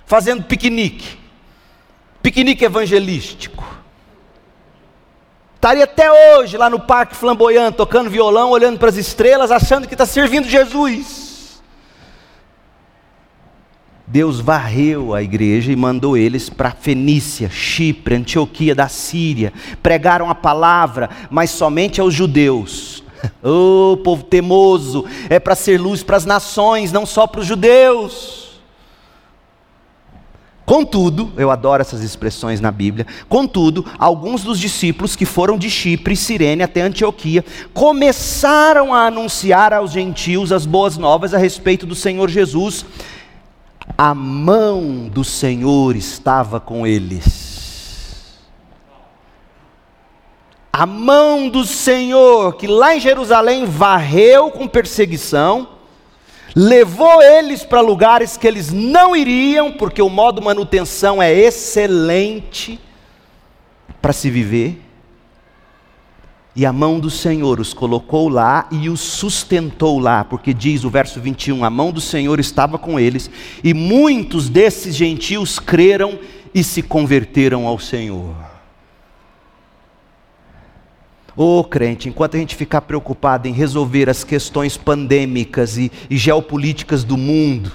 fazendo 0.06 0.42
piquenique, 0.42 1.18
piquenique 2.22 2.64
evangelístico. 2.64 3.79
Estaria 5.60 5.84
até 5.84 6.10
hoje 6.10 6.56
lá 6.56 6.70
no 6.70 6.80
Parque 6.80 7.14
Flamboyant, 7.14 7.72
tocando 7.72 8.08
violão, 8.08 8.48
olhando 8.48 8.78
para 8.78 8.88
as 8.88 8.96
estrelas, 8.96 9.50
achando 9.50 9.86
que 9.86 9.92
está 9.92 10.06
servindo 10.06 10.48
Jesus. 10.48 11.60
Deus 14.06 14.40
varreu 14.40 15.12
a 15.12 15.22
igreja 15.22 15.70
e 15.70 15.76
mandou 15.76 16.16
eles 16.16 16.48
para 16.48 16.70
Fenícia, 16.70 17.50
Chipre, 17.50 18.14
Antioquia 18.14 18.74
da 18.74 18.88
Síria. 18.88 19.52
Pregaram 19.82 20.30
a 20.30 20.34
palavra, 20.34 21.10
mas 21.28 21.50
somente 21.50 22.00
aos 22.00 22.14
judeus. 22.14 23.04
Oh, 23.42 23.98
povo 24.02 24.22
temoso, 24.22 25.04
é 25.28 25.38
para 25.38 25.54
ser 25.54 25.78
luz 25.78 26.02
para 26.02 26.16
as 26.16 26.24
nações, 26.24 26.90
não 26.90 27.04
só 27.04 27.26
para 27.26 27.42
os 27.42 27.46
judeus. 27.46 28.49
Contudo, 30.64 31.32
eu 31.36 31.50
adoro 31.50 31.80
essas 31.80 32.00
expressões 32.02 32.60
na 32.60 32.70
Bíblia. 32.70 33.06
Contudo, 33.28 33.84
alguns 33.98 34.42
dos 34.42 34.58
discípulos 34.58 35.16
que 35.16 35.24
foram 35.24 35.58
de 35.58 35.68
Chipre, 35.68 36.14
Cirene 36.14 36.62
até 36.62 36.82
Antioquia, 36.82 37.44
começaram 37.74 38.94
a 38.94 39.06
anunciar 39.06 39.72
aos 39.72 39.90
gentios 39.90 40.52
as 40.52 40.66
boas 40.66 40.96
novas 40.96 41.34
a 41.34 41.38
respeito 41.38 41.86
do 41.86 41.94
Senhor 41.94 42.28
Jesus 42.28 42.86
a 43.96 44.14
mão 44.14 45.08
do 45.08 45.24
Senhor 45.24 45.96
estava 45.96 46.60
com 46.60 46.86
eles. 46.86 48.38
A 50.72 50.86
mão 50.86 51.48
do 51.48 51.64
Senhor, 51.64 52.54
que 52.54 52.66
lá 52.66 52.94
em 52.94 53.00
Jerusalém 53.00 53.66
varreu 53.66 54.50
com 54.50 54.66
perseguição, 54.66 55.68
levou 56.54 57.22
eles 57.22 57.62
para 57.62 57.80
lugares 57.80 58.36
que 58.36 58.46
eles 58.46 58.72
não 58.72 59.14
iriam, 59.14 59.72
porque 59.72 60.02
o 60.02 60.08
modo 60.08 60.42
manutenção 60.42 61.22
é 61.22 61.32
excelente 61.32 62.80
para 64.00 64.12
se 64.12 64.30
viver. 64.30 64.82
E 66.54 66.66
a 66.66 66.72
mão 66.72 66.98
do 66.98 67.08
Senhor 67.08 67.60
os 67.60 67.72
colocou 67.72 68.28
lá 68.28 68.68
e 68.70 68.88
os 68.88 69.00
sustentou 69.00 69.98
lá, 69.98 70.24
porque 70.24 70.52
diz 70.52 70.84
o 70.84 70.90
verso 70.90 71.20
21: 71.20 71.64
a 71.64 71.70
mão 71.70 71.92
do 71.92 72.00
Senhor 72.00 72.40
estava 72.40 72.76
com 72.76 72.98
eles, 72.98 73.30
e 73.62 73.72
muitos 73.72 74.48
desses 74.48 74.96
gentios 74.96 75.58
creram 75.58 76.18
e 76.52 76.64
se 76.64 76.82
converteram 76.82 77.66
ao 77.66 77.78
Senhor. 77.78 78.49
Ô 81.42 81.60
oh, 81.60 81.64
crente, 81.64 82.06
enquanto 82.06 82.34
a 82.34 82.38
gente 82.38 82.54
ficar 82.54 82.82
preocupado 82.82 83.48
em 83.48 83.52
resolver 83.54 84.10
as 84.10 84.22
questões 84.22 84.76
pandêmicas 84.76 85.78
e, 85.78 85.90
e 86.10 86.18
geopolíticas 86.18 87.02
do 87.02 87.16
mundo, 87.16 87.72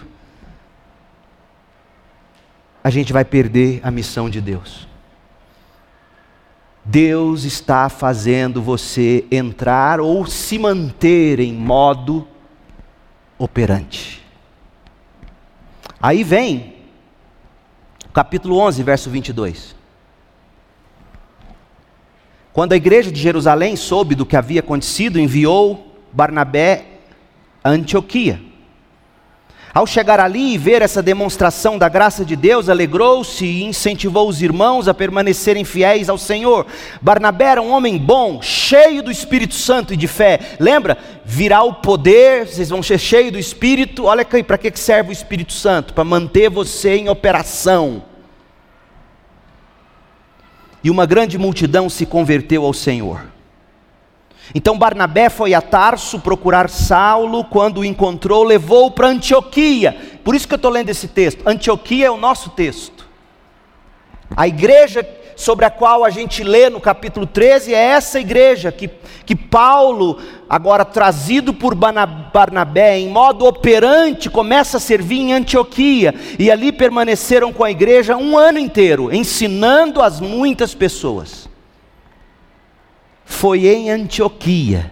a 2.83 2.91
gente 2.91 3.11
vai 3.11 3.25
perder 3.25 3.79
a 3.81 3.89
missão 3.89 4.29
de 4.29 4.39
Deus. 4.39 4.87
Deus 6.83 7.43
está 7.43 7.89
fazendo 7.89 8.61
você 8.61 9.25
entrar 9.31 9.99
ou 9.99 10.27
se 10.27 10.59
manter 10.59 11.39
em 11.39 11.51
modo 11.51 12.27
operante. 13.35 14.23
Aí 15.99 16.23
vem 16.23 16.75
capítulo 18.13 18.59
11, 18.59 18.83
verso 18.83 19.09
22. 19.09 19.74
Quando 22.55 22.71
a 22.71 22.77
igreja 22.77 23.11
de 23.11 23.19
Jerusalém 23.19 23.75
soube 23.75 24.15
do 24.15 24.25
que 24.25 24.37
havia 24.37 24.61
acontecido, 24.61 25.19
enviou 25.19 25.93
Barnabé 26.13 26.85
a 27.61 27.69
Antioquia. 27.69 28.39
Ao 29.73 29.85
chegar 29.85 30.21
ali 30.21 30.53
e 30.53 30.57
ver 30.57 30.81
essa 30.81 31.03
demonstração 31.03 31.77
da 31.77 31.89
graça 31.89 32.23
de 32.23 32.33
Deus, 32.33 32.69
alegrou-se 32.69 33.43
e 33.45 33.65
incentivou 33.65 34.29
os 34.29 34.41
irmãos 34.41 34.87
a 34.87 34.93
permanecerem 34.93 35.65
fiéis 35.65 36.07
ao 36.07 36.17
Senhor. 36.17 36.65
Barnabé 37.01 37.43
era 37.43 37.61
um 37.61 37.73
homem 37.73 37.97
bom, 37.97 38.41
cheio 38.41 39.03
do 39.03 39.11
Espírito 39.11 39.55
Santo 39.55 39.93
e 39.93 39.97
de 39.97 40.07
fé. 40.07 40.39
Lembra? 40.57 40.97
Virá 41.25 41.61
o 41.61 41.73
poder, 41.73 42.47
vocês 42.47 42.69
vão 42.69 42.81
ser 42.81 42.99
cheios 42.99 43.33
do 43.33 43.37
Espírito. 43.37 44.05
Olha 44.05 44.21
aqui, 44.21 44.41
para 44.41 44.57
que 44.57 44.71
serve 44.79 45.09
o 45.09 45.11
Espírito 45.11 45.51
Santo? 45.51 45.93
Para 45.93 46.05
manter 46.05 46.49
você 46.49 46.95
em 46.95 47.09
operação. 47.09 48.14
E 50.85 50.89
uma 50.91 51.07
grande 51.07 51.35
multidão 51.35 51.89
se 51.89 52.05
converteu 52.05 52.63
ao 52.63 52.71
Senhor. 52.71 53.25
Então 54.53 54.77
Barnabé 54.77 55.29
foi 55.29 55.55
a 55.55 55.59
Tarso 55.59 56.19
procurar 56.19 56.69
Saulo, 56.69 57.43
quando 57.43 57.79
o 57.79 57.85
encontrou, 57.85 58.43
levou-o 58.43 58.91
para 58.91 59.07
Antioquia. 59.07 60.19
Por 60.23 60.35
isso 60.35 60.47
que 60.47 60.53
eu 60.53 60.57
estou 60.57 60.69
lendo 60.69 60.89
esse 60.89 61.07
texto. 61.07 61.41
Antioquia 61.43 62.05
é 62.05 62.11
o 62.11 62.17
nosso 62.17 62.51
texto. 62.51 63.09
A 64.37 64.47
igreja 64.47 65.03
sobre 65.35 65.65
a 65.65 65.69
qual 65.69 66.05
a 66.05 66.09
gente 66.09 66.43
lê 66.43 66.69
no 66.69 66.79
capítulo 66.79 67.25
13 67.25 67.73
é 67.73 67.77
essa 67.77 68.19
igreja 68.19 68.71
que, 68.71 68.89
que 69.25 69.35
Paulo, 69.35 70.17
agora 70.49 70.85
trazido 70.85 71.53
por 71.53 71.75
Barnabé, 71.75 72.97
em 72.99 73.09
modo 73.09 73.45
operante, 73.45 74.29
começa 74.29 74.77
a 74.77 74.79
servir 74.79 75.19
em 75.19 75.33
Antioquia. 75.33 76.15
E 76.39 76.49
ali 76.49 76.71
permaneceram 76.71 77.51
com 77.51 77.63
a 77.63 77.71
igreja 77.71 78.15
um 78.15 78.37
ano 78.37 78.59
inteiro, 78.59 79.13
ensinando 79.13 80.01
as 80.01 80.21
muitas 80.21 80.73
pessoas. 80.73 81.49
Foi 83.25 83.67
em 83.67 83.89
Antioquia 83.89 84.91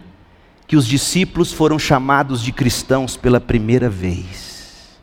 que 0.68 0.76
os 0.76 0.88
discípulos 0.88 1.54
foram 1.54 1.78
chamados 1.78 2.42
de 2.42 2.52
cristãos 2.52 3.16
pela 3.16 3.40
primeira 3.40 3.90
vez. 3.90 4.98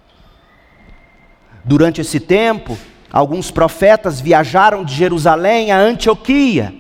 Durante 1.65 2.01
esse 2.01 2.19
tempo, 2.19 2.77
alguns 3.13 3.51
profetas 3.51 4.21
viajaram 4.21 4.85
de 4.85 4.95
Jerusalém 4.95 5.73
a 5.73 5.79
Antioquia. 5.79 6.75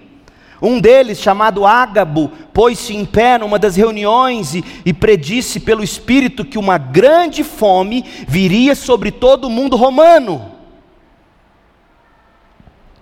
Um 0.62 0.78
deles, 0.78 1.18
chamado 1.18 1.64
Ágabo, 1.64 2.30
pôs-se 2.52 2.94
em 2.94 3.04
pé 3.04 3.38
numa 3.38 3.58
das 3.58 3.76
reuniões 3.76 4.54
e, 4.54 4.64
e, 4.84 4.92
predisse 4.92 5.58
pelo 5.58 5.82
Espírito 5.82 6.44
que 6.44 6.58
uma 6.58 6.76
grande 6.76 7.42
fome 7.42 8.04
viria 8.28 8.74
sobre 8.74 9.10
todo 9.10 9.46
o 9.46 9.50
mundo 9.50 9.74
romano. 9.74 10.52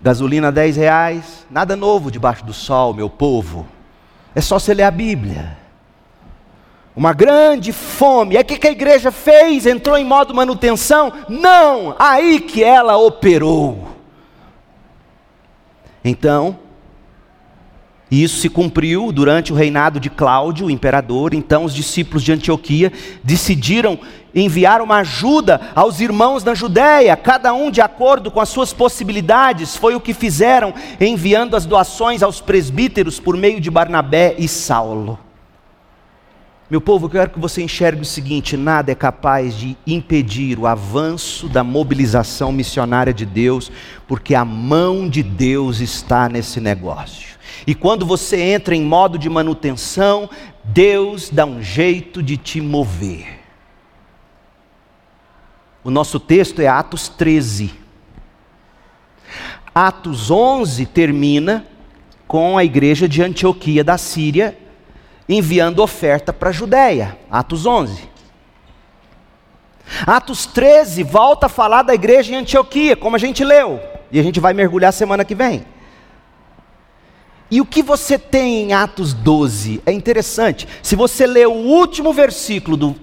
Gasolina 0.01 0.53
10 0.53 0.77
reais, 0.77 1.47
nada 1.51 1.75
novo 1.75 2.11
debaixo 2.11 2.45
do 2.45 2.53
sol, 2.53 2.95
meu 2.95 3.11
povo. 3.11 3.67
É 4.35 4.41
só 4.41 4.61
você 4.61 4.73
ler 4.73 4.85
a 4.85 4.91
Bíblia. 4.91 5.68
Uma 6.99 7.13
grande 7.13 7.73
fome. 7.73 8.35
E 8.35 8.41
o 8.41 8.45
que 8.45 8.67
a 8.67 8.73
igreja 8.73 9.13
fez? 9.13 9.67
Entrou 9.67 9.97
em 9.97 10.05
modo 10.05 10.35
manutenção? 10.35 11.13
Não! 11.29 11.95
Aí 11.97 12.41
que 12.41 12.65
ela 12.65 12.97
operou. 12.97 13.87
Então, 16.05 16.59
isso 18.11 18.41
se 18.41 18.49
cumpriu 18.49 19.13
durante 19.13 19.53
o 19.53 19.55
reinado 19.55 20.01
de 20.01 20.11
Cláudio, 20.11 20.67
o 20.67 20.71
imperador. 20.73 21.35
Então, 21.35 21.65
os 21.65 21.73
discípulos 21.73 22.25
de 22.25 22.33
Antioquia 22.33 22.93
decidiram 23.23 23.97
enviar 24.35 24.83
uma 24.83 24.97
ajuda 24.97 25.61
aos 25.77 26.01
irmãos 26.01 26.43
na 26.43 26.53
Judéia, 26.53 27.17
cada 27.17 27.55
um 27.55 27.71
de 27.71 27.81
acordo 27.81 28.29
com 28.29 28.41
as 28.41 28.49
suas 28.49 28.73
possibilidades. 28.73 29.77
Foi 29.77 29.95
o 29.95 30.01
que 30.01 30.13
fizeram, 30.13 30.75
enviando 31.01 31.55
as 31.55 31.65
doações 31.65 32.25
aos 32.25 32.41
presbíteros 32.41 33.21
por 33.21 33.37
meio 33.37 33.61
de 33.61 33.71
Barnabé 33.71 34.35
e 34.37 34.49
Saulo. 34.49 35.17
Meu 36.71 36.83
povo, 36.83 37.07
eu 37.07 37.11
quero 37.11 37.31
que 37.31 37.39
você 37.39 37.63
enxergue 37.63 38.03
o 38.03 38.05
seguinte: 38.05 38.55
nada 38.55 38.93
é 38.93 38.95
capaz 38.95 39.57
de 39.57 39.75
impedir 39.87 40.59
o 40.59 40.67
avanço 40.67 41.49
da 41.49 41.65
mobilização 41.65 42.53
missionária 42.53 43.13
de 43.13 43.25
Deus, 43.25 43.73
porque 44.07 44.35
a 44.35 44.45
mão 44.45 45.09
de 45.09 45.23
Deus 45.23 45.81
está 45.81 46.29
nesse 46.29 46.61
negócio. 46.61 47.39
E 47.67 47.75
quando 47.75 48.05
você 48.05 48.39
entra 48.39 48.77
em 48.77 48.83
modo 48.83 49.19
de 49.19 49.31
manutenção, 49.31 50.29
Deus 50.63 51.31
dá 51.31 51.47
um 51.47 51.63
jeito 51.63 52.23
de 52.23 52.37
te 52.37 52.61
mover. 52.61 53.41
O 55.83 55.91
nosso 55.91 56.21
texto 56.21 56.61
é 56.61 56.67
Atos 56.67 57.09
13. 57.09 57.73
Atos 59.75 60.31
11 60.31 60.85
termina 60.85 61.67
com 62.27 62.59
a 62.59 62.65
igreja 62.65 63.09
de 63.09 63.23
Antioquia 63.23 63.83
da 63.83 63.97
Síria 63.97 64.68
enviando 65.29 65.81
oferta 65.81 66.33
para 66.33 66.49
a 66.49 66.53
Judéia. 66.53 67.19
Atos 67.31 67.67
11. 67.67 68.09
Atos 70.07 70.47
13 70.47 71.03
volta 71.03 71.47
a 71.47 71.49
falar 71.49 71.83
da 71.83 71.95
igreja 71.95 72.33
em 72.33 72.37
Antioquia, 72.37 72.97
como 72.97 73.17
a 73.17 73.19
gente 73.19 73.45
leu, 73.45 73.81
e 74.11 74.19
a 74.19 74.23
gente 74.23 74.41
vai 74.41 74.53
mergulhar 74.53 74.93
semana 74.93 75.25
que 75.25 75.35
vem. 75.35 75.65
E 77.51 77.61
o 77.61 77.67
que 77.67 77.83
você 77.83 78.19
tem 78.19 78.65
em 78.65 78.73
Atos 78.75 79.15
12 79.15 79.83
é 79.87 79.93
interessante. 79.93 80.69
Se 80.83 80.95
você 80.95 81.27
ler 81.27 81.49
o 81.49 81.53
último 81.53 82.13
versículo 82.13 82.77
do, 82.77 82.97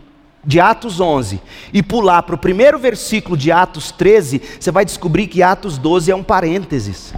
de 0.44 0.60
Atos 0.60 1.00
11 1.00 1.42
e 1.74 1.82
pular 1.82 2.22
para 2.22 2.36
o 2.36 2.38
primeiro 2.38 2.78
versículo 2.78 3.36
de 3.36 3.52
Atos 3.52 3.92
13, 3.92 4.42
você 4.60 4.70
vai 4.70 4.86
descobrir 4.86 5.26
que 5.28 5.42
Atos 5.42 5.80
12 5.80 6.12
é 6.12 6.16
um 6.16 6.24
parênteses. 6.24 7.14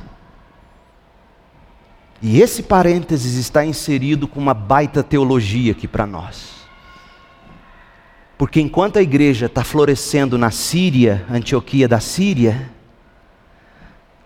E 2.22 2.42
esse 2.42 2.64
parênteses 2.64 3.36
está 3.36 3.64
inserido 3.66 4.28
com 4.28 4.40
uma 4.40 4.54
baita 4.54 5.04
teologia 5.04 5.72
aqui 5.72 5.88
para 5.88 6.06
nós. 6.08 6.58
Porque 8.38 8.62
enquanto 8.62 8.98
a 8.98 9.02
igreja 9.02 9.48
está 9.48 9.64
florescendo 9.64 10.38
na 10.38 10.52
Síria, 10.52 11.26
Antioquia 11.30 11.88
da 11.88 12.00
Síria, 12.00 12.70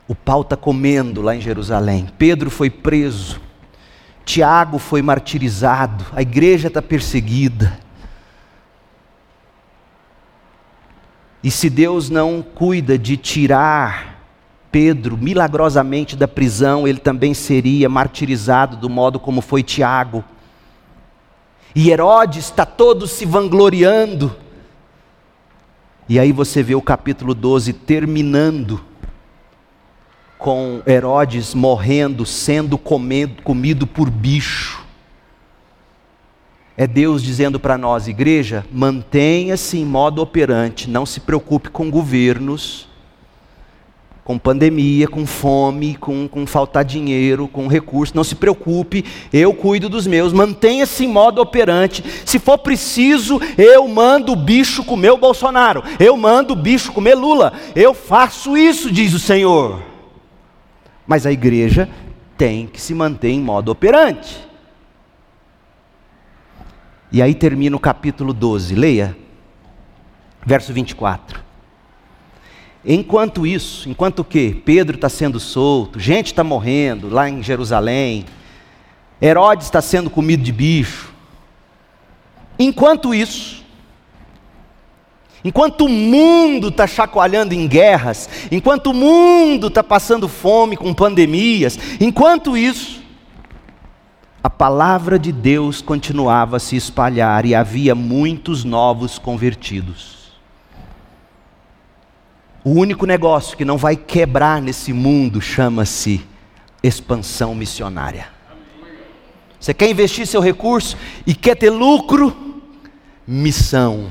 o 0.08 0.16
pau 0.16 0.42
está 0.42 0.58
comendo 0.58 1.22
lá 1.22 1.36
em 1.36 1.42
Jerusalém. 1.42 2.10
Pedro 2.18 2.50
foi 2.50 2.70
preso. 2.70 3.40
Tiago 4.26 4.78
foi 4.78 5.02
martirizado. 5.02 6.06
A 6.14 6.22
igreja 6.22 6.68
está 6.68 6.82
perseguida. 6.82 7.80
E 11.44 11.50
se 11.50 11.70
Deus 11.70 12.10
não 12.10 12.42
cuida 12.42 12.98
de 12.98 13.18
tirar 13.18 14.11
Pedro 14.72 15.18
milagrosamente 15.18 16.16
da 16.16 16.28
prisão, 16.28 16.88
ele 16.88 17.00
também 17.00 17.34
seria 17.34 17.90
martirizado 17.90 18.78
do 18.78 18.90
modo 18.90 19.20
como 19.20 19.42
foi 19.42 19.62
Tiago. 19.62 20.24
E 21.76 21.90
Herodes 21.90 22.46
está 22.46 22.66
todo 22.66 23.08
se 23.08 23.26
vangloriando. 23.26 24.36
E 26.08 26.20
aí 26.20 26.32
você 26.32 26.64
vê 26.64 26.76
o 26.76 26.82
capítulo 26.82 27.34
12 27.34 27.74
terminando 27.74 28.82
com 30.38 30.82
Herodes 30.88 31.54
morrendo, 31.54 32.26
sendo 32.26 32.78
comido, 32.78 33.44
comido 33.44 33.86
por 33.86 34.10
bicho. 34.10 34.84
É 36.76 36.88
Deus 36.88 37.22
dizendo 37.22 37.60
para 37.60 37.78
nós, 37.78 38.08
igreja, 38.08 38.66
mantenha-se 38.72 39.78
em 39.78 39.86
modo 39.86 40.22
operante, 40.22 40.90
não 40.90 41.06
se 41.06 41.20
preocupe 41.20 41.70
com 41.70 41.92
governos, 41.92 42.90
com 44.24 44.38
pandemia, 44.38 45.08
com 45.08 45.26
fome, 45.26 45.96
com, 45.96 46.28
com 46.28 46.46
faltar 46.46 46.86
dinheiro, 46.86 47.48
com 47.48 47.68
recurso, 47.68 48.16
não 48.16 48.24
se 48.24 48.36
preocupe, 48.36 49.04
eu 49.34 49.54
cuido 49.54 49.90
dos 49.90 50.06
meus, 50.06 50.32
mantenha-se 50.32 51.06
em 51.06 51.08
modo 51.08 51.42
operante. 51.42 52.04
Se 52.26 52.38
for 52.38 52.58
preciso, 52.60 53.40
eu 53.58 53.88
mando 53.88 54.34
o 54.34 54.36
bicho 54.36 54.84
comer 54.84 55.12
o 55.12 55.18
Bolsonaro, 55.18 55.84
eu 56.00 56.16
mando 56.16 56.54
o 56.54 56.56
bicho 56.56 56.92
comer 56.92 57.16
Lula, 57.16 57.54
eu 57.76 57.94
faço 57.94 58.56
isso, 58.56 58.92
diz 58.92 59.14
o 59.14 59.20
Senhor. 59.20 59.82
Mas 61.08 61.26
a 61.26 61.32
igreja 61.32 61.90
tem 62.38 62.68
que 62.68 62.80
se 62.80 62.94
manter 62.94 63.30
em 63.30 63.42
modo 63.42 63.72
operante. 63.72 64.48
E 67.12 67.22
aí 67.22 67.36
termina 67.36 67.76
o 67.76 67.80
capítulo 67.80 68.34
12, 68.34 68.74
leia, 68.76 69.18
verso 70.46 70.72
24. 70.72 71.51
Enquanto 72.84 73.46
isso, 73.46 73.88
enquanto 73.88 74.20
o 74.20 74.24
quê? 74.24 74.60
Pedro 74.66 74.96
está 74.96 75.08
sendo 75.08 75.40
solto, 75.40 76.00
gente 76.00 76.28
está 76.28 76.44
morrendo 76.44 77.10
lá 77.10 77.30
em 77.30 77.44
Jerusalém, 77.44 78.26
Herodes 79.22 79.68
está 79.68 79.82
sendo 79.82 80.10
comido 80.10 80.42
de 80.42 80.52
bicho. 80.52 81.14
Enquanto 82.58 83.14
isso, 83.14 83.62
Enquanto 85.44 85.86
o 85.86 85.90
mundo 85.90 86.68
está 86.68 86.86
chacoalhando 86.86 87.54
em 87.54 87.68
guerras, 87.68 88.30
enquanto 88.52 88.92
o 88.92 88.94
mundo 88.94 89.68
está 89.68 89.84
passando 89.84 90.28
fome 90.28 90.78
com 90.78 90.94
pandemias, 90.94 91.80
enquanto 92.00 92.56
isso, 92.56 93.02
a 94.44 94.50
palavra 94.50 95.18
de 95.18 95.32
Deus 95.32 95.82
continuava 95.82 96.58
a 96.58 96.60
se 96.60 96.76
espalhar 96.76 97.44
e 97.46 97.56
havia 97.56 97.96
muitos 97.96 98.64
novos 98.64 99.18
convertidos. 99.18 100.21
O 102.64 102.72
único 102.72 103.06
negócio 103.06 103.58
que 103.58 103.66
não 103.66 103.78
vai 103.78 103.96
quebrar 103.96 104.62
nesse 104.62 104.94
mundo 104.94 105.42
chama-se 105.42 106.26
expansão 106.84 107.56
missionária. 107.56 108.28
Você 109.60 109.74
quer 109.74 109.90
investir 109.90 110.26
seu 110.26 110.42
recurso 110.42 110.98
e 111.26 111.36
quer 111.36 111.56
ter 111.56 111.70
lucro? 111.70 112.36
Missão 113.28 114.10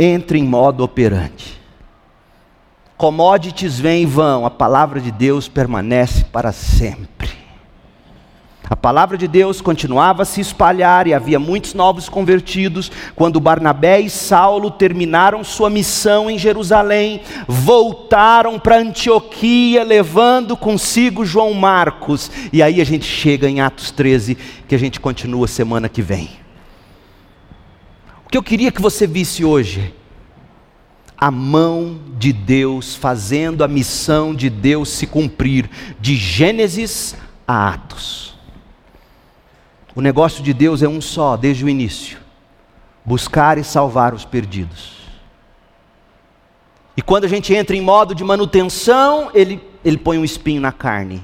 entre 0.00 0.38
em 0.38 0.44
modo 0.44 0.82
operante. 0.82 1.60
Commodities 2.96 3.78
vêm 3.78 4.04
e 4.04 4.06
vão, 4.06 4.46
a 4.46 4.50
palavra 4.50 4.98
de 4.98 5.10
Deus 5.10 5.46
permanece 5.46 6.24
para 6.24 6.52
sempre. 6.52 7.19
A 8.70 8.76
palavra 8.76 9.18
de 9.18 9.26
Deus 9.26 9.60
continuava 9.60 10.22
a 10.22 10.24
se 10.24 10.40
espalhar 10.40 11.08
e 11.08 11.12
havia 11.12 11.40
muitos 11.40 11.74
novos 11.74 12.08
convertidos. 12.08 12.88
Quando 13.16 13.40
Barnabé 13.40 13.98
e 14.00 14.08
Saulo 14.08 14.70
terminaram 14.70 15.42
sua 15.42 15.68
missão 15.68 16.30
em 16.30 16.38
Jerusalém, 16.38 17.20
voltaram 17.48 18.60
para 18.60 18.78
Antioquia, 18.78 19.82
levando 19.82 20.56
consigo 20.56 21.24
João 21.24 21.52
Marcos. 21.52 22.30
E 22.52 22.62
aí 22.62 22.80
a 22.80 22.84
gente 22.84 23.04
chega 23.04 23.50
em 23.50 23.60
Atos 23.60 23.90
13, 23.90 24.38
que 24.68 24.74
a 24.76 24.78
gente 24.78 25.00
continua 25.00 25.48
semana 25.48 25.88
que 25.88 26.00
vem. 26.00 26.30
O 28.24 28.30
que 28.30 28.38
eu 28.38 28.42
queria 28.42 28.70
que 28.70 28.80
você 28.80 29.04
visse 29.04 29.44
hoje, 29.44 29.92
a 31.18 31.32
mão 31.32 31.98
de 32.16 32.32
Deus 32.32 32.94
fazendo 32.94 33.64
a 33.64 33.68
missão 33.68 34.32
de 34.32 34.48
Deus 34.48 34.90
se 34.90 35.08
cumprir, 35.08 35.68
de 36.00 36.14
Gênesis 36.14 37.16
a 37.48 37.70
Atos. 37.70 38.29
O 39.94 40.00
negócio 40.00 40.42
de 40.42 40.52
Deus 40.52 40.82
é 40.82 40.88
um 40.88 41.00
só, 41.00 41.36
desde 41.36 41.64
o 41.64 41.68
início: 41.68 42.18
buscar 43.04 43.58
e 43.58 43.64
salvar 43.64 44.14
os 44.14 44.24
perdidos. 44.24 45.00
E 46.96 47.02
quando 47.02 47.24
a 47.24 47.28
gente 47.28 47.54
entra 47.54 47.76
em 47.76 47.80
modo 47.80 48.14
de 48.14 48.22
manutenção, 48.22 49.30
ele, 49.32 49.60
ele 49.84 49.96
põe 49.96 50.18
um 50.18 50.24
espinho 50.24 50.60
na 50.60 50.72
carne. 50.72 51.22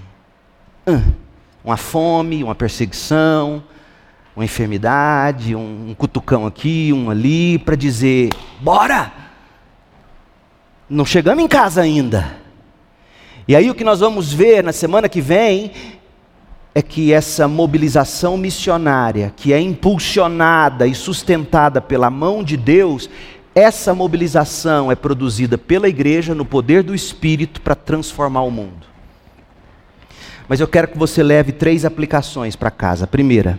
uma 1.65 1.77
fome, 1.77 2.43
uma 2.43 2.55
perseguição, 2.55 3.63
uma 4.35 4.45
enfermidade, 4.45 5.55
um, 5.55 5.91
um 5.91 5.95
cutucão 5.95 6.47
aqui, 6.47 6.93
um 6.93 7.11
ali, 7.11 7.59
para 7.59 7.77
dizer: 7.77 8.31
bora! 8.61 9.13
Não 10.89 11.05
chegamos 11.05 11.43
em 11.43 11.49
casa 11.49 11.83
ainda. 11.83 12.37
E 13.49 13.55
aí 13.55 13.71
o 13.71 13.75
que 13.75 13.85
nós 13.85 14.01
vamos 14.01 14.33
ver 14.33 14.63
na 14.63 14.73
semana 14.73 15.09
que 15.09 15.21
vem 15.21 15.73
é 16.77 16.83
que 16.83 17.11
essa 17.11 17.49
mobilização 17.49 18.37
missionária, 18.37 19.33
que 19.35 19.51
é 19.51 19.59
impulsionada 19.59 20.87
e 20.87 20.95
sustentada 20.95 21.81
pela 21.81 22.11
mão 22.11 22.45
de 22.45 22.55
Deus, 22.55 23.09
essa 23.55 23.95
mobilização 23.95 24.93
é 24.93 24.95
produzida 24.95 25.57
pela 25.57 25.89
igreja 25.89 26.35
no 26.35 26.45
poder 26.45 26.83
do 26.83 26.95
Espírito 26.95 27.63
para 27.63 27.75
transformar 27.75 28.43
o 28.43 28.51
mundo. 28.51 28.87
Mas 30.47 30.61
eu 30.61 30.69
quero 30.69 30.89
que 30.89 30.99
você 30.99 31.23
leve 31.23 31.51
três 31.51 31.83
aplicações 31.83 32.55
para 32.55 32.71
casa. 32.71 33.07
Primeira, 33.07 33.59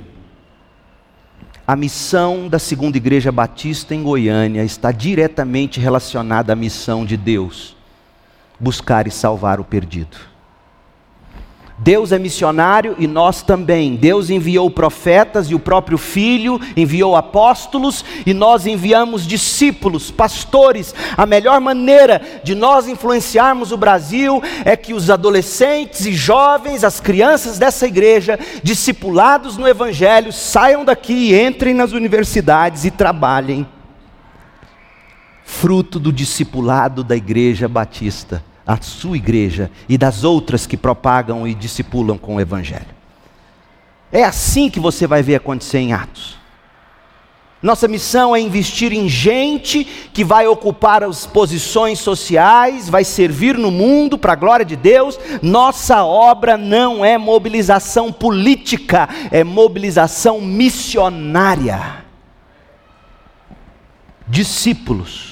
a 1.66 1.76
missão 1.76 2.48
da 2.48 2.60
Segunda 2.60 2.98
Igreja 2.98 3.32
Batista 3.32 3.96
em 3.96 4.04
Goiânia 4.04 4.64
está 4.64 4.92
diretamente 4.92 5.80
relacionada 5.80 6.54
à 6.54 6.56
missão 6.56 7.04
de 7.04 7.18
Deus: 7.18 7.76
buscar 8.60 9.08
e 9.08 9.12
salvar 9.12 9.60
o 9.60 9.64
perdido. 9.64 10.37
Deus 11.80 12.12
é 12.12 12.18
missionário 12.18 12.96
e 12.98 13.06
nós 13.06 13.44
também. 13.44 13.96
Deus 13.96 14.32
enviou 14.32 14.70
profetas 14.70 15.52
e 15.52 15.56
o 15.56 15.60
próprio 15.60 15.98
Filho 15.98 16.60
enviou 16.76 17.16
apóstolos 17.16 18.04
e 18.26 18.34
nós 18.34 18.66
enviamos 18.66 19.28
discípulos, 19.28 20.10
pastores. 20.10 20.96
A 21.16 21.26
melhor 21.26 21.62
maneira 21.62 22.20
de 22.44 22.56
nós 22.56 22.88
influenciarmos 22.88 23.72
o 23.72 23.78
Brasil 23.78 24.42
é 24.66 24.76
que 24.76 24.92
os 24.92 25.12
adolescentes 25.12 26.06
e 26.08 26.14
jovens, 26.14 26.84
as 26.84 27.00
crianças 27.00 27.60
dessa 27.60 27.86
igreja, 27.86 28.40
discipulados 28.64 29.56
no 29.56 29.68
Evangelho, 29.68 30.34
saiam 30.34 30.84
daqui, 30.84 31.40
entrem 31.40 31.76
nas 31.76 31.92
universidades 31.92 32.86
e 32.86 32.92
trabalhem. 32.92 33.68
Fruto 35.46 36.00
do 36.00 36.12
discipulado 36.12 37.04
da 37.04 37.16
Igreja 37.16 37.68
Batista 37.68 38.44
a 38.68 38.78
sua 38.82 39.16
igreja 39.16 39.72
e 39.88 39.98
das 39.98 40.26
outras 40.26 40.68
que 40.68 40.76
propagam 40.76 41.48
e 41.48 41.56
discipulam 41.56 42.18
com 42.18 42.36
o 42.36 42.42
Evangelho. 42.42 42.98
É 44.12 44.26
assim 44.26 44.70
que 44.70 44.80
você 44.80 45.08
vai 45.08 45.24
ver 45.24 45.36
acontecer 45.36 45.80
em 45.80 45.94
Atos. 45.94 46.38
Nossa 47.62 47.88
missão 47.88 48.36
é 48.36 48.40
investir 48.40 48.94
em 48.94 49.10
gente 49.10 49.84
que 50.14 50.24
vai 50.24 50.46
ocupar 50.46 51.04
as 51.04 51.26
posições 51.26 51.98
sociais, 51.98 52.88
vai 52.88 53.04
servir 53.04 53.58
no 53.58 53.72
mundo 53.72 54.18
para 54.18 54.34
a 54.34 54.36
glória 54.36 54.66
de 54.66 54.76
Deus. 54.76 55.20
Nossa 55.42 56.04
obra 56.04 56.56
não 56.56 57.04
é 57.04 57.18
mobilização 57.18 58.12
política, 58.12 59.10
é 59.32 59.44
mobilização 59.44 60.40
missionária. 60.40 62.06
Discípulos 64.28 65.27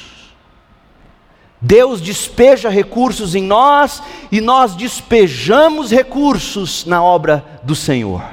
Deus 1.66 2.00
despeja 2.00 2.70
recursos 2.70 3.34
em 3.34 3.42
nós 3.42 4.02
e 4.32 4.40
nós 4.40 4.76
despejamos 4.76 5.90
recursos 5.90 6.86
na 6.86 7.02
obra 7.02 7.44
do 7.64 7.74
Senhor. 7.74 8.24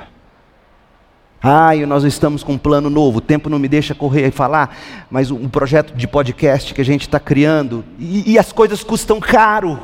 Ai, 1.42 1.86
nós 1.86 2.04
estamos 2.04 2.44
com 2.44 2.52
um 2.52 2.58
plano 2.58 2.90
novo, 2.90 3.18
o 3.18 3.22
tempo 3.22 3.48
não 3.48 3.58
me 3.58 3.68
deixa 3.68 3.94
correr 3.94 4.28
e 4.28 4.30
falar, 4.30 4.76
mas 5.10 5.30
um 5.30 5.48
projeto 5.48 5.94
de 5.94 6.06
podcast 6.06 6.74
que 6.74 6.80
a 6.82 6.84
gente 6.84 7.02
está 7.02 7.18
criando, 7.18 7.82
e, 7.98 8.32
e 8.32 8.38
as 8.38 8.52
coisas 8.52 8.84
custam 8.84 9.18
caro. 9.18 9.80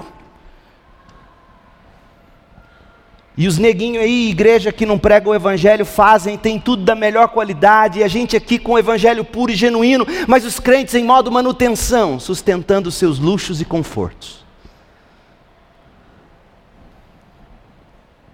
E 3.38 3.46
os 3.46 3.56
neguinhos 3.56 4.02
aí, 4.02 4.30
igreja 4.30 4.72
que 4.72 4.84
não 4.84 4.98
prega 4.98 5.30
o 5.30 5.34
evangelho, 5.34 5.86
fazem, 5.86 6.36
tem 6.36 6.58
tudo 6.58 6.82
da 6.82 6.96
melhor 6.96 7.28
qualidade, 7.28 8.00
e 8.00 8.02
a 8.02 8.08
gente 8.08 8.36
aqui 8.36 8.58
com 8.58 8.72
o 8.72 8.78
evangelho 8.78 9.24
puro 9.24 9.52
e 9.52 9.54
genuíno, 9.54 10.04
mas 10.26 10.44
os 10.44 10.58
crentes 10.58 10.96
em 10.96 11.04
modo 11.04 11.30
manutenção, 11.30 12.18
sustentando 12.18 12.90
seus 12.90 13.20
luxos 13.20 13.60
e 13.60 13.64
confortos. 13.64 14.44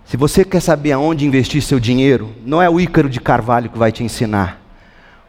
Se 0.07 0.17
você 0.17 0.43
quer 0.43 0.61
saber 0.61 0.93
aonde 0.93 1.27
investir 1.27 1.61
seu 1.61 1.79
dinheiro, 1.79 2.35
não 2.43 2.63
é 2.63 2.71
o 2.71 2.81
Ícaro 2.81 3.11
de 3.11 3.21
Carvalho 3.21 3.69
que 3.69 3.79
vai 3.79 3.93
te 3.93 4.03
ensinar. 4.03 4.59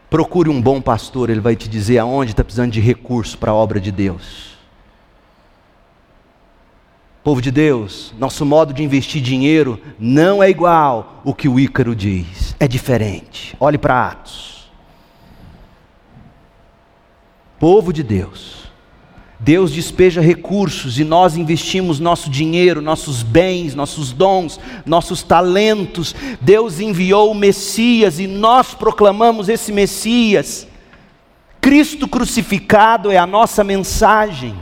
Procure 0.09 0.47
um 0.49 0.61
bom 0.61 0.79
pastor, 0.79 1.29
ele 1.29 1.41
vai 1.41 1.57
te 1.57 1.67
dizer 1.67 1.97
aonde 1.97 2.31
está 2.31 2.45
precisando 2.45 2.71
de 2.71 2.79
recurso 2.79 3.37
para 3.37 3.51
a 3.51 3.55
obra 3.55 3.81
de 3.81 3.91
Deus. 3.91 4.54
Povo 7.25 7.41
de 7.41 7.49
Deus, 7.49 8.13
nosso 8.19 8.45
modo 8.45 8.71
de 8.71 8.83
investir 8.83 9.19
dinheiro 9.19 9.81
não 9.97 10.43
é 10.43 10.49
igual 10.51 11.23
o 11.25 11.33
que 11.33 11.49
o 11.49 11.59
Ícaro 11.59 11.95
diz, 11.95 12.55
é 12.59 12.67
diferente. 12.67 13.55
Olhe 13.59 13.79
para 13.79 14.09
Atos. 14.09 14.69
Povo 17.59 17.91
de 17.91 18.03
Deus, 18.03 18.65
Deus 19.39 19.71
despeja 19.71 20.21
recursos 20.21 20.99
e 20.99 21.03
nós 21.03 21.35
investimos 21.35 21.99
nosso 21.99 22.29
dinheiro, 22.29 22.79
nossos 22.79 23.23
bens, 23.23 23.73
nossos 23.73 24.13
dons, 24.13 24.59
nossos 24.85 25.23
talentos. 25.23 26.13
Deus 26.39 26.79
enviou 26.79 27.31
o 27.31 27.35
Messias 27.35 28.19
e 28.19 28.27
nós 28.27 28.75
proclamamos 28.75 29.49
esse 29.49 29.71
Messias. 29.71 30.67
Cristo 31.59 32.07
crucificado 32.07 33.09
é 33.09 33.17
a 33.17 33.25
nossa 33.25 33.63
mensagem. 33.63 34.53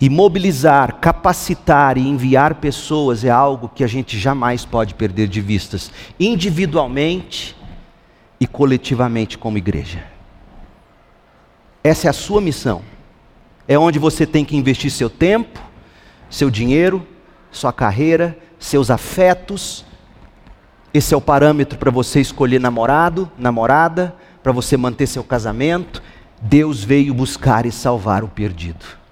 E 0.00 0.10
mobilizar, 0.10 0.96
capacitar 0.96 1.96
e 1.96 2.06
enviar 2.06 2.56
pessoas 2.56 3.24
é 3.24 3.30
algo 3.30 3.68
que 3.68 3.84
a 3.84 3.86
gente 3.86 4.18
jamais 4.18 4.64
pode 4.64 4.94
perder 4.94 5.28
de 5.28 5.40
vistas, 5.40 5.90
individualmente 6.18 7.56
e 8.40 8.46
coletivamente 8.46 9.38
como 9.38 9.56
igreja. 9.56 10.04
Essa 11.82 12.08
é 12.08 12.10
a 12.10 12.14
sua 12.14 12.40
missão. 12.40 12.82
É 13.68 13.78
onde 13.78 13.98
você 13.98 14.26
tem 14.26 14.44
que 14.44 14.56
investir 14.56 14.90
seu 14.90 15.08
tempo, 15.08 15.60
seu 16.28 16.50
dinheiro, 16.50 17.06
sua 17.50 17.72
carreira, 17.72 18.36
seus 18.58 18.90
afetos. 18.90 19.84
Esse 20.92 21.14
é 21.14 21.16
o 21.16 21.20
parâmetro 21.20 21.78
para 21.78 21.90
você 21.90 22.20
escolher 22.20 22.58
namorado, 22.58 23.30
namorada, 23.38 24.14
para 24.42 24.52
você 24.52 24.76
manter 24.76 25.06
seu 25.06 25.22
casamento. 25.22 26.02
Deus 26.42 26.82
veio 26.82 27.14
buscar 27.14 27.64
e 27.64 27.72
salvar 27.72 28.24
o 28.24 28.28
perdido. 28.28 29.03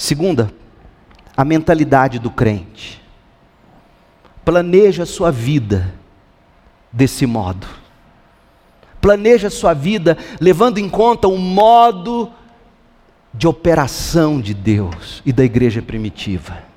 Segunda, 0.00 0.50
a 1.36 1.44
mentalidade 1.44 2.18
do 2.18 2.30
crente. 2.30 3.02
Planeja 4.42 5.02
a 5.02 5.06
sua 5.06 5.30
vida 5.30 5.92
desse 6.90 7.26
modo. 7.26 7.66
Planeja 8.98 9.48
a 9.48 9.50
sua 9.50 9.74
vida 9.74 10.16
levando 10.40 10.78
em 10.78 10.88
conta 10.88 11.28
o 11.28 11.36
modo 11.36 12.32
de 13.34 13.46
operação 13.46 14.40
de 14.40 14.54
Deus 14.54 15.20
e 15.26 15.34
da 15.34 15.44
igreja 15.44 15.82
primitiva. 15.82 16.69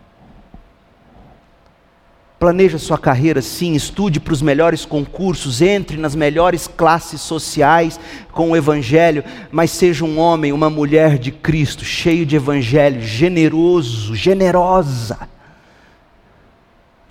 Planeja 2.44 2.78
sua 2.78 2.98
carreira 2.98 3.42
sim, 3.42 3.74
estude 3.74 4.20
para 4.20 4.34
os 4.34 4.42
melhores 4.42 4.84
concursos, 4.84 5.62
entre 5.62 5.96
nas 5.96 6.14
melhores 6.14 6.68
classes 6.68 7.22
sociais 7.22 7.98
com 8.34 8.52
o 8.52 8.56
Evangelho, 8.58 9.24
mas 9.50 9.72
seja 9.72 10.04
um 10.04 10.20
homem, 10.20 10.52
uma 10.52 10.70
mulher 10.70 11.18
de 11.18 11.32
Cristo, 11.32 11.86
cheio 11.86 12.26
de 12.26 12.36
Evangelho, 12.36 13.02
generoso, 13.02 14.14
generosa, 14.14 15.30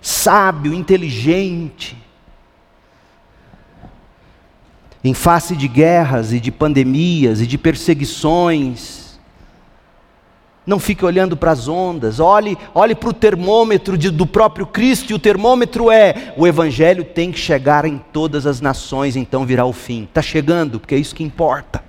sábio, 0.02 0.74
inteligente. 0.74 1.96
Em 5.02 5.14
face 5.14 5.56
de 5.56 5.66
guerras 5.66 6.34
e 6.34 6.40
de 6.40 6.52
pandemias 6.52 7.40
e 7.40 7.46
de 7.46 7.56
perseguições, 7.56 9.01
não 10.66 10.78
fique 10.78 11.04
olhando 11.04 11.36
para 11.36 11.50
as 11.50 11.66
ondas, 11.66 12.20
olhe, 12.20 12.56
olhe 12.72 12.94
para 12.94 13.08
o 13.08 13.12
termômetro 13.12 13.98
de, 13.98 14.10
do 14.10 14.26
próprio 14.26 14.64
Cristo, 14.64 15.10
e 15.10 15.14
o 15.14 15.18
termômetro 15.18 15.90
é: 15.90 16.32
o 16.36 16.46
Evangelho 16.46 17.04
tem 17.04 17.32
que 17.32 17.38
chegar 17.38 17.84
em 17.84 17.98
todas 17.98 18.46
as 18.46 18.60
nações, 18.60 19.16
então 19.16 19.44
virá 19.44 19.64
o 19.64 19.72
fim. 19.72 20.04
Está 20.04 20.22
chegando, 20.22 20.78
porque 20.78 20.94
é 20.94 20.98
isso 20.98 21.14
que 21.14 21.24
importa. 21.24 21.82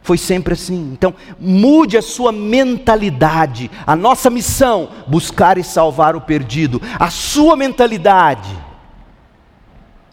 Foi 0.00 0.16
sempre 0.16 0.54
assim. 0.54 0.92
Então, 0.92 1.12
mude 1.36 1.96
a 1.96 2.02
sua 2.02 2.30
mentalidade. 2.30 3.68
A 3.84 3.96
nossa 3.96 4.30
missão, 4.30 4.90
buscar 5.08 5.58
e 5.58 5.64
salvar 5.64 6.14
o 6.14 6.20
perdido. 6.20 6.80
A 6.96 7.10
sua 7.10 7.56
mentalidade, 7.56 8.56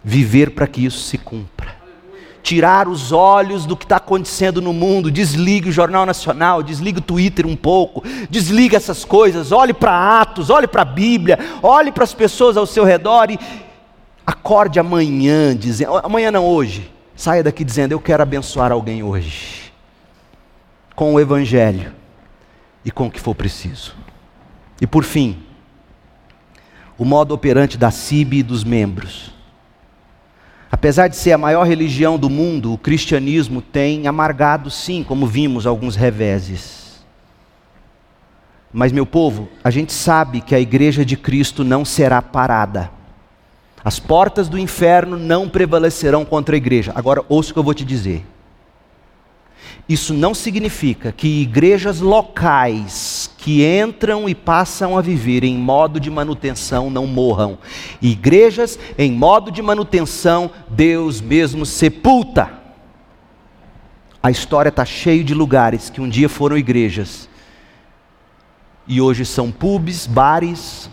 viver 0.04 0.50
para 0.50 0.66
que 0.66 0.84
isso 0.84 1.02
se 1.02 1.20
cumpra 1.20 1.83
tirar 2.44 2.90
os 2.90 3.14
olhos 3.14 3.66
do 3.66 3.76
que 3.76 3.86
está 3.86 3.96
acontecendo 3.96 4.62
no 4.62 4.74
mundo, 4.74 5.10
desligue 5.10 5.70
o 5.70 5.72
Jornal 5.72 6.06
Nacional, 6.06 6.62
desligue 6.62 7.00
o 7.00 7.02
Twitter 7.02 7.48
um 7.48 7.56
pouco, 7.56 8.04
desligue 8.30 8.76
essas 8.76 9.06
coisas, 9.06 9.54
olhe 9.54 9.74
para 9.74 10.22
Atos, 10.22 10.50
olhe 10.50 10.68
para 10.68 10.82
a 10.82 10.86
Bíblia, 10.86 11.40
olhe 11.64 11.92
para 11.92 12.04
as 12.04 12.14
pessoas 12.14 12.58
ao 12.58 12.66
seu 12.66 12.84
redor 12.84 13.32
e 13.32 13.40
acorde 14.28 14.80
amanhã, 14.80 15.56
dizendo, 15.56 15.98
amanhã 15.98 16.30
não 16.30 16.46
hoje, 16.46 16.92
saia 17.16 17.42
daqui 17.42 17.64
dizendo, 17.64 17.94
eu 17.94 18.00
quero 18.00 18.22
abençoar 18.22 18.72
alguém 18.74 19.02
hoje, 19.02 19.72
com 20.96 21.14
o 21.14 21.20
Evangelho, 21.20 21.94
e 22.86 22.92
com 22.92 23.08
o 23.08 23.12
que 23.12 23.20
for 23.20 23.34
preciso. 23.34 23.96
E 24.82 24.86
por 24.86 25.04
fim, 25.04 25.42
o 26.98 27.06
modo 27.06 27.34
operante 27.34 27.78
da 27.78 27.90
CIB 27.90 28.40
e 28.40 28.44
dos 28.44 28.64
membros. 28.64 29.33
Apesar 30.84 31.08
de 31.08 31.16
ser 31.16 31.32
a 31.32 31.38
maior 31.38 31.66
religião 31.66 32.20
do 32.20 32.30
mundo, 32.30 32.74
o 32.74 32.78
cristianismo 32.78 33.62
tem 33.62 34.06
amargado, 34.06 34.70
sim, 34.70 35.02
como 35.02 35.26
vimos, 35.26 35.66
alguns 35.66 35.96
reveses. 35.96 37.02
Mas, 38.70 38.92
meu 38.92 39.06
povo, 39.06 39.48
a 39.64 39.72
gente 39.72 39.94
sabe 39.94 40.42
que 40.42 40.54
a 40.54 40.60
igreja 40.60 41.06
de 41.06 41.16
Cristo 41.16 41.64
não 41.64 41.86
será 41.86 42.22
parada. 42.22 42.92
As 43.82 43.98
portas 43.98 44.50
do 44.50 44.60
inferno 44.60 45.18
não 45.18 45.48
prevalecerão 45.48 46.26
contra 46.26 46.54
a 46.54 46.58
igreja. 46.58 46.92
Agora, 46.94 47.24
ouça 47.30 47.52
o 47.52 47.54
que 47.54 47.60
eu 47.60 47.64
vou 47.64 47.74
te 47.74 47.86
dizer. 47.86 48.26
Isso 49.88 50.14
não 50.14 50.34
significa 50.34 51.12
que 51.12 51.42
igrejas 51.42 52.00
locais 52.00 53.30
que 53.38 53.66
entram 53.66 54.30
e 54.30 54.34
passam 54.34 54.98
a 54.98 55.02
viver 55.02 55.44
em 55.44 55.58
modo 55.58 56.00
de 56.00 56.10
manutenção 56.10 56.90
não 56.90 57.06
morram. 57.06 57.58
Igrejas 58.02 58.80
em 58.98 59.12
modo 59.12 59.52
de 59.52 59.62
manutenção, 59.62 60.50
Deus 60.70 61.20
mesmo 61.20 61.66
sepulta. 61.66 62.52
A 64.22 64.32
história 64.32 64.70
está 64.70 64.86
cheia 64.86 65.24
de 65.24 65.34
lugares 65.34 65.90
que 65.90 66.00
um 66.00 66.08
dia 66.08 66.30
foram 66.30 66.58
igrejas 66.58 67.28
e 68.88 69.02
hoje 69.02 69.26
são 69.26 69.52
pubs, 69.52 70.06
bares 70.08 70.90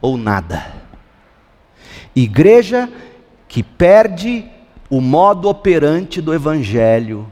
ou 0.00 0.18
nada. 0.18 0.66
Igreja 2.14 2.90
que 3.48 3.62
perde 3.62 4.44
o 4.90 5.00
modo 5.00 5.48
operante 5.48 6.20
do 6.20 6.34
Evangelho 6.34 7.30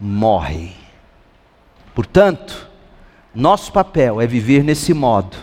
morre. 0.00 0.72
Portanto, 1.94 2.68
nosso 3.34 3.72
papel 3.72 4.20
é 4.20 4.26
viver 4.26 4.62
nesse 4.62 4.92
modo 4.94 5.36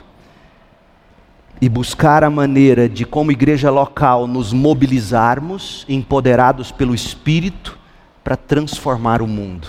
e 1.61 1.69
buscar 1.69 2.23
a 2.23 2.29
maneira 2.29 2.89
de, 2.89 3.05
como 3.05 3.31
igreja 3.31 3.69
local, 3.69 4.27
nos 4.27 4.51
mobilizarmos, 4.51 5.85
empoderados 5.87 6.71
pelo 6.71 6.93
Espírito, 6.93 7.79
para 8.23 8.35
transformar 8.35 9.21
o 9.21 9.27
mundo. 9.27 9.67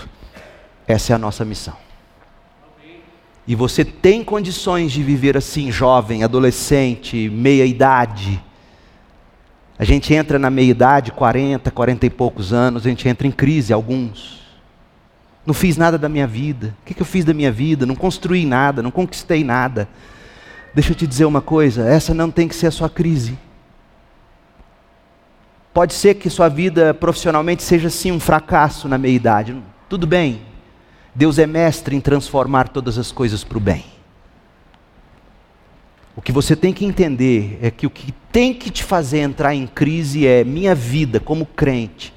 Essa 0.87 1.13
é 1.13 1.15
a 1.15 1.19
nossa 1.19 1.45
missão. 1.45 1.75
E 3.47 3.53
você 3.53 3.85
tem 3.85 4.23
condições 4.23 4.91
de 4.91 5.03
viver 5.03 5.37
assim, 5.37 5.71
jovem, 5.71 6.23
adolescente, 6.23 7.29
meia 7.29 7.65
idade. 7.65 8.43
A 9.77 9.83
gente 9.83 10.13
entra 10.13 10.39
na 10.39 10.49
meia 10.49 10.71
idade, 10.71 11.11
40, 11.11 11.69
40 11.69 12.05
e 12.05 12.09
poucos 12.09 12.51
anos, 12.51 12.85
a 12.85 12.89
gente 12.89 13.07
entra 13.07 13.27
em 13.27 13.31
crise, 13.31 13.71
alguns. 13.71 14.44
Não 15.45 15.53
fiz 15.53 15.77
nada 15.77 15.97
da 15.97 16.09
minha 16.09 16.25
vida. 16.25 16.75
O 16.81 16.85
que, 16.85 16.93
que 16.93 17.01
eu 17.01 17.05
fiz 17.05 17.23
da 17.23 17.33
minha 17.33 17.51
vida? 17.51 17.85
Não 17.85 17.95
construí 17.95 18.45
nada, 18.45 18.81
não 18.81 18.89
conquistei 18.89 19.43
nada. 19.43 19.87
Deixa 20.73 20.91
eu 20.91 20.95
te 20.95 21.05
dizer 21.05 21.25
uma 21.25 21.41
coisa: 21.41 21.87
essa 21.87 22.13
não 22.13 22.31
tem 22.31 22.47
que 22.47 22.55
ser 22.55 22.67
a 22.67 22.71
sua 22.71 22.89
crise. 22.89 23.37
Pode 25.73 25.93
ser 25.93 26.15
que 26.15 26.29
sua 26.29 26.49
vida 26.49 26.93
profissionalmente 26.93 27.61
seja 27.61 27.89
sim 27.89 28.11
um 28.11 28.19
fracasso 28.19 28.87
na 28.87 28.97
meia 28.97 29.13
idade. 29.13 29.55
Tudo 29.87 30.07
bem. 30.07 30.41
Deus 31.13 31.37
é 31.37 31.45
mestre 31.45 31.95
em 31.95 32.01
transformar 32.01 32.69
todas 32.69 32.97
as 32.97 33.11
coisas 33.11 33.43
para 33.43 33.57
o 33.57 33.61
bem. 33.61 33.85
O 36.15 36.21
que 36.21 36.31
você 36.31 36.55
tem 36.55 36.73
que 36.73 36.85
entender 36.85 37.59
é 37.61 37.69
que 37.69 37.85
o 37.85 37.89
que 37.89 38.13
tem 38.31 38.53
que 38.53 38.69
te 38.69 38.83
fazer 38.83 39.19
entrar 39.19 39.53
em 39.53 39.67
crise 39.67 40.25
é 40.25 40.43
minha 40.43 40.73
vida 40.73 41.19
como 41.19 41.45
crente 41.45 42.14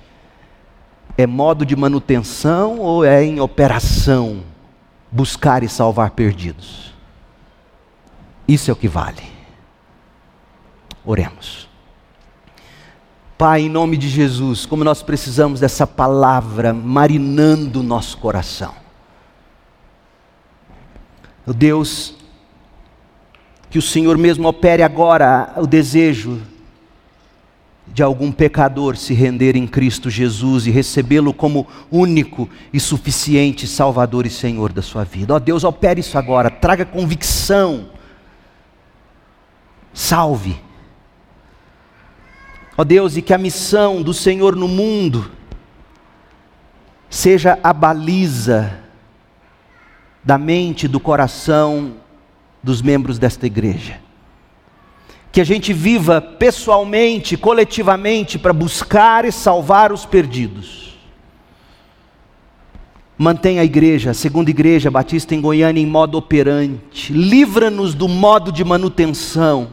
é 1.18 1.26
modo 1.26 1.66
de 1.66 1.74
manutenção 1.74 2.78
ou 2.78 3.04
é 3.04 3.24
em 3.24 3.40
operação 3.40 4.44
buscar 5.10 5.64
e 5.64 5.68
salvar 5.68 6.12
perdidos? 6.12 6.94
Isso 8.46 8.70
é 8.70 8.72
o 8.72 8.76
que 8.76 8.86
vale. 8.86 9.24
Oremos. 11.04 11.68
Pai, 13.36 13.62
em 13.62 13.68
nome 13.68 13.96
de 13.96 14.08
Jesus, 14.08 14.64
como 14.64 14.84
nós 14.84 15.02
precisamos 15.02 15.58
dessa 15.58 15.88
palavra 15.88 16.72
marinando 16.72 17.82
nosso 17.82 18.16
coração. 18.18 18.74
Deus, 21.44 22.14
que 23.70 23.78
o 23.78 23.82
Senhor 23.82 24.16
mesmo 24.16 24.46
opere 24.46 24.82
agora 24.84 25.52
o 25.56 25.66
desejo 25.66 26.40
de 27.92 28.02
algum 28.02 28.30
pecador 28.30 28.96
se 28.96 29.14
render 29.14 29.56
em 29.56 29.66
Cristo 29.66 30.08
Jesus 30.08 30.66
e 30.66 30.70
recebê-lo 30.70 31.32
como 31.32 31.66
único 31.90 32.48
e 32.72 32.78
suficiente 32.78 33.66
Salvador 33.66 34.26
e 34.26 34.30
Senhor 34.30 34.72
da 34.72 34.82
sua 34.82 35.04
vida. 35.04 35.34
Ó 35.34 35.38
Deus, 35.38 35.64
opere 35.64 36.00
isso 36.00 36.16
agora, 36.16 36.50
traga 36.50 36.84
convicção, 36.84 37.90
salve. 39.92 40.60
Ó 42.76 42.84
Deus, 42.84 43.16
e 43.16 43.22
que 43.22 43.34
a 43.34 43.38
missão 43.38 44.02
do 44.02 44.14
Senhor 44.14 44.54
no 44.54 44.68
mundo 44.68 45.30
seja 47.10 47.58
a 47.62 47.72
baliza 47.72 48.78
da 50.22 50.38
mente, 50.38 50.86
do 50.86 51.00
coração 51.00 51.94
dos 52.62 52.82
membros 52.82 53.18
desta 53.18 53.46
igreja 53.46 54.07
que 55.30 55.40
a 55.40 55.44
gente 55.44 55.72
viva 55.72 56.20
pessoalmente, 56.20 57.36
coletivamente, 57.36 58.38
para 58.38 58.52
buscar 58.52 59.24
e 59.24 59.32
salvar 59.32 59.92
os 59.92 60.04
perdidos. 60.04 60.96
Mantenha 63.16 63.62
a 63.62 63.64
igreja, 63.64 64.12
a 64.12 64.14
segunda 64.14 64.48
igreja 64.48 64.90
batista 64.90 65.34
em 65.34 65.40
Goiânia, 65.40 65.80
em 65.80 65.86
modo 65.86 66.16
operante. 66.16 67.12
Livra-nos 67.12 67.92
do 67.94 68.08
modo 68.08 68.52
de 68.52 68.64
manutenção. 68.64 69.70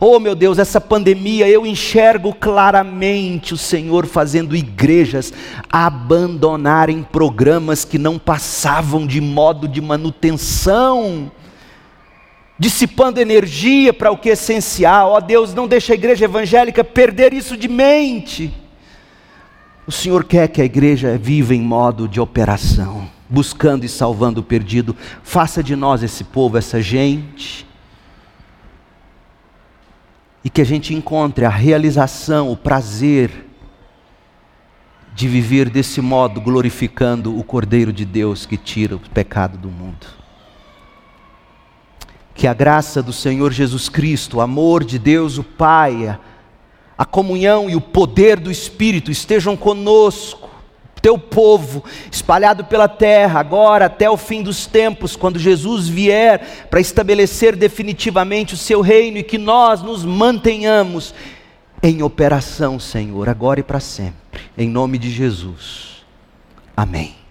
Oh 0.00 0.18
meu 0.18 0.34
Deus, 0.34 0.58
essa 0.58 0.80
pandemia 0.80 1.48
eu 1.48 1.64
enxergo 1.64 2.34
claramente 2.34 3.54
o 3.54 3.56
Senhor 3.56 4.04
fazendo 4.06 4.56
igrejas 4.56 5.32
abandonarem 5.70 7.02
programas 7.04 7.84
que 7.84 7.98
não 7.98 8.18
passavam 8.18 9.06
de 9.06 9.20
modo 9.20 9.68
de 9.68 9.80
manutenção 9.80 11.30
dissipando 12.58 13.20
energia 13.20 13.92
para 13.92 14.10
o 14.10 14.16
que 14.16 14.30
é 14.30 14.32
essencial. 14.32 15.10
Ó 15.10 15.16
oh, 15.16 15.20
Deus, 15.20 15.54
não 15.54 15.68
deixa 15.68 15.92
a 15.92 15.94
igreja 15.94 16.24
evangélica 16.24 16.82
perder 16.82 17.32
isso 17.32 17.56
de 17.56 17.68
mente. 17.68 18.52
O 19.86 19.92
Senhor 19.92 20.24
quer 20.24 20.48
que 20.48 20.60
a 20.60 20.64
igreja 20.64 21.16
viva 21.16 21.54
em 21.54 21.60
modo 21.60 22.08
de 22.08 22.20
operação, 22.20 23.08
buscando 23.28 23.84
e 23.84 23.88
salvando 23.88 24.40
o 24.40 24.44
perdido. 24.44 24.96
Faça 25.22 25.62
de 25.62 25.76
nós 25.76 26.02
esse 26.02 26.24
povo, 26.24 26.58
essa 26.58 26.82
gente. 26.82 27.66
E 30.42 30.50
que 30.50 30.60
a 30.60 30.64
gente 30.64 30.94
encontre 30.94 31.44
a 31.44 31.50
realização, 31.50 32.50
o 32.50 32.56
prazer 32.56 33.46
de 35.14 35.28
viver 35.28 35.70
desse 35.70 36.00
modo, 36.00 36.40
glorificando 36.40 37.38
o 37.38 37.42
Cordeiro 37.42 37.92
de 37.92 38.04
Deus 38.04 38.44
que 38.44 38.56
tira 38.56 38.96
o 38.96 39.00
pecado 39.00 39.56
do 39.56 39.68
mundo. 39.68 40.06
Que 42.36 42.46
a 42.46 42.54
graça 42.54 43.02
do 43.02 43.12
Senhor 43.12 43.52
Jesus 43.52 43.88
Cristo, 43.88 44.36
o 44.36 44.40
amor 44.40 44.84
de 44.84 44.98
Deus 44.98 45.38
o 45.38 45.42
Pai, 45.42 46.18
a 46.96 47.04
comunhão 47.04 47.68
e 47.68 47.74
o 47.76 47.80
poder 47.80 48.38
do 48.38 48.50
Espírito 48.50 49.10
estejam 49.10 49.56
conosco, 49.56 50.48
teu 51.02 51.18
povo, 51.18 51.84
espalhado 52.10 52.64
pela 52.64 52.88
terra, 52.88 53.38
agora 53.38 53.86
até 53.86 54.08
o 54.10 54.16
fim 54.16 54.42
dos 54.42 54.66
tempos, 54.66 55.14
quando 55.14 55.38
Jesus 55.38 55.88
vier 55.88 56.66
para 56.70 56.80
estabelecer 56.80 57.54
definitivamente 57.54 58.54
o 58.54 58.56
seu 58.56 58.80
reino 58.80 59.18
e 59.18 59.22
que 59.22 59.38
nós 59.38 59.82
nos 59.82 60.04
mantenhamos 60.04 61.14
em 61.82 62.02
operação, 62.02 62.80
Senhor, 62.80 63.28
agora 63.28 63.60
e 63.60 63.62
para 63.62 63.80
sempre, 63.80 64.40
em 64.56 64.68
nome 64.68 64.98
de 64.98 65.10
Jesus. 65.10 66.04
Amém. 66.76 67.25